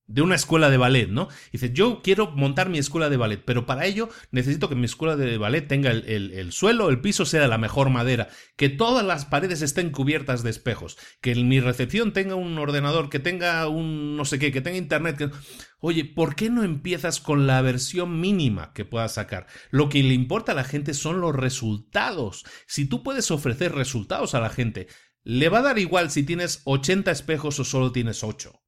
de 0.07 0.21
una 0.21 0.35
escuela 0.35 0.69
de 0.69 0.77
ballet, 0.77 1.09
¿no? 1.09 1.29
Dice, 1.51 1.71
yo 1.73 2.01
quiero 2.03 2.31
montar 2.31 2.69
mi 2.69 2.77
escuela 2.77 3.09
de 3.09 3.17
ballet, 3.17 3.43
pero 3.43 3.65
para 3.65 3.85
ello 3.85 4.09
necesito 4.31 4.69
que 4.69 4.75
mi 4.75 4.85
escuela 4.85 5.15
de 5.15 5.37
ballet 5.37 5.67
tenga 5.67 5.91
el, 5.91 6.51
suelo, 6.51 6.89
el 6.89 7.01
piso 7.01 7.25
sea 7.25 7.47
la 7.47 7.57
mejor 7.57 7.89
madera, 7.89 8.29
que 8.55 8.69
todas 8.69 9.05
las 9.05 9.25
paredes 9.25 9.61
estén 9.61 9.89
cubiertas 9.89 10.43
de 10.43 10.51
espejos, 10.51 10.97
que 11.21 11.33
mi 11.35 11.59
recepción 11.59 12.13
tenga 12.13 12.35
un 12.35 12.57
ordenador, 12.57 13.09
que 13.09 13.19
tenga 13.19 13.67
un 13.67 14.15
no 14.15 14.25
sé 14.25 14.37
qué, 14.37 14.51
que 14.51 14.61
tenga 14.61 14.77
internet. 14.77 15.31
Oye, 15.79 16.05
¿por 16.05 16.35
qué 16.35 16.49
no 16.49 16.63
empiezas 16.63 17.19
con 17.19 17.47
la 17.47 17.61
versión 17.61 18.19
mínima 18.19 18.73
que 18.73 18.85
puedas 18.85 19.13
sacar? 19.13 19.47
Lo 19.71 19.89
que 19.89 20.03
le 20.03 20.13
importa 20.13 20.51
a 20.51 20.55
la 20.55 20.63
gente 20.63 20.93
son 20.93 21.19
los 21.19 21.35
resultados. 21.35 22.45
Si 22.67 22.85
tú 22.85 23.03
puedes 23.03 23.31
ofrecer 23.31 23.73
resultados 23.73 24.35
a 24.35 24.39
la 24.39 24.49
gente, 24.49 24.87
le 25.23 25.49
va 25.49 25.59
a 25.59 25.63
dar 25.63 25.79
igual 25.79 26.11
si 26.11 26.23
tienes 26.23 26.61
80 26.65 27.11
espejos 27.11 27.59
o 27.59 27.63
solo 27.63 27.91
tienes 27.91 28.23
8. 28.23 28.64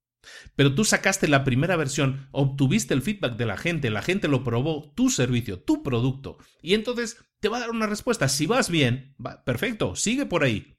Pero 0.56 0.76
tú 0.76 0.86
sacaste 0.86 1.28
la 1.28 1.44
primera 1.44 1.76
versión, 1.76 2.28
obtuviste 2.32 2.94
el 2.94 3.02
feedback 3.02 3.36
de 3.38 3.46
la 3.46 3.58
gente, 3.58 3.90
la 3.90 4.02
gente 4.02 4.28
lo 4.28 4.44
probó, 4.44 4.94
tu 4.96 5.10
servicio, 5.10 5.60
tu 5.60 5.84
producto, 5.84 6.38
y 6.62 6.74
entonces 6.74 7.18
te 7.40 7.50
va 7.50 7.58
a 7.58 7.62
dar 7.62 7.72
una 7.72 7.88
respuesta. 7.88 8.30
Si 8.30 8.46
vas 8.46 8.70
bien, 8.70 9.16
perfecto, 9.46 9.96
sigue 9.96 10.26
por 10.26 10.44
ahí 10.44 10.77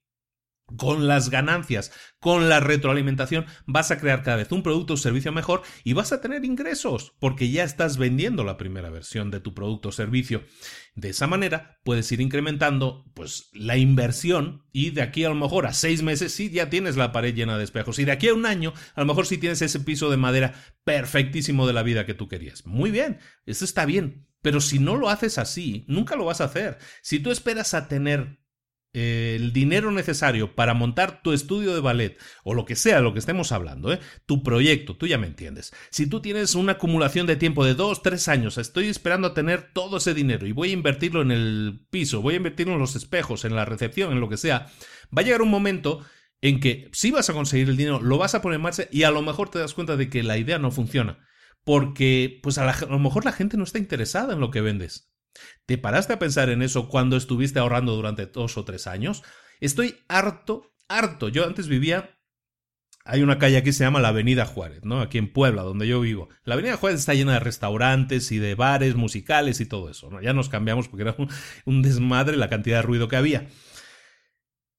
con 0.76 1.06
las 1.06 1.30
ganancias, 1.30 1.92
con 2.20 2.48
la 2.48 2.60
retroalimentación, 2.60 3.46
vas 3.66 3.90
a 3.90 3.98
crear 3.98 4.22
cada 4.22 4.36
vez 4.36 4.52
un 4.52 4.62
producto 4.62 4.94
o 4.94 4.96
servicio 4.96 5.32
mejor 5.32 5.62
y 5.84 5.92
vas 5.92 6.12
a 6.12 6.20
tener 6.20 6.44
ingresos 6.44 7.14
porque 7.18 7.50
ya 7.50 7.64
estás 7.64 7.96
vendiendo 7.96 8.44
la 8.44 8.56
primera 8.56 8.90
versión 8.90 9.30
de 9.30 9.40
tu 9.40 9.54
producto 9.54 9.88
o 9.88 9.92
servicio. 9.92 10.44
De 10.94 11.10
esa 11.10 11.26
manera 11.26 11.78
puedes 11.84 12.10
ir 12.12 12.20
incrementando 12.20 13.04
pues 13.14 13.50
la 13.52 13.76
inversión 13.76 14.66
y 14.72 14.90
de 14.90 15.02
aquí 15.02 15.24
a 15.24 15.28
lo 15.28 15.34
mejor 15.34 15.66
a 15.66 15.72
seis 15.72 16.02
meses 16.02 16.32
sí 16.32 16.50
ya 16.50 16.70
tienes 16.70 16.96
la 16.96 17.12
pared 17.12 17.34
llena 17.34 17.56
de 17.56 17.64
espejos 17.64 17.98
y 17.98 18.04
de 18.04 18.12
aquí 18.12 18.28
a 18.28 18.34
un 18.34 18.46
año 18.46 18.74
a 18.94 19.00
lo 19.00 19.06
mejor 19.06 19.26
sí 19.26 19.38
tienes 19.38 19.62
ese 19.62 19.80
piso 19.80 20.10
de 20.10 20.16
madera 20.16 20.54
perfectísimo 20.84 21.66
de 21.66 21.72
la 21.72 21.82
vida 21.82 22.04
que 22.04 22.14
tú 22.14 22.28
querías. 22.28 22.66
Muy 22.66 22.90
bien, 22.90 23.18
eso 23.46 23.64
está 23.64 23.86
bien. 23.86 24.26
Pero 24.40 24.60
si 24.60 24.78
no 24.78 24.96
lo 24.96 25.08
haces 25.08 25.36
así, 25.38 25.84
nunca 25.88 26.14
lo 26.14 26.24
vas 26.24 26.40
a 26.40 26.44
hacer. 26.44 26.78
Si 27.02 27.18
tú 27.18 27.30
esperas 27.30 27.74
a 27.74 27.88
tener 27.88 28.38
el 28.99 29.53
dinero 29.53 29.90
necesario 29.90 30.55
para 30.55 30.74
montar 30.74 31.22
tu 31.22 31.32
estudio 31.32 31.74
de 31.74 31.80
ballet 31.80 32.18
o 32.44 32.55
lo 32.55 32.64
que 32.64 32.76
sea, 32.76 33.01
lo 33.01 33.12
que 33.12 33.18
estemos 33.18 33.53
hablando, 33.53 33.92
¿eh? 33.92 34.01
tu 34.26 34.42
proyecto, 34.42 34.96
tú 34.96 35.07
ya 35.07 35.18
me 35.18 35.26
entiendes. 35.26 35.72
Si 35.90 36.07
tú 36.07 36.20
tienes 36.20 36.55
una 36.55 36.72
acumulación 36.72 37.26
de 37.26 37.36
tiempo 37.36 37.64
de 37.64 37.74
dos, 37.74 38.03
tres 38.03 38.28
años, 38.28 38.59
estoy 38.59 38.88
esperando 38.88 39.28
a 39.28 39.34
tener 39.34 39.72
todo 39.72 39.99
ese 39.99 40.14
dinero 40.14 40.46
y 40.46 40.53
voy 40.53 40.70
a 40.70 40.74
invertirlo 40.74 41.22
en 41.22 41.30
el 41.30 41.86
piso, 41.90 42.22
voy 42.22 42.34
a 42.34 42.38
invertirlo 42.38 42.74
en 42.74 42.80
los 42.80 42.96
espejos, 42.96 43.44
en 43.44 43.55
la 43.55 43.64
recepción, 43.64 44.12
en 44.12 44.20
lo 44.20 44.28
que 44.28 44.36
sea, 44.36 44.66
va 45.16 45.22
a 45.22 45.24
llegar 45.24 45.42
un 45.42 45.51
momento 45.51 46.05
en 46.40 46.61
que 46.61 46.88
si 46.92 47.11
vas 47.11 47.28
a 47.30 47.32
conseguir 47.32 47.68
el 47.68 47.76
dinero, 47.76 48.01
lo 48.01 48.18
vas 48.18 48.34
a 48.34 48.42
poner 48.42 48.57
en 48.57 48.62
marcha 48.62 48.84
y 48.90 49.03
a 49.03 49.11
lo 49.11 49.22
mejor 49.22 49.51
te 49.51 49.59
das 49.59 49.74
cuenta 49.74 49.96
de 49.96 50.09
que 50.09 50.22
la 50.22 50.38
idea 50.38 50.59
no 50.59 50.70
funciona. 50.70 51.18
Porque, 51.64 52.40
pues 52.42 52.57
a 52.57 52.86
lo 52.86 52.99
mejor 52.99 53.24
la 53.24 53.32
gente 53.32 53.57
no 53.57 53.64
está 53.64 53.78
interesada 53.78 54.32
en 54.32 54.40
lo 54.40 54.51
que 54.51 54.61
vendes. 54.61 55.12
¿Te 55.66 55.78
paraste 55.78 56.12
a 56.12 56.18
pensar 56.18 56.51
en 56.51 56.62
eso 56.62 56.89
cuando 56.89 57.16
estuviste 57.16 57.59
ahorrando 57.59 57.95
durante 57.95 58.26
dos 58.26 58.57
o 58.57 58.64
tres 58.64 58.86
años? 58.86 59.22
Estoy 59.61 59.97
harto, 60.09 60.72
harto. 60.89 61.28
Yo 61.28 61.45
antes 61.45 61.68
vivía 61.68 62.18
hay 63.09 63.22
una 63.22 63.39
calle 63.39 63.57
aquí 63.57 63.66
que 63.66 63.72
se 63.72 63.84
llama 63.84 64.01
la 64.01 64.09
Avenida 64.09 64.45
Juárez, 64.45 64.84
¿no? 64.84 65.01
Aquí 65.01 65.16
en 65.16 65.32
Puebla, 65.32 65.62
donde 65.62 65.89
yo 65.89 65.99
vivo. 65.99 66.28
La 66.45 66.55
Avenida 66.55 66.76
Juárez 66.76 67.01
está 67.01 67.14
llena 67.14 67.32
de 67.32 67.41
restaurantes 67.41 68.30
y 68.32 68.39
de 68.39 68.55
bares 68.55 68.97
musicales 68.97 69.62
y 69.62 69.66
todo 69.66 69.89
eso. 69.89 70.11
Ya 70.20 70.34
nos 70.34 70.51
cambiamos 70.51 70.89
porque 70.89 71.05
era 71.05 71.16
un, 71.64 71.82
desmadre 71.82 72.36
la 72.36 72.51
cantidad 72.51 72.76
de 72.76 72.82
ruido 72.82 73.09
que 73.09 73.16
había. 73.16 73.49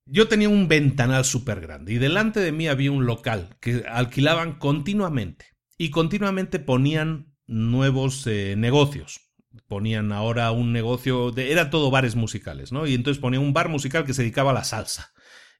Yo 0.05 0.27
tenía 0.27 0.47
un 0.47 0.67
ventanal 0.67 1.25
súper 1.25 1.59
grande 1.59 1.93
y 1.93 1.97
delante 1.97 2.39
de 2.39 2.51
mí 2.51 2.67
había 2.67 2.91
un 2.91 3.07
local 3.07 3.57
que 3.59 3.83
alquilaban 3.89 4.59
continuamente 4.59 5.47
y 5.75 5.89
continuamente 5.89 6.59
ponían 6.59 7.35
nuevos 7.47 8.27
eh, 8.27 8.53
negocios 8.55 9.28
ponían 9.67 10.11
ahora 10.11 10.51
un 10.51 10.71
negocio 10.73 11.31
de, 11.31 11.51
era 11.51 11.69
todo 11.69 11.91
bares 11.91 12.15
musicales, 12.15 12.71
¿no? 12.71 12.87
Y 12.87 12.93
entonces 12.93 13.21
ponían 13.21 13.43
un 13.43 13.53
bar 13.53 13.69
musical 13.69 14.05
que 14.05 14.13
se 14.13 14.21
dedicaba 14.21 14.51
a 14.51 14.55
la 14.55 14.63
salsa. 14.63 15.13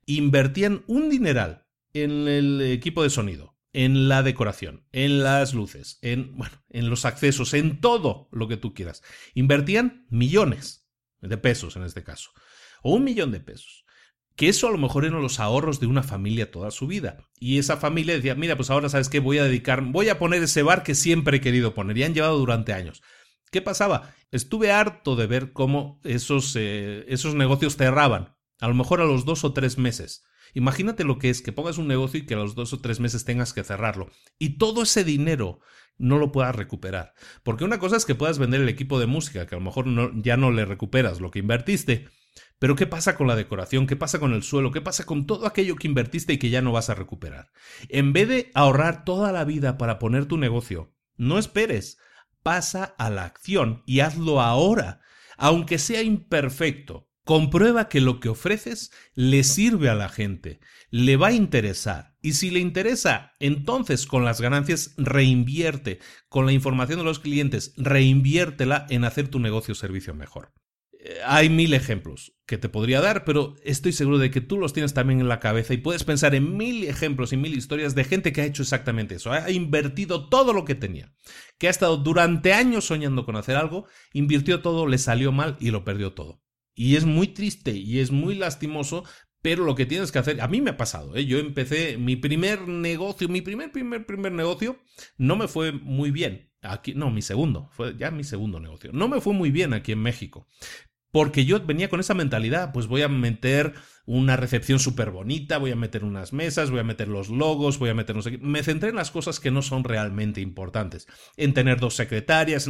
Invertían 0.06 0.84
un 0.88 1.10
dineral 1.10 1.66
en 1.94 2.28
el 2.28 2.62
equipo 2.62 3.04
de 3.04 3.10
sonido, 3.10 3.58
en 3.74 4.08
la 4.08 4.24
decoración, 4.24 4.86
en 4.92 5.24
las 5.24 5.54
luces, 5.54 6.00
en, 6.02 6.36
bueno, 6.38 6.64
en 6.70 6.90
los 6.90 7.06
accesos, 7.06 7.54
en 7.54 7.82
todo 7.82 8.30
lo 8.32 8.48
que 8.48 8.58
tú 8.58 8.74
quieras. 8.74 9.04
Invertían 9.34 10.06
millones 10.10 10.88
de 11.22 11.38
pesos 11.38 11.76
en 11.76 11.84
este 11.84 12.04
caso, 12.04 12.32
o 12.82 12.94
un 12.94 13.04
millón 13.04 13.32
de 13.32 13.40
pesos. 13.40 13.86
Que 14.36 14.48
eso 14.48 14.70
a 14.70 14.72
lo 14.72 14.78
mejor 14.78 15.04
eran 15.04 15.22
los 15.22 15.42
ahorros 15.42 15.82
de 15.82 15.88
una 15.88 16.02
familia 16.02 16.50
toda 16.50 16.72
su 16.72 16.88
vida. 16.88 17.28
Y 17.40 17.58
esa 17.58 17.76
familia 17.76 18.16
decía, 18.16 18.36
mira, 18.36 18.56
pues 18.56 18.70
ahora 18.70 18.88
sabes 18.88 19.10
qué, 19.10 19.20
voy 19.20 19.38
a 19.38 19.44
dedicar, 19.44 19.82
voy 19.82 20.08
a 20.08 20.18
poner 20.18 20.42
ese 20.42 20.64
bar 20.64 20.84
que 20.84 20.96
siempre 20.96 21.38
he 21.38 21.42
querido 21.42 21.74
poner 21.74 21.98
y 21.98 22.04
han 22.04 22.14
llevado 22.14 22.38
durante 22.38 22.72
años. 22.72 23.02
¿Qué 23.52 23.62
pasaba? 23.62 24.14
Estuve 24.32 24.72
harto 24.72 25.16
de 25.16 25.28
ver 25.28 25.54
cómo 25.54 26.00
esos, 26.04 26.56
eh, 26.56 27.06
esos 27.08 27.36
negocios 27.36 27.78
cerraban, 27.78 28.36
a 28.60 28.68
lo 28.68 28.76
mejor 28.76 29.02
a 29.02 29.06
los 29.06 29.26
dos 29.26 29.44
o 29.44 29.54
tres 29.54 29.78
meses. 29.78 30.24
Imagínate 30.54 31.04
lo 31.04 31.20
que 31.20 31.30
es 31.30 31.42
que 31.42 31.52
pongas 31.52 31.78
un 31.78 31.88
negocio 31.88 32.20
y 32.20 32.26
que 32.26 32.34
a 32.34 32.38
los 32.38 32.56
dos 32.56 32.74
o 32.74 32.80
tres 32.80 33.00
meses 33.00 33.26
tengas 33.26 33.54
que 33.54 33.64
cerrarlo. 33.64 34.10
Y 34.38 34.58
todo 34.58 34.84
ese 34.84 35.04
dinero 35.04 35.60
no 35.98 36.18
lo 36.18 36.32
puedas 36.32 36.56
recuperar. 36.56 37.14
Porque 37.44 37.66
una 37.66 37.80
cosa 37.80 37.98
es 37.98 38.06
que 38.06 38.16
puedas 38.16 38.40
vender 38.40 38.62
el 38.62 38.70
equipo 38.70 39.00
de 39.00 39.06
música, 39.06 39.46
que 39.46 39.56
a 39.56 39.60
lo 39.60 39.66
mejor 39.66 39.86
ya 40.22 40.38
no 40.38 40.52
le 40.52 40.66
recuperas 40.66 41.22
lo 41.22 41.30
que 41.30 41.40
invertiste. 41.40 42.08
Pero 42.58 42.76
¿qué 42.76 42.88
pasa 42.88 43.16
con 43.16 43.28
la 43.28 43.36
decoración? 43.36 43.88
¿Qué 43.88 43.96
pasa 43.96 44.20
con 44.20 44.34
el 44.34 44.44
suelo? 44.44 44.72
¿Qué 44.72 44.82
pasa 44.82 45.06
con 45.06 45.26
todo 45.26 45.46
aquello 45.46 45.76
que 45.76 45.88
invertiste 45.88 46.34
y 46.34 46.38
que 46.38 46.50
ya 46.50 46.62
no 46.62 46.72
vas 46.72 46.90
a 46.90 46.96
recuperar? 46.96 47.52
En 47.90 48.14
vez 48.14 48.28
de 48.28 48.52
ahorrar 48.54 49.06
toda 49.06 49.32
la 49.32 49.46
vida 49.46 49.78
para 49.78 50.00
poner 50.00 50.26
tu 50.26 50.38
negocio, 50.38 50.94
no 51.18 51.38
esperes 51.38 51.98
pasa 52.44 52.84
a 52.98 53.10
la 53.10 53.26
acción 53.26 53.84
y 53.86 54.00
hazlo 54.00 54.42
ahora, 54.42 55.02
aunque 55.38 55.80
sea 55.80 56.02
imperfecto. 56.02 57.08
Comprueba 57.26 57.90
que 57.90 58.02
lo 58.02 58.20
que 58.20 58.30
ofreces 58.30 58.92
le 59.14 59.44
sirve 59.44 59.90
a 59.90 59.96
la 59.96 60.10
gente, 60.10 60.60
le 60.90 61.16
va 61.16 61.28
a 61.28 61.34
interesar. 61.34 62.16
Y 62.22 62.34
si 62.34 62.50
le 62.50 62.60
interesa, 62.60 63.34
entonces 63.40 64.08
con 64.08 64.26
las 64.26 64.42
ganancias 64.42 64.96
reinvierte, 64.98 66.00
con 66.28 66.46
la 66.48 66.54
información 66.54 67.00
de 67.00 67.06
los 67.06 67.20
clientes, 67.20 67.74
reinviértela 67.78 68.88
en 68.90 69.06
hacer 69.06 69.28
tu 69.28 69.40
negocio 69.40 69.74
o 69.74 69.76
servicio 69.76 70.16
mejor. 70.16 70.54
Hay 71.26 71.50
mil 71.50 71.74
ejemplos 71.74 72.34
que 72.46 72.58
te 72.58 72.68
podría 72.68 73.00
dar, 73.00 73.24
pero 73.24 73.56
estoy 73.64 73.94
seguro 73.94 74.18
de 74.18 74.32
que 74.32 74.42
tú 74.42 74.58
los 74.58 74.74
tienes 74.74 74.94
también 74.94 75.22
en 75.22 75.30
la 75.30 75.40
cabeza 75.40 75.74
y 75.74 75.78
puedes 75.78 76.04
pensar 76.04 76.36
en 76.36 76.58
mil 76.58 76.84
ejemplos 76.84 77.32
y 77.32 77.38
mil 77.38 77.58
historias 77.58 77.96
de 77.96 78.04
gente 78.04 78.34
que 78.34 78.42
ha 78.42 78.46
hecho 78.46 78.64
exactamente 78.64 79.16
eso. 79.16 79.32
Ha 79.32 79.50
invertido 79.52 80.28
todo 80.28 80.52
lo 80.52 80.66
que 80.66 80.76
tenía, 80.76 81.14
que 81.58 81.68
ha 81.68 81.70
estado 81.70 81.98
durante 81.98 82.54
años 82.54 82.86
soñando 82.86 83.26
con 83.26 83.38
hacer 83.38 83.56
algo, 83.56 83.88
invirtió 84.14 84.62
todo, 84.62 84.88
le 84.88 84.98
salió 84.98 85.32
mal 85.32 85.56
y 85.60 85.72
lo 85.72 85.86
perdió 85.86 86.14
todo. 86.14 86.44
Y 86.76 86.96
es 86.96 87.06
muy 87.06 87.28
triste 87.28 87.72
y 87.72 88.00
es 88.00 88.12
muy 88.12 88.36
lastimoso, 88.36 89.06
pero 89.42 89.64
lo 89.64 89.76
que 89.76 89.86
tienes 89.86 90.12
que 90.12 90.20
hacer, 90.20 90.42
a 90.42 90.48
mí 90.48 90.60
me 90.60 90.72
ha 90.72 90.78
pasado, 90.78 91.16
¿eh? 91.16 91.26
yo 91.26 91.40
empecé 91.40 91.98
mi 91.98 92.18
primer 92.18 92.68
negocio, 92.68 93.30
mi 93.30 93.42
primer, 93.42 93.72
primer, 93.72 94.06
primer 94.06 94.34
negocio, 94.34 94.80
no 95.18 95.38
me 95.38 95.48
fue 95.48 95.72
muy 95.72 96.12
bien. 96.12 96.50
Aquí, 96.62 96.94
no, 96.94 97.10
mi 97.10 97.22
segundo, 97.22 97.70
fue 97.72 97.96
ya 97.98 98.12
mi 98.12 98.26
segundo 98.26 98.60
negocio. 98.60 98.92
No 98.92 99.08
me 99.08 99.22
fue 99.22 99.34
muy 99.34 99.50
bien 99.50 99.74
aquí 99.74 99.94
en 99.94 100.02
México. 100.02 100.46
Porque 101.12 101.46
yo 101.46 101.66
venía 101.66 101.90
con 101.90 102.00
esa 102.00 102.14
mentalidad, 102.14 102.72
pues 102.72 102.88
voy 102.88 103.02
a 103.02 103.08
meter 103.08 103.74
una 104.06 104.36
recepción 104.36 104.80
súper 104.80 105.12
bonita, 105.12 105.58
voy 105.58 105.72
a 105.72 105.76
meter 105.76 106.04
unas 106.04 106.34
mesas, 106.34 106.72
voy 106.72 106.80
a 106.80 106.84
meter 106.84 107.08
los 107.08 107.30
logos, 107.30 107.80
voy 107.80 107.90
a 107.90 107.96
meter 107.96 108.16
no 108.16 108.22
sé 108.22 108.32
qué. 108.32 108.38
Me 108.40 108.64
centré 108.64 108.90
en 108.90 108.96
las 108.96 109.12
cosas 109.12 109.40
que 109.40 109.52
no 109.52 109.62
son 109.62 109.84
realmente 109.84 110.42
importantes, 110.42 111.08
en 111.38 111.54
tener 111.54 111.80
dos 111.80 111.96
secretarias. 111.96 112.70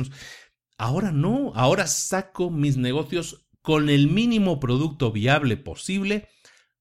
Ahora 0.77 1.11
no, 1.11 1.51
ahora 1.55 1.87
saco 1.87 2.49
mis 2.49 2.77
negocios 2.77 3.47
con 3.61 3.89
el 3.89 4.07
mínimo 4.07 4.59
producto 4.59 5.11
viable 5.11 5.57
posible 5.57 6.27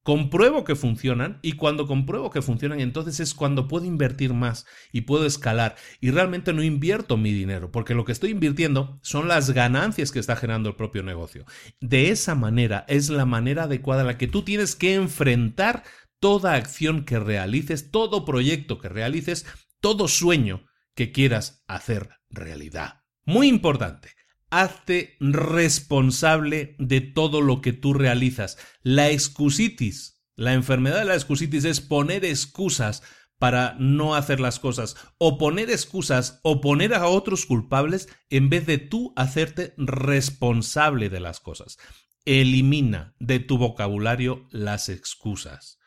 compruebo 0.03 0.65
que 0.65 0.75
funcionan 0.75 1.39
y 1.43 1.53
cuando 1.53 1.87
compruebo 1.87 2.31
que 2.31 2.43
funcionan 2.43 2.81
entonces 2.81 3.21
es 3.21 3.35
cuando 3.35 3.69
puedo 3.69 3.85
invertir 3.85 4.33
más 4.33 4.67
y 4.93 5.03
puedo 5.03 5.27
escalar 5.27 5.77
y 6.01 6.11
realmente 6.11 6.53
no 6.53 6.63
invierto 6.63 7.17
mi 7.17 7.33
dinero 7.33 7.71
porque 7.71 7.95
lo 7.95 8.05
que 8.05 8.13
estoy 8.13 8.31
invirtiendo 8.31 8.99
son 9.03 9.29
las 9.29 9.51
ganancias 9.51 10.11
que 10.11 10.19
está 10.19 10.37
generando 10.37 10.71
el 10.71 10.77
propio 10.77 11.03
negocio. 11.03 11.45
De 11.81 12.11
esa 12.11 12.35
manera 12.35 12.85
es 12.89 13.11
la 13.11 13.27
manera 13.27 13.65
adecuada 13.65 14.03
en 14.03 14.07
la 14.07 14.19
que 14.19 14.29
tú 14.29 14.43
tienes 14.43 14.77
que 14.77 14.95
enfrentar 14.95 15.85
toda 16.21 16.55
acción 16.55 17.05
que 17.05 17.19
realices, 17.19 17.91
todo 17.91 18.25
proyecto 18.25 18.79
que 18.79 18.89
realices, 18.89 19.47
todo 19.81 20.09
sueño 20.09 20.65
que 20.95 21.13
quieras 21.13 21.65
hacer 21.69 22.11
realidad. 22.29 23.03
Muy 23.25 23.47
importante, 23.49 24.11
hazte 24.51 25.17
responsable 25.21 26.75
de 26.79 27.01
todo 27.01 27.41
lo 27.41 27.61
que 27.61 27.73
tú 27.73 27.95
realizas. 27.95 28.59
La 28.83 29.11
excusitis, 29.11 30.23
la 30.37 30.55
enfermedad 30.55 30.99
de 30.99 31.05
la 31.05 31.15
excusitis 31.15 31.65
es 31.65 31.81
poner 31.81 32.25
excusas 32.25 33.03
para 33.39 33.77
no 33.79 34.15
hacer 34.15 34.41
las 34.41 34.59
cosas, 34.59 34.97
o 35.19 35.39
poner 35.39 35.71
excusas, 35.71 36.41
o 36.43 36.61
poner 36.61 36.95
a 36.95 37.07
otros 37.07 37.47
culpables 37.47 38.09
en 38.31 38.51
vez 38.51 38.67
de 38.67 38.79
tú 38.79 39.13
hacerte 39.17 39.75
responsable 39.77 41.09
de 41.09 41.21
las 41.21 41.39
cosas. 41.41 41.79
Elimina 42.25 43.15
de 43.21 43.39
tu 43.39 43.57
vocabulario 43.57 44.49
las 44.51 44.89
excusas. 44.89 45.79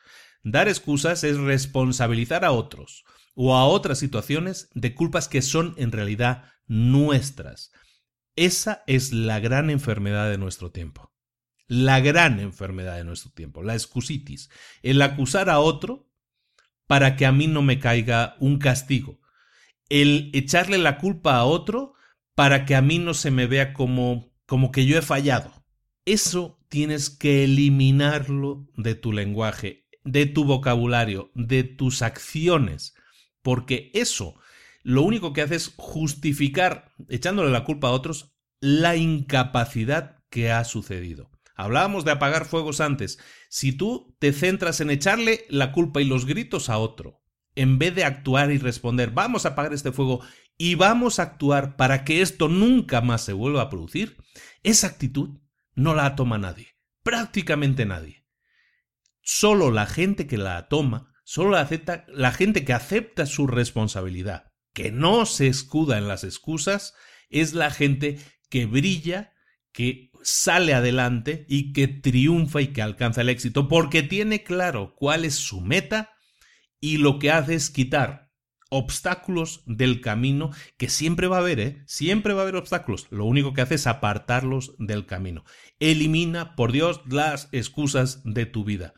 Dar 0.43 0.69
excusas 0.69 1.23
es 1.23 1.37
responsabilizar 1.37 2.45
a 2.45 2.51
otros 2.51 3.03
o 3.35 3.55
a 3.55 3.65
otras 3.65 3.99
situaciones 3.99 4.69
de 4.73 4.95
culpas 4.95 5.27
que 5.27 5.41
son 5.41 5.75
en 5.77 5.91
realidad 5.91 6.45
nuestras. 6.67 7.71
Esa 8.35 8.83
es 8.87 9.11
la 9.11 9.39
gran 9.39 9.69
enfermedad 9.69 10.29
de 10.29 10.37
nuestro 10.37 10.71
tiempo. 10.71 11.11
La 11.67 11.99
gran 11.99 12.39
enfermedad 12.39 12.97
de 12.97 13.03
nuestro 13.03 13.31
tiempo, 13.31 13.63
la 13.63 13.73
excusitis, 13.73 14.49
el 14.83 15.01
acusar 15.01 15.49
a 15.49 15.59
otro 15.59 16.09
para 16.87 17.15
que 17.15 17.25
a 17.25 17.31
mí 17.31 17.47
no 17.47 17.61
me 17.61 17.79
caiga 17.79 18.35
un 18.39 18.57
castigo, 18.57 19.21
el 19.87 20.31
echarle 20.33 20.77
la 20.77 20.97
culpa 20.97 21.37
a 21.37 21.45
otro 21.45 21.93
para 22.35 22.65
que 22.65 22.75
a 22.75 22.81
mí 22.81 22.99
no 22.99 23.13
se 23.13 23.31
me 23.31 23.47
vea 23.47 23.71
como 23.71 24.31
como 24.51 24.73
que 24.73 24.85
yo 24.85 24.97
he 24.97 25.01
fallado. 25.01 25.63
Eso 26.03 26.59
tienes 26.67 27.09
que 27.09 27.45
eliminarlo 27.45 28.67
de 28.75 28.95
tu 28.95 29.13
lenguaje, 29.13 29.87
de 30.03 30.25
tu 30.25 30.43
vocabulario, 30.43 31.31
de 31.35 31.63
tus 31.63 32.01
acciones, 32.01 32.93
porque 33.41 33.91
eso 33.93 34.35
lo 34.83 35.03
único 35.03 35.33
que 35.33 35.41
hace 35.41 35.55
es 35.55 35.73
justificar, 35.77 36.91
echándole 37.09 37.51
la 37.51 37.63
culpa 37.63 37.89
a 37.89 37.91
otros, 37.91 38.33
la 38.59 38.95
incapacidad 38.95 40.23
que 40.29 40.51
ha 40.51 40.63
sucedido. 40.63 41.29
Hablábamos 41.55 42.05
de 42.05 42.11
apagar 42.11 42.45
fuegos 42.45 42.81
antes. 42.81 43.19
Si 43.49 43.73
tú 43.73 44.15
te 44.19 44.33
centras 44.33 44.81
en 44.81 44.89
echarle 44.89 45.45
la 45.49 45.71
culpa 45.71 46.01
y 46.01 46.05
los 46.05 46.25
gritos 46.25 46.69
a 46.69 46.77
otro, 46.77 47.21
en 47.55 47.77
vez 47.77 47.93
de 47.93 48.05
actuar 48.05 48.51
y 48.51 48.57
responder, 48.57 49.11
vamos 49.11 49.45
a 49.45 49.49
apagar 49.49 49.73
este 49.73 49.91
fuego 49.91 50.21
y 50.57 50.75
vamos 50.75 51.19
a 51.19 51.23
actuar 51.23 51.75
para 51.75 52.03
que 52.03 52.21
esto 52.21 52.47
nunca 52.47 53.01
más 53.01 53.23
se 53.23 53.33
vuelva 53.33 53.63
a 53.63 53.69
producir, 53.69 54.17
esa 54.63 54.87
actitud 54.87 55.39
no 55.75 55.93
la 55.93 56.15
toma 56.15 56.37
nadie, 56.37 56.69
prácticamente 57.03 57.85
nadie. 57.85 58.25
Solo 59.21 59.69
la 59.69 59.85
gente 59.85 60.25
que 60.25 60.37
la 60.37 60.67
toma, 60.67 61.13
solo 61.23 61.51
la, 61.51 61.61
acepta, 61.61 62.05
la 62.07 62.31
gente 62.31 62.65
que 62.65 62.73
acepta 62.73 63.25
su 63.25 63.45
responsabilidad 63.45 64.50
que 64.73 64.91
no 64.91 65.25
se 65.25 65.47
escuda 65.47 65.97
en 65.97 66.07
las 66.07 66.23
excusas 66.23 66.93
es 67.29 67.53
la 67.53 67.71
gente 67.71 68.19
que 68.49 68.65
brilla, 68.65 69.33
que 69.71 70.11
sale 70.23 70.73
adelante 70.73 71.45
y 71.47 71.73
que 71.73 71.87
triunfa 71.87 72.61
y 72.61 72.67
que 72.67 72.81
alcanza 72.81 73.21
el 73.21 73.29
éxito, 73.29 73.67
porque 73.67 74.03
tiene 74.03 74.43
claro 74.43 74.93
cuál 74.95 75.25
es 75.25 75.35
su 75.35 75.61
meta 75.61 76.11
y 76.79 76.97
lo 76.97 77.19
que 77.19 77.31
hace 77.31 77.55
es 77.55 77.69
quitar 77.69 78.31
obstáculos 78.73 79.63
del 79.65 79.99
camino, 79.99 80.51
que 80.77 80.89
siempre 80.89 81.27
va 81.27 81.37
a 81.37 81.39
haber, 81.41 81.59
¿eh? 81.59 81.83
Siempre 81.87 82.33
va 82.33 82.39
a 82.39 82.43
haber 82.43 82.55
obstáculos. 82.55 83.07
Lo 83.09 83.25
único 83.25 83.53
que 83.53 83.61
hace 83.61 83.75
es 83.75 83.85
apartarlos 83.85 84.75
del 84.79 85.05
camino. 85.05 85.43
Elimina, 85.79 86.55
por 86.55 86.71
Dios, 86.71 87.01
las 87.09 87.49
excusas 87.51 88.21
de 88.23 88.45
tu 88.45 88.63
vida. 88.63 88.93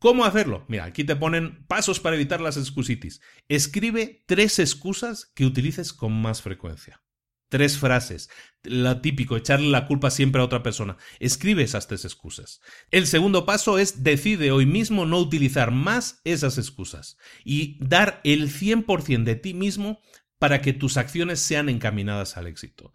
¿Cómo 0.00 0.24
hacerlo? 0.24 0.64
Mira, 0.66 0.84
aquí 0.84 1.04
te 1.04 1.14
ponen 1.14 1.66
pasos 1.66 2.00
para 2.00 2.16
evitar 2.16 2.40
las 2.40 2.56
excusitis. 2.56 3.20
Escribe 3.48 4.24
tres 4.26 4.58
excusas 4.58 5.30
que 5.34 5.44
utilices 5.44 5.92
con 5.92 6.18
más 6.18 6.40
frecuencia. 6.40 7.02
Tres 7.50 7.76
frases. 7.76 8.30
Lo 8.62 9.02
típico, 9.02 9.36
echarle 9.36 9.68
la 9.68 9.86
culpa 9.86 10.10
siempre 10.10 10.40
a 10.40 10.44
otra 10.46 10.62
persona. 10.62 10.96
Escribe 11.18 11.62
esas 11.62 11.86
tres 11.86 12.06
excusas. 12.06 12.62
El 12.90 13.06
segundo 13.06 13.44
paso 13.44 13.76
es 13.78 14.02
decide 14.02 14.52
hoy 14.52 14.64
mismo 14.64 15.04
no 15.04 15.18
utilizar 15.18 15.70
más 15.70 16.22
esas 16.24 16.56
excusas 16.56 17.18
y 17.44 17.76
dar 17.84 18.22
el 18.24 18.48
100% 18.50 19.24
de 19.24 19.34
ti 19.34 19.52
mismo 19.52 20.00
para 20.38 20.62
que 20.62 20.72
tus 20.72 20.96
acciones 20.96 21.40
sean 21.40 21.68
encaminadas 21.68 22.38
al 22.38 22.46
éxito. 22.46 22.94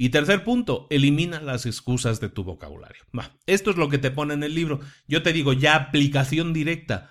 Y 0.00 0.10
tercer 0.10 0.44
punto, 0.44 0.86
elimina 0.90 1.40
las 1.40 1.66
excusas 1.66 2.20
de 2.20 2.28
tu 2.28 2.44
vocabulario. 2.44 3.02
esto 3.46 3.72
es 3.72 3.76
lo 3.76 3.88
que 3.88 3.98
te 3.98 4.12
pone 4.12 4.32
en 4.32 4.44
el 4.44 4.54
libro. 4.54 4.78
Yo 5.08 5.24
te 5.24 5.32
digo, 5.32 5.52
ya 5.52 5.74
aplicación 5.74 6.52
directa. 6.52 7.10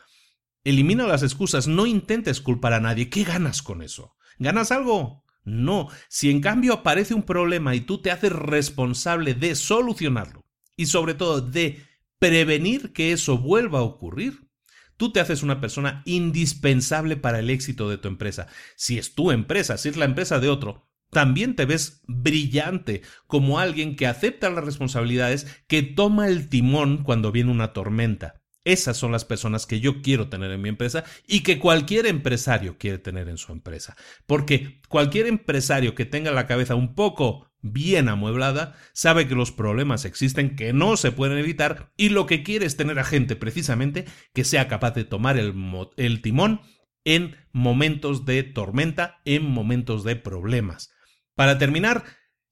Elimina 0.64 1.06
las 1.06 1.22
excusas, 1.22 1.68
no 1.68 1.86
intentes 1.86 2.40
culpar 2.40 2.72
a 2.72 2.80
nadie. 2.80 3.10
¿Qué 3.10 3.26
ganas 3.26 3.62
con 3.62 3.82
eso? 3.82 4.16
¿Ganas 4.40 4.72
algo? 4.72 5.26
No. 5.44 5.90
Si 6.08 6.32
en 6.32 6.40
cambio 6.40 6.72
aparece 6.72 7.14
un 7.14 7.24
problema 7.24 7.76
y 7.76 7.82
tú 7.82 8.02
te 8.02 8.10
haces 8.10 8.32
responsable 8.32 9.34
de 9.34 9.56
solucionarlo 9.56 10.46
y 10.78 10.86
sobre 10.86 11.14
todo 11.14 11.42
de 11.42 11.84
prevenir 12.20 12.94
que 12.94 13.12
eso 13.12 13.38
vuelva 13.38 13.80
a 13.80 13.84
ocurrir, 13.84 14.48
tú 14.96 15.12
te 15.12 15.20
haces 15.20 15.44
una 15.44 15.60
persona 15.60 16.04
indispensable 16.06 17.18
para 17.18 17.40
el 17.40 17.50
éxito 17.50 17.90
de 17.90 17.98
tu 17.98 18.08
empresa. 18.08 18.48
Si 18.78 18.98
es 18.98 19.14
tu 19.14 19.32
empresa, 19.32 19.78
si 19.78 19.90
es 19.90 19.98
la 19.98 20.06
empresa 20.06 20.40
de 20.40 20.48
otro, 20.48 20.87
también 21.10 21.56
te 21.56 21.66
ves 21.66 22.02
brillante 22.08 23.02
como 23.28 23.60
alguien 23.60 23.96
que 23.96 24.08
acepta 24.08 24.50
las 24.50 24.64
responsabilidades, 24.64 25.62
que 25.68 25.84
toma 25.84 26.28
el 26.28 26.50
timón 26.50 27.04
cuando 27.04 27.32
viene 27.32 27.52
una 27.52 27.74
tormenta. 27.74 28.42
Esas 28.68 28.98
son 28.98 29.14
las 29.14 29.24
personas 29.24 29.66
que 29.66 29.80
yo 29.80 30.02
quiero 30.02 30.28
tener 30.28 30.52
en 30.52 30.62
mi 30.62 30.68
empresa 30.68 31.06
y 31.26 31.40
que 31.40 31.58
cualquier 31.58 32.06
empresario 32.06 32.78
quiere 32.78 32.98
tener 32.98 33.30
en 33.30 33.38
su 33.38 33.54
empresa. 33.54 33.96
Porque 34.26 34.82
cualquier 34.90 35.28
empresario 35.28 35.96
que 35.96 36.04
tenga 36.04 36.32
la 36.32 36.48
cabeza 36.48 36.76
un 36.76 36.94
poco 36.94 37.50
bien 37.62 38.10
amueblada 38.10 38.76
sabe 38.92 39.26
que 39.28 39.36
los 39.36 39.54
problemas 39.54 40.04
existen, 40.04 40.58
que 40.58 40.74
no 40.74 40.98
se 40.98 41.14
pueden 41.14 41.38
evitar 41.38 41.94
y 41.96 42.10
lo 42.10 42.26
que 42.26 42.44
quiere 42.44 42.66
es 42.66 42.76
tener 42.76 43.00
a 43.00 43.06
gente 43.06 43.38
precisamente 43.38 44.04
que 44.34 44.44
sea 44.44 44.68
capaz 44.68 44.92
de 44.92 45.06
tomar 45.06 45.38
el, 45.38 45.54
el 45.96 46.22
timón 46.22 46.60
en 47.06 47.38
momentos 47.54 48.26
de 48.26 48.44
tormenta, 48.44 49.22
en 49.24 49.50
momentos 49.50 50.04
de 50.04 50.18
problemas. 50.18 50.92
Para 51.38 51.60
terminar, 51.60 52.04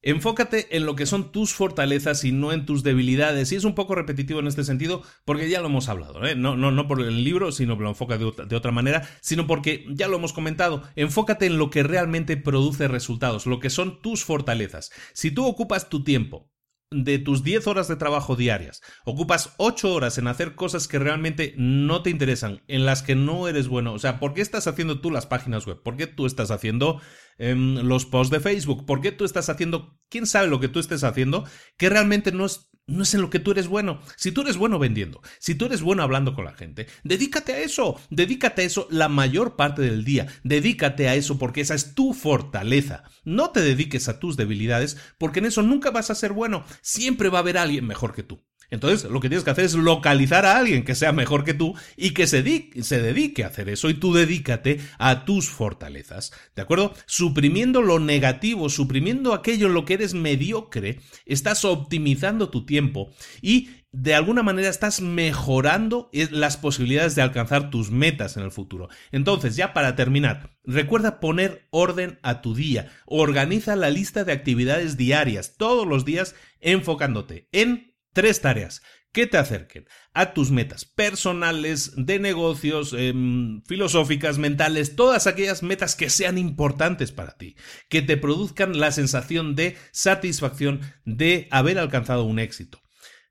enfócate 0.04 0.78
en 0.78 0.86
lo 0.86 0.96
que 0.96 1.08
son 1.08 1.32
tus 1.32 1.56
fortalezas 1.56 2.24
y 2.24 2.32
no 2.32 2.54
en 2.54 2.68
tus 2.68 2.84
debilidades. 2.84 3.52
Y 3.52 3.56
es 3.56 3.64
un 3.64 3.74
poco 3.74 3.96
repetitivo 3.96 4.40
en 4.40 4.46
este 4.46 4.64
sentido 4.64 5.02
porque 5.26 5.50
ya 5.50 5.60
lo 5.60 5.70
hemos 5.70 5.90
hablado, 5.90 6.24
¿eh? 6.24 6.36
no, 6.36 6.56
no, 6.56 6.70
no 6.70 6.88
por 6.88 7.02
el 7.02 7.24
libro, 7.24 7.52
sino 7.52 7.78
que 7.78 7.84
lo 7.84 7.90
enfoca 7.90 8.20
de 8.20 8.26
otra, 8.26 8.46
de 8.46 8.56
otra 8.56 8.72
manera, 8.72 9.10
sino 9.22 9.48
porque 9.48 9.88
ya 9.90 10.08
lo 10.08 10.18
hemos 10.18 10.34
comentado. 10.34 10.84
Enfócate 10.96 11.48
en 11.48 11.58
lo 11.58 11.72
que 11.72 11.82
realmente 11.82 12.38
produce 12.38 12.88
resultados, 12.88 13.48
lo 13.48 13.60
que 13.60 13.72
son 13.72 14.04
tus 14.04 14.24
fortalezas. 14.24 14.92
Si 15.14 15.32
tú 15.32 15.48
ocupas 15.48 15.90
tu 15.90 16.04
tiempo 16.04 16.52
de 16.92 17.18
tus 17.18 17.44
10 17.44 17.66
horas 17.66 17.88
de 17.88 17.96
trabajo 17.96 18.36
diarias, 18.36 18.84
ocupas 19.04 19.56
8 19.58 19.92
horas 19.92 20.20
en 20.20 20.28
hacer 20.28 20.54
cosas 20.54 20.88
que 20.88 21.00
realmente 21.00 21.56
no 21.58 22.04
te 22.04 22.12
interesan, 22.12 22.62
en 22.68 22.86
las 22.86 23.02
que 23.02 23.16
no 23.16 23.48
eres 23.48 23.68
bueno. 23.68 23.94
O 23.94 24.00
sea, 24.00 24.20
¿por 24.20 24.36
qué 24.36 24.42
estás 24.42 24.68
haciendo 24.68 25.02
tú 25.02 25.10
las 25.10 25.26
páginas 25.26 25.66
web? 25.66 25.82
¿Por 25.82 25.98
qué 25.98 26.06
tú 26.06 26.28
estás 26.28 26.52
haciendo 26.52 27.02
em, 27.38 27.76
los 27.80 28.06
posts 28.06 28.32
de 28.32 28.40
Facebook? 28.40 28.86
¿Por 28.86 29.02
qué 29.02 29.12
tú 29.12 29.26
estás 29.26 29.50
haciendo, 29.50 30.00
quién 30.10 30.26
sabe 30.26 30.48
lo 30.48 30.60
que 30.60 30.68
tú 30.68 30.80
estés 30.80 31.04
haciendo, 31.04 31.46
que 31.78 31.90
realmente 31.90 32.32
no 32.32 32.46
es 32.46 32.70
no 32.88 33.04
es 33.04 33.14
en 33.14 33.22
lo 33.22 33.30
que 33.30 33.40
tú 33.40 33.52
eres 33.52 33.68
bueno. 33.68 34.02
Si 34.16 34.32
tú 34.32 34.42
eres 34.42 34.58
bueno 34.58 34.78
vendiendo, 34.78 35.22
si 35.40 35.56
tú 35.56 35.66
eres 35.66 35.82
bueno 35.82 36.04
hablando 36.04 36.34
con 36.34 36.46
la 36.46 36.54
gente, 36.54 36.88
dedícate 37.04 37.54
a 37.54 37.60
eso, 37.60 38.00
dedícate 38.10 38.62
a 38.62 38.66
eso 38.66 38.88
la 38.92 39.10
mayor 39.10 39.56
parte 39.56 39.82
del 39.82 40.04
día, 40.06 40.28
dedícate 40.44 41.08
a 41.08 41.16
eso 41.16 41.38
porque 41.38 41.62
esa 41.62 41.76
es 41.76 41.96
tu 41.96 42.14
fortaleza. 42.14 43.04
No 43.24 43.50
te 43.50 43.62
dediques 43.62 44.08
a 44.08 44.20
tus 44.20 44.38
debilidades 44.38 44.98
porque 45.18 45.40
en 45.40 45.46
eso 45.46 45.62
nunca 45.62 45.92
vas 45.92 46.12
a 46.12 46.16
ser 46.16 46.34
bueno, 46.34 46.64
siempre 46.82 47.30
va 47.30 47.40
a 47.40 47.42
haber 47.42 47.58
alguien 47.58 47.88
mejor 47.88 48.14
que 48.14 48.24
tú. 48.24 48.44
Entonces, 48.70 49.10
lo 49.10 49.20
que 49.20 49.30
tienes 49.30 49.44
que 49.44 49.52
hacer 49.52 49.66
es 49.66 49.76
localizar 49.76 50.46
a 50.46 50.58
alguien 50.58 50.84
que 50.84 50.96
sea 50.96 51.12
mejor 51.12 51.44
que 51.44 51.54
tú 51.54 51.76
y 51.96 52.12
que 52.12 52.28
se, 52.28 52.44
dedique, 52.44 53.44
a 53.44 53.48
hacer 53.48 53.70
eso 53.70 53.90
y 53.90 53.96
tú 53.96 54.14
dedícate 54.14 54.80
a 54.98 55.26
tus 55.26 55.50
fortalezas. 55.50 56.32
¿De 56.56 56.62
acuerdo? 56.62 56.94
Suprimiendo 57.06 57.82
lo 57.82 58.00
negativo, 58.00 58.70
suprimiendo 58.70 59.34
aquello 59.34 59.68
en 59.68 59.74
lo 59.74 59.86
que 59.86 59.96
eres 59.96 60.14
mediocre, 60.14 61.00
estás 61.26 61.66
optimizando 61.66 62.50
tu 62.50 62.66
tiempo 62.66 63.12
y 63.42 63.70
de 63.98 64.14
alguna 64.14 64.44
manera 64.44 64.68
estás 64.68 65.00
mejorando 65.00 66.10
las 66.12 66.58
posibilidades 66.58 67.16
de 67.16 67.22
alcanzar 67.22 67.70
tus 67.70 67.92
metas 67.92 68.36
en 68.36 68.44
el 68.44 68.52
futuro. 68.52 68.90
Entonces, 69.14 69.56
ya 69.56 69.74
para 69.74 69.96
terminar, 69.96 70.58
recuerda 70.66 71.22
poner 71.22 71.68
orden 71.70 72.20
a 72.22 72.42
tu 72.42 72.56
día. 72.56 72.92
Organiza 73.06 73.78
la 73.78 73.90
lista 73.90 74.26
de 74.26 74.34
actividades 74.34 74.98
diarias, 74.98 75.56
todos 75.58 75.88
los 75.88 76.04
días, 76.04 76.36
enfocándote 76.60 77.48
en 77.54 77.95
Tres 78.16 78.40
tareas 78.40 78.82
que 79.12 79.28
te 79.28 79.38
acerquen 79.38 79.88
a 80.14 80.34
tus 80.34 80.50
metas 80.50 80.86
personales, 80.86 81.92
de 81.98 82.18
negocios, 82.18 82.96
em, 82.98 83.62
filosóficas, 83.66 84.38
mentales, 84.38 84.96
todas 84.96 85.28
aquellas 85.28 85.64
metas 85.64 85.98
que 85.98 86.10
sean 86.10 86.38
importantes 86.38 87.12
para 87.12 87.36
ti, 87.36 87.58
que 87.90 88.02
te 88.02 88.16
produzcan 88.16 88.80
la 88.80 88.94
sensación 88.94 89.54
de 89.56 89.76
satisfacción 89.92 90.80
de 91.04 91.50
haber 91.52 91.78
alcanzado 91.78 92.24
un 92.24 92.40
éxito. 92.40 92.82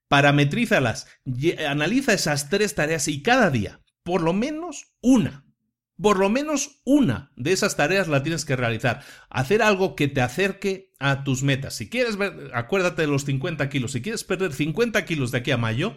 Parametrízalas, 0.09 1.07
analiza 1.67 2.13
esas 2.13 2.51
tres 2.51 2.75
tareas 2.75 3.09
y 3.09 3.23
cada 3.23 3.49
día, 3.49 3.81
por 4.03 4.21
lo 4.21 4.35
menos 4.35 4.93
una, 5.01 5.44
por 6.01 6.19
lo 6.19 6.29
menos 6.29 6.81
una 6.85 7.31
de 7.37 7.53
esas 7.53 7.77
tareas 7.77 8.09
la 8.09 8.23
tienes 8.23 8.45
que 8.45 8.57
realizar. 8.57 9.03
Hacer 9.31 9.63
algo 9.63 9.95
que 9.95 10.09
te 10.09 10.21
acerque 10.21 10.93
a 10.99 11.25
tus 11.25 11.43
metas. 11.43 11.77
Si 11.77 11.89
quieres 11.89 12.17
ver, 12.17 12.51
acuérdate 12.53 13.03
de 13.03 13.09
los 13.09 13.25
50 13.25 13.69
kilos. 13.69 13.93
Si 13.93 14.03
quieres 14.03 14.25
perder 14.25 14.53
50 14.53 15.05
kilos 15.05 15.31
de 15.31 15.39
aquí 15.39 15.51
a 15.51 15.57
mayo, 15.57 15.97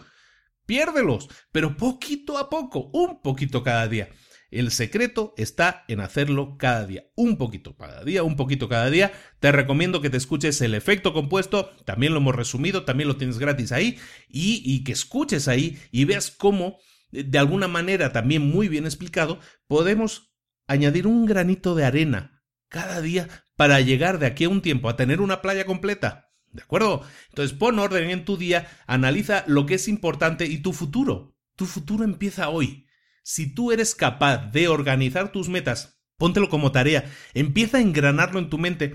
piérdelos, 0.66 1.30
pero 1.52 1.78
poquito 1.78 2.38
a 2.38 2.50
poco, 2.50 2.90
un 2.94 3.22
poquito 3.22 3.64
cada 3.64 3.88
día. 3.88 4.10
El 4.50 4.72
secreto 4.72 5.34
está 5.36 5.84
en 5.90 6.00
hacerlo 6.00 6.58
cada 6.58 6.86
día, 6.86 7.06
un 7.16 7.38
poquito 7.38 7.76
cada 7.76 8.04
día, 8.04 8.24
un 8.24 8.38
poquito 8.38 8.70
cada 8.70 8.90
día. 8.90 9.12
Te 9.40 9.52
recomiendo 9.52 10.00
que 10.00 10.10
te 10.10 10.16
escuches 10.16 10.62
el 10.62 10.74
efecto 10.74 11.12
compuesto, 11.12 11.72
también 11.84 12.14
lo 12.14 12.20
hemos 12.20 12.36
resumido, 12.36 12.86
también 12.86 13.10
lo 13.10 13.18
tienes 13.18 13.40
gratis 13.40 13.74
ahí, 13.74 13.98
y, 14.30 14.62
y 14.64 14.86
que 14.86 14.94
escuches 14.94 15.50
ahí 15.50 15.78
y 15.92 16.06
veas 16.06 16.32
cómo 16.32 16.78
de 17.12 17.38
alguna 17.38 17.68
manera 17.68 18.12
también 18.12 18.50
muy 18.50 18.68
bien 18.68 18.86
explicado, 18.86 19.40
podemos 19.68 20.34
añadir 20.68 21.08
un 21.08 21.26
granito 21.26 21.76
de 21.76 21.86
arena 21.86 22.44
cada 22.70 23.02
día 23.02 23.28
para 23.56 23.80
llegar 23.82 24.20
de 24.20 24.28
aquí 24.28 24.44
a 24.44 24.50
un 24.50 24.62
tiempo 24.62 24.90
a 24.90 24.96
tener 24.96 25.22
una 25.22 25.42
playa 25.42 25.66
completa. 25.66 26.32
¿De 26.52 26.64
acuerdo? 26.64 27.04
Entonces 27.30 27.58
pon 27.58 27.80
orden 27.80 28.10
en 28.10 28.26
tu 28.26 28.38
día, 28.38 28.68
analiza 28.88 29.44
lo 29.48 29.66
que 29.66 29.76
es 29.76 29.88
importante 29.88 30.46
y 30.46 30.60
tu 30.60 30.74
futuro. 30.74 31.36
Tu 31.56 31.66
futuro 31.66 32.04
empieza 32.04 32.50
hoy. 32.50 32.88
Si 33.24 33.54
tú 33.54 33.72
eres 33.72 33.96
capaz 33.96 34.52
de 34.52 34.68
organizar 34.68 35.32
tus 35.32 35.50
metas, 35.50 36.00
póntelo 36.18 36.50
como 36.50 36.72
tarea, 36.72 37.12
empieza 37.34 37.78
a 37.78 37.82
engranarlo 37.82 38.40
en 38.40 38.50
tu 38.50 38.58
mente. 38.58 38.94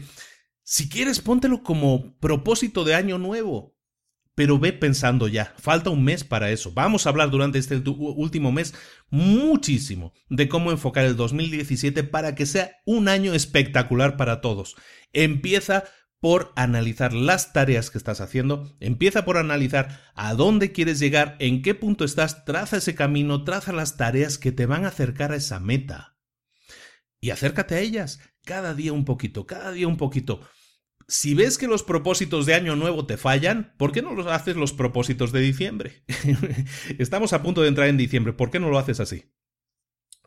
Si 0.62 0.88
quieres, 0.88 1.20
póntelo 1.20 1.62
como 1.62 2.18
propósito 2.18 2.84
de 2.84 2.94
año 2.94 3.18
nuevo. 3.18 3.76
Pero 4.34 4.58
ve 4.58 4.72
pensando 4.72 5.28
ya, 5.28 5.54
falta 5.58 5.90
un 5.90 6.04
mes 6.04 6.24
para 6.24 6.50
eso. 6.50 6.72
Vamos 6.72 7.04
a 7.04 7.10
hablar 7.10 7.30
durante 7.30 7.58
este 7.58 7.76
último 7.76 8.50
mes 8.50 8.74
muchísimo 9.10 10.14
de 10.30 10.48
cómo 10.48 10.70
enfocar 10.70 11.04
el 11.04 11.16
2017 11.16 12.02
para 12.04 12.34
que 12.34 12.46
sea 12.46 12.76
un 12.86 13.08
año 13.08 13.34
espectacular 13.34 14.16
para 14.16 14.40
todos. 14.40 14.74
Empieza 15.12 15.84
por 16.22 16.52
analizar 16.54 17.12
las 17.12 17.52
tareas 17.52 17.90
que 17.90 17.98
estás 17.98 18.20
haciendo, 18.20 18.76
empieza 18.78 19.24
por 19.24 19.38
analizar 19.38 20.00
a 20.14 20.34
dónde 20.34 20.70
quieres 20.70 21.00
llegar, 21.00 21.36
en 21.40 21.62
qué 21.62 21.74
punto 21.74 22.04
estás, 22.04 22.44
traza 22.44 22.76
ese 22.76 22.94
camino, 22.94 23.42
traza 23.42 23.72
las 23.72 23.96
tareas 23.96 24.38
que 24.38 24.52
te 24.52 24.64
van 24.64 24.84
a 24.84 24.88
acercar 24.88 25.32
a 25.32 25.36
esa 25.36 25.58
meta. 25.58 26.16
Y 27.20 27.30
acércate 27.30 27.74
a 27.74 27.80
ellas, 27.80 28.20
cada 28.44 28.72
día 28.72 28.92
un 28.92 29.04
poquito, 29.04 29.46
cada 29.46 29.72
día 29.72 29.88
un 29.88 29.96
poquito. 29.96 30.40
Si 31.08 31.34
ves 31.34 31.58
que 31.58 31.66
los 31.66 31.82
propósitos 31.82 32.46
de 32.46 32.54
año 32.54 32.76
nuevo 32.76 33.06
te 33.06 33.16
fallan, 33.16 33.74
¿por 33.76 33.92
qué 33.92 34.02
no 34.02 34.14
los 34.14 34.26
haces 34.26 34.56
los 34.56 34.72
propósitos 34.72 35.32
de 35.32 35.40
diciembre? 35.40 36.04
Estamos 36.98 37.32
a 37.32 37.42
punto 37.42 37.62
de 37.62 37.68
entrar 37.68 37.88
en 37.88 37.96
diciembre, 37.96 38.32
¿por 38.32 38.50
qué 38.50 38.60
no 38.60 38.70
lo 38.70 38.78
haces 38.78 39.00
así? 39.00 39.24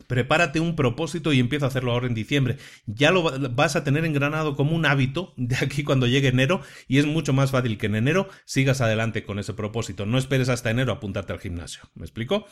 Prepárate 0.07 0.59
un 0.59 0.75
propósito 0.75 1.33
y 1.33 1.39
empieza 1.39 1.65
a 1.65 1.69
hacerlo 1.69 1.91
ahora 1.91 2.07
en 2.07 2.13
diciembre. 2.13 2.57
Ya 2.85 3.11
lo 3.11 3.23
vas 3.51 3.75
a 3.75 3.83
tener 3.83 4.05
engranado 4.05 4.55
como 4.55 4.75
un 4.75 4.85
hábito 4.85 5.33
de 5.37 5.55
aquí 5.55 5.83
cuando 5.83 6.05
llegue 6.05 6.27
enero 6.27 6.61
y 6.87 6.99
es 6.99 7.05
mucho 7.05 7.33
más 7.33 7.51
fácil 7.51 7.77
que 7.77 7.87
en 7.87 7.95
enero 7.95 8.29
sigas 8.45 8.81
adelante 8.81 9.23
con 9.23 9.39
ese 9.39 9.53
propósito. 9.53 10.05
No 10.05 10.17
esperes 10.17 10.49
hasta 10.49 10.69
enero 10.69 10.91
a 10.91 10.95
apuntarte 10.95 11.33
al 11.33 11.39
gimnasio. 11.39 11.83
¿Me 11.95 12.03
explico? 12.03 12.45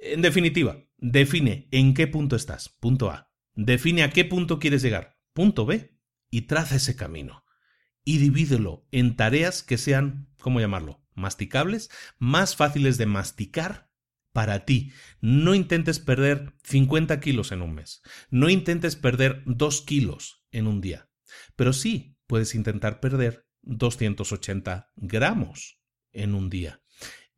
En 0.00 0.22
definitiva, 0.22 0.84
define 0.98 1.68
en 1.72 1.94
qué 1.94 2.06
punto 2.06 2.36
estás. 2.36 2.68
Punto 2.68 3.10
A. 3.10 3.32
Define 3.54 4.02
a 4.02 4.10
qué 4.10 4.24
punto 4.24 4.58
quieres 4.58 4.82
llegar. 4.82 5.18
Punto 5.32 5.64
B. 5.64 5.98
Y 6.30 6.42
traza 6.42 6.76
ese 6.76 6.94
camino. 6.94 7.45
Y 8.08 8.18
divídelo 8.18 8.86
en 8.92 9.16
tareas 9.16 9.64
que 9.64 9.78
sean, 9.78 10.28
¿cómo 10.38 10.60
llamarlo? 10.60 11.02
Masticables, 11.14 11.90
más 12.20 12.54
fáciles 12.54 12.98
de 12.98 13.06
masticar 13.06 13.90
para 14.32 14.64
ti. 14.64 14.92
No 15.20 15.56
intentes 15.56 15.98
perder 15.98 16.54
50 16.62 17.18
kilos 17.18 17.50
en 17.50 17.62
un 17.62 17.74
mes. 17.74 18.02
No 18.30 18.48
intentes 18.48 18.94
perder 18.94 19.42
2 19.44 19.82
kilos 19.82 20.44
en 20.52 20.68
un 20.68 20.80
día. 20.80 21.10
Pero 21.56 21.72
sí 21.72 22.16
puedes 22.28 22.54
intentar 22.54 23.00
perder 23.00 23.48
280 23.62 24.92
gramos 24.94 25.80
en 26.12 26.36
un 26.36 26.48
día. 26.48 26.80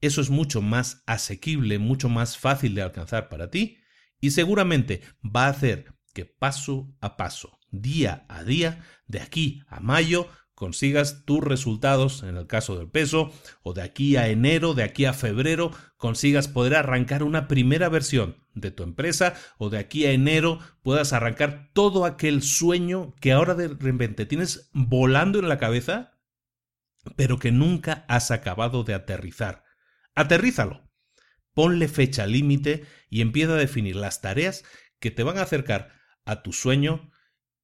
Eso 0.02 0.20
es 0.20 0.28
mucho 0.28 0.60
más 0.60 1.02
asequible, 1.06 1.78
mucho 1.78 2.10
más 2.10 2.36
fácil 2.36 2.74
de 2.74 2.82
alcanzar 2.82 3.30
para 3.30 3.48
ti 3.48 3.78
y 4.20 4.32
seguramente 4.32 5.00
va 5.24 5.46
a 5.46 5.50
hacer 5.50 5.94
que 6.12 6.26
paso 6.26 6.94
a 7.00 7.16
paso, 7.16 7.58
día 7.70 8.26
a 8.28 8.44
día, 8.44 8.84
de 9.06 9.20
aquí 9.20 9.62
a 9.66 9.80
mayo, 9.80 10.28
consigas 10.58 11.24
tus 11.24 11.40
resultados, 11.40 12.24
en 12.24 12.36
el 12.36 12.48
caso 12.48 12.76
del 12.76 12.90
peso, 12.90 13.30
o 13.62 13.74
de 13.74 13.82
aquí 13.82 14.16
a 14.16 14.26
enero, 14.26 14.74
de 14.74 14.82
aquí 14.82 15.04
a 15.04 15.12
febrero, 15.12 15.70
consigas 15.96 16.48
poder 16.48 16.74
arrancar 16.74 17.22
una 17.22 17.46
primera 17.46 17.88
versión 17.88 18.38
de 18.54 18.72
tu 18.72 18.82
empresa, 18.82 19.34
o 19.58 19.70
de 19.70 19.78
aquí 19.78 20.04
a 20.04 20.10
enero 20.10 20.58
puedas 20.82 21.12
arrancar 21.12 21.70
todo 21.74 22.04
aquel 22.04 22.42
sueño 22.42 23.14
que 23.20 23.30
ahora 23.30 23.54
de 23.54 23.68
repente 23.68 24.26
tienes 24.26 24.68
volando 24.72 25.38
en 25.38 25.48
la 25.48 25.58
cabeza, 25.58 26.18
pero 27.14 27.38
que 27.38 27.52
nunca 27.52 28.04
has 28.08 28.32
acabado 28.32 28.82
de 28.82 28.94
aterrizar. 28.94 29.62
Aterrízalo. 30.16 30.90
Ponle 31.54 31.86
fecha 31.86 32.26
límite 32.26 32.84
y 33.08 33.20
empieza 33.20 33.52
a 33.52 33.58
definir 33.58 33.94
las 33.94 34.20
tareas 34.22 34.64
que 34.98 35.12
te 35.12 35.22
van 35.22 35.38
a 35.38 35.42
acercar 35.42 35.92
a 36.24 36.42
tu 36.42 36.52
sueño 36.52 37.12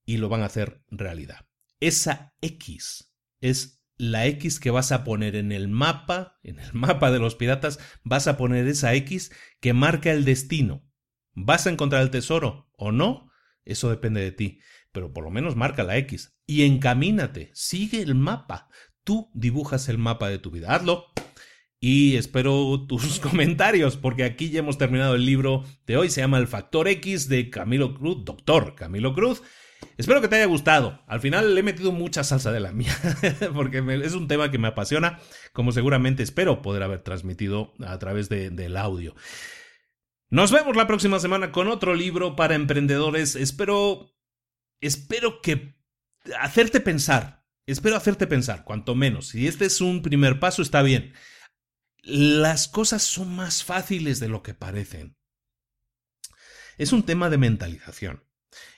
y 0.04 0.18
lo 0.18 0.28
van 0.28 0.42
a 0.42 0.46
hacer 0.46 0.84
realidad 0.92 1.44
esa 1.86 2.34
X 2.40 3.14
es 3.40 3.84
la 3.96 4.26
X 4.26 4.58
que 4.58 4.70
vas 4.70 4.92
a 4.92 5.04
poner 5.04 5.36
en 5.36 5.52
el 5.52 5.68
mapa, 5.68 6.38
en 6.42 6.58
el 6.58 6.72
mapa 6.74 7.10
de 7.10 7.18
los 7.18 7.34
piratas, 7.34 7.78
vas 8.02 8.26
a 8.26 8.36
poner 8.36 8.66
esa 8.66 8.94
X 8.94 9.32
que 9.60 9.72
marca 9.72 10.10
el 10.10 10.24
destino. 10.24 10.82
¿Vas 11.32 11.66
a 11.66 11.70
encontrar 11.70 12.02
el 12.02 12.10
tesoro 12.10 12.70
o 12.76 12.92
no? 12.92 13.30
Eso 13.64 13.90
depende 13.90 14.20
de 14.20 14.32
ti, 14.32 14.60
pero 14.92 15.12
por 15.12 15.24
lo 15.24 15.30
menos 15.30 15.56
marca 15.56 15.84
la 15.84 15.96
X 15.96 16.36
y 16.46 16.62
encamínate, 16.62 17.50
sigue 17.54 18.02
el 18.02 18.14
mapa. 18.14 18.68
Tú 19.02 19.30
dibujas 19.34 19.88
el 19.88 19.98
mapa 19.98 20.28
de 20.28 20.38
tu 20.38 20.50
vida, 20.50 20.74
hazlo. 20.74 21.06
Y 21.80 22.16
espero 22.16 22.84
tus 22.88 23.20
comentarios, 23.20 23.96
porque 23.96 24.24
aquí 24.24 24.50
ya 24.50 24.60
hemos 24.60 24.78
terminado 24.78 25.14
el 25.14 25.26
libro 25.26 25.64
de 25.86 25.96
hoy. 25.96 26.10
Se 26.10 26.20
llama 26.20 26.38
El 26.38 26.46
Factor 26.46 26.88
X 26.88 27.28
de 27.28 27.50
Camilo 27.50 27.94
Cruz, 27.94 28.24
doctor 28.24 28.74
Camilo 28.74 29.14
Cruz. 29.14 29.42
Espero 29.96 30.20
que 30.20 30.28
te 30.28 30.36
haya 30.36 30.46
gustado. 30.46 31.02
Al 31.06 31.20
final 31.20 31.54
le 31.54 31.60
he 31.60 31.62
metido 31.62 31.92
mucha 31.92 32.24
salsa 32.24 32.52
de 32.52 32.60
la 32.60 32.72
mía, 32.72 32.96
porque 33.54 33.78
es 34.02 34.14
un 34.14 34.28
tema 34.28 34.50
que 34.50 34.58
me 34.58 34.68
apasiona, 34.68 35.20
como 35.52 35.72
seguramente 35.72 36.22
espero 36.22 36.62
poder 36.62 36.82
haber 36.82 37.02
transmitido 37.02 37.72
a 37.84 37.98
través 37.98 38.28
del 38.28 38.76
audio. 38.76 39.14
Nos 40.30 40.50
vemos 40.50 40.76
la 40.76 40.86
próxima 40.86 41.20
semana 41.20 41.52
con 41.52 41.68
otro 41.68 41.94
libro 41.94 42.34
para 42.34 42.54
emprendedores. 42.54 43.36
Espero, 43.36 44.14
espero 44.80 45.40
que 45.40 45.76
hacerte 46.40 46.80
pensar. 46.80 47.44
Espero 47.66 47.96
hacerte 47.96 48.26
pensar, 48.26 48.64
cuanto 48.64 48.94
menos. 48.94 49.28
Si 49.28 49.46
este 49.46 49.66
es 49.66 49.80
un 49.80 50.02
primer 50.02 50.40
paso, 50.40 50.60
está 50.60 50.82
bien. 50.82 51.14
Las 52.02 52.68
cosas 52.68 53.02
son 53.02 53.34
más 53.34 53.64
fáciles 53.64 54.20
de 54.20 54.28
lo 54.28 54.42
que 54.42 54.54
parecen. 54.54 55.16
Es 56.76 56.92
un 56.92 57.04
tema 57.04 57.30
de 57.30 57.38
mentalización. 57.38 58.23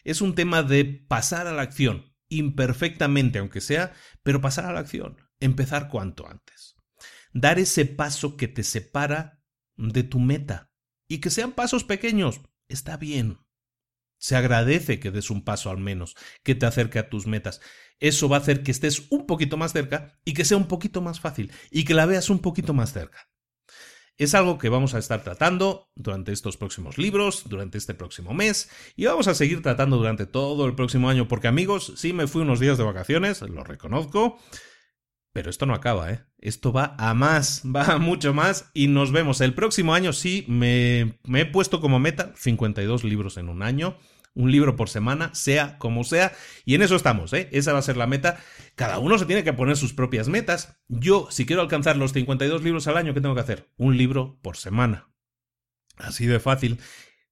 Es 0.05 0.20
un 0.20 0.35
tema 0.35 0.62
de 0.62 0.85
pasar 0.85 1.47
a 1.47 1.53
la 1.53 1.62
acción, 1.62 2.14
imperfectamente 2.29 3.39
aunque 3.39 3.61
sea, 3.61 3.93
pero 4.22 4.41
pasar 4.41 4.66
a 4.66 4.72
la 4.72 4.81
acción, 4.81 5.16
empezar 5.41 5.89
cuanto 5.89 6.29
antes. 6.29 6.77
Dar 7.33 7.59
ese 7.59 7.85
paso 7.85 8.37
que 8.37 8.49
te 8.49 8.62
separa 8.62 9.43
de 9.77 10.03
tu 10.03 10.18
meta. 10.18 10.70
Y 11.09 11.18
que 11.18 11.31
sean 11.31 11.53
pasos 11.53 11.85
pequeños, 11.85 12.41
está 12.68 12.97
bien. 12.97 13.39
Se 14.18 14.35
agradece 14.35 14.99
que 14.99 15.11
des 15.11 15.31
un 15.31 15.45
paso 15.45 15.70
al 15.70 15.79
menos, 15.79 16.16
que 16.43 16.55
te 16.55 16.66
acerque 16.66 16.99
a 16.99 17.09
tus 17.09 17.27
metas. 17.27 17.61
Eso 18.01 18.29
va 18.29 18.39
a 18.39 18.41
hacer 18.41 18.62
que 18.62 18.70
estés 18.70 19.07
un 19.11 19.27
poquito 19.27 19.57
más 19.57 19.72
cerca 19.72 20.18
y 20.24 20.33
que 20.35 20.45
sea 20.45 20.57
un 20.57 20.68
poquito 20.68 21.01
más 21.01 21.20
fácil 21.20 21.53
y 21.70 21.85
que 21.85 21.95
la 21.95 22.07
veas 22.07 22.31
un 22.31 22.41
poquito 22.41 22.74
más 22.74 22.93
cerca. 22.93 23.29
Es 24.18 24.34
algo 24.34 24.56
que 24.56 24.70
vamos 24.70 24.94
a 24.94 24.98
estar 24.98 25.22
tratando 25.22 25.90
durante 25.94 26.32
estos 26.32 26.56
próximos 26.56 26.96
libros, 26.96 27.44
durante 27.48 27.76
este 27.76 27.92
próximo 27.92 28.32
mes, 28.32 28.70
y 28.96 29.04
vamos 29.04 29.28
a 29.28 29.34
seguir 29.34 29.60
tratando 29.60 29.98
durante 29.98 30.24
todo 30.24 30.66
el 30.66 30.74
próximo 30.74 31.10
año, 31.10 31.28
porque 31.28 31.48
amigos, 31.48 31.92
sí 31.96 32.14
me 32.14 32.26
fui 32.26 32.40
unos 32.40 32.58
días 32.58 32.78
de 32.78 32.84
vacaciones, 32.84 33.42
lo 33.42 33.62
reconozco, 33.62 34.38
pero 35.34 35.50
esto 35.50 35.66
no 35.66 35.74
acaba, 35.74 36.10
¿eh? 36.10 36.24
Esto 36.38 36.72
va 36.72 36.94
a 36.98 37.12
más, 37.12 37.62
va 37.76 37.84
a 37.92 37.98
mucho 37.98 38.32
más, 38.32 38.70
y 38.72 38.88
nos 38.88 39.12
vemos 39.12 39.42
el 39.42 39.52
próximo 39.52 39.92
año, 39.92 40.14
sí, 40.14 40.46
me, 40.48 41.18
me 41.24 41.42
he 41.42 41.46
puesto 41.46 41.82
como 41.82 41.98
meta 41.98 42.32
52 42.36 43.04
libros 43.04 43.36
en 43.36 43.50
un 43.50 43.62
año 43.62 43.98
un 44.37 44.53
libro 44.53 44.76
por 44.76 44.89
semana, 44.89 45.34
sea 45.34 45.78
como 45.78 46.05
sea, 46.05 46.32
y 46.64 46.76
en 46.76 46.82
eso 46.82 46.95
estamos, 46.95 47.32
¿eh? 47.32 47.49
Esa 47.53 47.72
va 47.72 47.80
a 47.80 47.82
ser 47.82 47.97
la 47.97 48.07
meta. 48.07 48.39
Cada 48.76 48.99
uno 48.99 49.18
se 49.18 49.26
tiene 49.26 49.43
que 49.43 49.53
poner 49.53 49.76
sus 49.76 49.93
propias 49.93 50.28
metas. 50.28 50.78
Yo, 50.87 51.26
si 51.30 51.47
quiero 51.47 51.62
alcanzar 51.62 51.97
los 51.97 52.12
52 52.12 52.62
libros 52.62 52.87
al 52.87 52.99
año, 52.99 53.14
¿qué 53.14 53.20
tengo 53.20 53.34
que 53.34 53.41
hacer? 53.41 53.72
Un 53.76 53.97
libro 53.97 54.39
por 54.43 54.57
semana. 54.57 55.09
Así 55.97 56.26
de 56.26 56.39
fácil. 56.39 56.78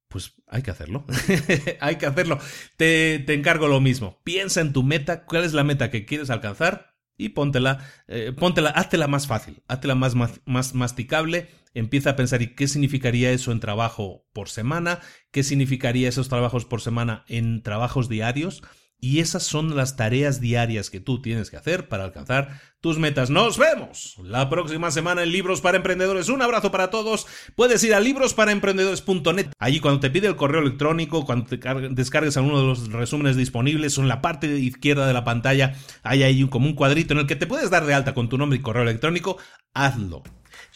Pues 0.08 0.34
hay 0.46 0.62
que 0.62 0.70
hacerlo. 0.70 1.04
hay 1.80 1.96
que 1.96 2.06
hacerlo. 2.06 2.38
Te, 2.76 3.22
te 3.26 3.34
encargo 3.34 3.68
lo 3.68 3.80
mismo. 3.80 4.20
Piensa 4.24 4.60
en 4.60 4.72
tu 4.72 4.82
meta, 4.82 5.24
cuál 5.26 5.44
es 5.44 5.52
la 5.52 5.64
meta 5.64 5.90
que 5.90 6.06
quieres 6.06 6.30
alcanzar 6.30 6.94
y 7.16 7.30
póntela, 7.30 7.78
eh, 8.08 8.32
póntela, 8.36 8.70
háztela 8.70 9.06
más 9.06 9.26
fácil, 9.26 9.62
háztela 9.68 9.94
más, 9.94 10.14
más, 10.14 10.40
más 10.46 10.74
masticable, 10.74 11.48
empieza 11.74 12.10
a 12.10 12.16
pensar 12.16 12.40
y 12.42 12.54
qué 12.54 12.68
significaría 12.68 13.30
eso 13.30 13.52
en 13.52 13.60
trabajo 13.60 14.24
por 14.32 14.48
semana, 14.48 15.00
qué 15.30 15.42
significaría 15.42 16.08
esos 16.08 16.28
trabajos 16.28 16.64
por 16.64 16.80
semana 16.80 17.24
en 17.28 17.62
trabajos 17.62 18.08
diarios, 18.08 18.62
y 19.04 19.20
esas 19.20 19.42
son 19.42 19.76
las 19.76 19.96
tareas 19.96 20.40
diarias 20.40 20.88
que 20.88 20.98
tú 20.98 21.20
tienes 21.20 21.50
que 21.50 21.58
hacer 21.58 21.88
para 21.90 22.04
alcanzar 22.04 22.62
tus 22.80 22.98
metas. 22.98 23.28
Nos 23.28 23.58
vemos 23.58 24.16
la 24.22 24.48
próxima 24.48 24.90
semana 24.90 25.22
en 25.22 25.30
Libros 25.30 25.60
para 25.60 25.76
Emprendedores. 25.76 26.30
Un 26.30 26.40
abrazo 26.40 26.70
para 26.70 26.88
todos. 26.88 27.26
Puedes 27.54 27.84
ir 27.84 27.92
a 27.92 28.00
librosparaemprendedores.net. 28.00 29.48
Allí 29.58 29.80
cuando 29.80 30.00
te 30.00 30.08
pide 30.08 30.28
el 30.28 30.36
correo 30.36 30.62
electrónico, 30.62 31.26
cuando 31.26 31.44
te 31.44 31.58
descargues 31.90 32.38
alguno 32.38 32.60
de 32.60 32.66
los 32.66 32.92
resúmenes 32.92 33.36
disponibles, 33.36 33.98
en 33.98 34.08
la 34.08 34.22
parte 34.22 34.46
izquierda 34.58 35.06
de 35.06 35.12
la 35.12 35.24
pantalla 35.24 35.74
hay 36.02 36.22
ahí 36.22 36.48
como 36.48 36.66
un 36.66 36.74
cuadrito 36.74 37.12
en 37.12 37.20
el 37.20 37.26
que 37.26 37.36
te 37.36 37.46
puedes 37.46 37.68
dar 37.68 37.84
de 37.84 37.92
alta 37.92 38.14
con 38.14 38.30
tu 38.30 38.38
nombre 38.38 38.58
y 38.58 38.62
correo 38.62 38.84
electrónico. 38.84 39.36
Hazlo. 39.74 40.22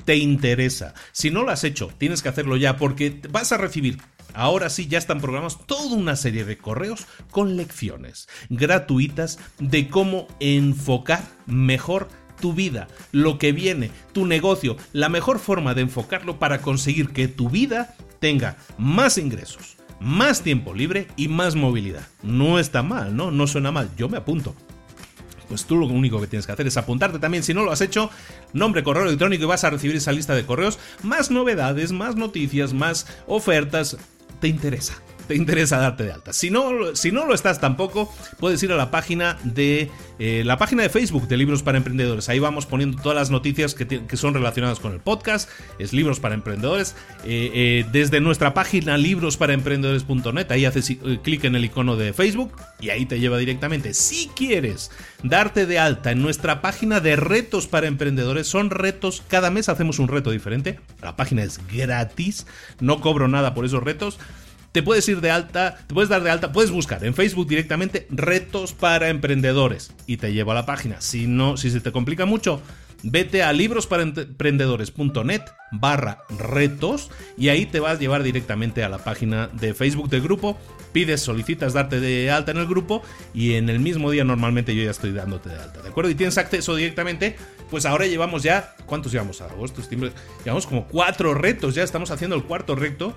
Te 0.04 0.16
interesa. 0.16 0.94
Si 1.12 1.30
no 1.30 1.42
lo 1.42 1.50
has 1.50 1.64
hecho, 1.64 1.90
tienes 1.98 2.22
que 2.22 2.28
hacerlo 2.28 2.56
ya 2.56 2.76
porque 2.76 3.20
vas 3.30 3.52
a 3.52 3.58
recibir 3.58 3.98
Ahora 4.34 4.70
sí, 4.70 4.86
ya 4.86 4.98
están 4.98 5.20
programados 5.20 5.66
toda 5.66 5.96
una 5.96 6.14
serie 6.14 6.44
de 6.44 6.58
correos 6.58 7.06
con 7.30 7.56
lecciones 7.56 8.28
gratuitas 8.50 9.38
de 9.58 9.88
cómo 9.88 10.28
enfocar 10.38 11.24
mejor 11.46 12.08
tu 12.40 12.52
vida, 12.52 12.88
lo 13.10 13.38
que 13.38 13.52
viene, 13.52 13.90
tu 14.12 14.26
negocio, 14.26 14.76
la 14.92 15.08
mejor 15.08 15.38
forma 15.38 15.74
de 15.74 15.82
enfocarlo 15.82 16.38
para 16.38 16.60
conseguir 16.60 17.08
que 17.08 17.26
tu 17.26 17.48
vida 17.48 17.96
tenga 18.20 18.56
más 18.76 19.18
ingresos, 19.18 19.76
más 19.98 20.42
tiempo 20.42 20.74
libre 20.74 21.08
y 21.16 21.28
más 21.28 21.56
movilidad. 21.56 22.06
No 22.22 22.58
está 22.58 22.82
mal, 22.82 23.16
¿no? 23.16 23.30
No 23.30 23.46
suena 23.46 23.72
mal. 23.72 23.90
Yo 23.96 24.08
me 24.08 24.18
apunto 24.18 24.54
pues 25.48 25.64
tú 25.64 25.76
lo 25.76 25.86
único 25.86 26.20
que 26.20 26.26
tienes 26.26 26.46
que 26.46 26.52
hacer 26.52 26.66
es 26.66 26.76
apuntarte 26.76 27.18
también, 27.18 27.42
si 27.42 27.54
no 27.54 27.62
lo 27.62 27.72
has 27.72 27.80
hecho, 27.80 28.10
nombre, 28.52 28.82
correo 28.82 29.04
electrónico 29.04 29.44
y 29.44 29.46
vas 29.46 29.64
a 29.64 29.70
recibir 29.70 29.96
esa 29.96 30.12
lista 30.12 30.34
de 30.34 30.44
correos, 30.44 30.78
más 31.02 31.30
novedades, 31.30 31.92
más 31.92 32.16
noticias, 32.16 32.72
más 32.72 33.06
ofertas, 33.26 33.96
te 34.40 34.48
interesa 34.48 35.02
te 35.28 35.36
interesa 35.36 35.78
darte 35.78 36.04
de 36.04 36.12
alta. 36.12 36.32
Si 36.32 36.50
no, 36.50 36.96
si 36.96 37.12
no 37.12 37.26
lo 37.26 37.34
estás 37.34 37.60
tampoco, 37.60 38.12
puedes 38.40 38.62
ir 38.62 38.72
a 38.72 38.76
la 38.76 38.90
página 38.90 39.38
de 39.44 39.90
eh, 40.18 40.42
la 40.44 40.56
página 40.56 40.82
de 40.82 40.88
Facebook 40.88 41.28
de 41.28 41.36
Libros 41.36 41.62
para 41.62 41.78
Emprendedores. 41.78 42.28
Ahí 42.28 42.38
vamos 42.38 42.66
poniendo 42.66 43.00
todas 43.00 43.14
las 43.14 43.30
noticias 43.30 43.74
que, 43.74 44.16
son 44.16 44.34
relacionadas 44.34 44.80
con 44.80 44.92
el 44.92 45.00
podcast. 45.00 45.48
Es 45.78 45.92
Libros 45.92 46.18
para 46.18 46.34
Emprendedores. 46.34 46.96
Eh, 47.24 47.50
eh, 47.54 47.86
desde 47.92 48.20
nuestra 48.20 48.54
página 48.54 48.96
librosparaemprendedores.net, 48.96 50.50
ahí 50.50 50.64
haces 50.64 50.96
clic 51.22 51.44
en 51.44 51.54
el 51.54 51.66
icono 51.66 51.96
de 51.96 52.12
Facebook 52.12 52.52
y 52.80 52.88
ahí 52.88 53.06
te 53.06 53.20
lleva 53.20 53.38
directamente. 53.38 53.94
Si 53.94 54.28
quieres 54.34 54.90
darte 55.22 55.66
de 55.66 55.78
alta 55.78 56.10
en 56.10 56.22
nuestra 56.22 56.62
página 56.62 57.00
de 57.00 57.16
retos 57.16 57.66
para 57.66 57.86
emprendedores, 57.86 58.46
son 58.46 58.70
retos, 58.70 59.22
cada 59.28 59.50
mes 59.50 59.68
hacemos 59.68 59.98
un 59.98 60.08
reto 60.08 60.30
diferente. 60.30 60.80
La 61.02 61.16
página 61.16 61.42
es 61.42 61.60
gratis, 61.72 62.46
no 62.80 63.00
cobro 63.00 63.28
nada 63.28 63.54
por 63.54 63.66
esos 63.66 63.82
retos 63.82 64.18
te 64.72 64.82
puedes 64.82 65.08
ir 65.08 65.20
de 65.20 65.30
alta, 65.30 65.78
te 65.86 65.94
puedes 65.94 66.08
dar 66.08 66.22
de 66.22 66.30
alta, 66.30 66.52
puedes 66.52 66.70
buscar 66.70 67.04
en 67.04 67.14
Facebook 67.14 67.48
directamente 67.48 68.06
retos 68.10 68.74
para 68.74 69.08
emprendedores 69.08 69.92
y 70.06 70.18
te 70.18 70.32
llevo 70.32 70.52
a 70.52 70.54
la 70.54 70.66
página. 70.66 71.00
Si 71.00 71.26
no, 71.26 71.56
si 71.56 71.70
se 71.70 71.80
te 71.80 71.92
complica 71.92 72.26
mucho, 72.26 72.62
vete 73.02 73.42
a 73.42 73.52
librosparaemprendedores.net 73.52 75.42
barra 75.70 76.22
retos 76.38 77.10
y 77.36 77.48
ahí 77.48 77.66
te 77.66 77.80
vas 77.80 77.96
a 77.96 78.00
llevar 78.00 78.22
directamente 78.22 78.82
a 78.84 78.88
la 78.88 78.98
página 78.98 79.48
de 79.48 79.74
Facebook 79.74 80.08
del 80.10 80.22
grupo. 80.22 80.58
Pides, 80.92 81.20
solicitas 81.20 81.74
darte 81.74 82.00
de 82.00 82.30
alta 82.30 82.50
en 82.50 82.56
el 82.58 82.66
grupo 82.66 83.02
y 83.34 83.54
en 83.54 83.68
el 83.68 83.78
mismo 83.78 84.10
día 84.10 84.24
normalmente 84.24 84.74
yo 84.74 84.82
ya 84.82 84.90
estoy 84.90 85.12
dándote 85.12 85.50
de 85.50 85.56
alta, 85.56 85.82
¿de 85.82 85.88
acuerdo? 85.88 86.10
Y 86.10 86.14
tienes 86.14 86.38
acceso 86.38 86.74
directamente, 86.74 87.36
pues 87.70 87.84
ahora 87.84 88.06
llevamos 88.06 88.42
ya, 88.42 88.74
¿cuántos 88.86 89.12
llevamos? 89.12 89.42
Septiembre, 89.74 90.12
llevamos 90.44 90.66
como 90.66 90.86
cuatro 90.86 91.34
retos, 91.34 91.74
ya 91.74 91.82
estamos 91.82 92.10
haciendo 92.10 92.36
el 92.36 92.44
cuarto 92.44 92.74
reto 92.74 93.14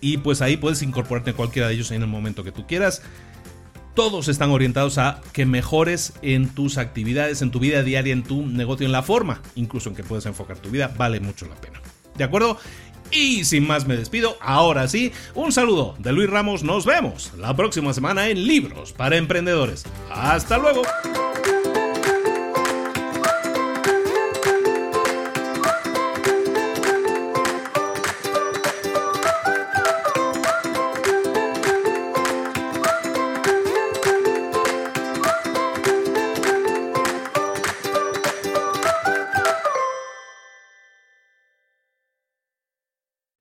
y 0.00 0.18
pues 0.18 0.42
ahí 0.42 0.56
puedes 0.56 0.82
incorporarte 0.82 1.30
en 1.30 1.36
cualquiera 1.36 1.68
de 1.68 1.74
ellos 1.74 1.90
en 1.90 2.02
el 2.02 2.08
momento 2.08 2.44
que 2.44 2.52
tú 2.52 2.66
quieras. 2.66 3.02
Todos 3.94 4.28
están 4.28 4.50
orientados 4.50 4.98
a 4.98 5.20
que 5.32 5.46
mejores 5.46 6.14
en 6.22 6.48
tus 6.48 6.78
actividades, 6.78 7.42
en 7.42 7.50
tu 7.50 7.60
vida 7.60 7.82
diaria, 7.82 8.12
en 8.12 8.24
tu 8.24 8.44
negocio, 8.44 8.84
en 8.84 8.92
la 8.92 9.02
forma, 9.02 9.40
incluso 9.54 9.88
en 9.88 9.94
que 9.94 10.02
puedes 10.02 10.26
enfocar 10.26 10.58
tu 10.58 10.70
vida, 10.70 10.92
vale 10.96 11.20
mucho 11.20 11.46
la 11.46 11.54
pena. 11.54 11.80
¿De 12.16 12.24
acuerdo? 12.24 12.58
Y 13.10 13.44
sin 13.44 13.66
más 13.66 13.86
me 13.86 13.96
despido, 13.96 14.36
ahora 14.40 14.88
sí, 14.88 15.12
un 15.34 15.52
saludo 15.52 15.94
de 15.98 16.12
Luis 16.12 16.28
Ramos, 16.28 16.64
nos 16.64 16.84
vemos 16.84 17.32
la 17.38 17.54
próxima 17.54 17.92
semana 17.94 18.28
en 18.28 18.46
Libros 18.46 18.92
para 18.92 19.16
Emprendedores. 19.16 19.84
Hasta 20.10 20.58
luego. 20.58 20.82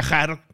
viajar 0.00 0.47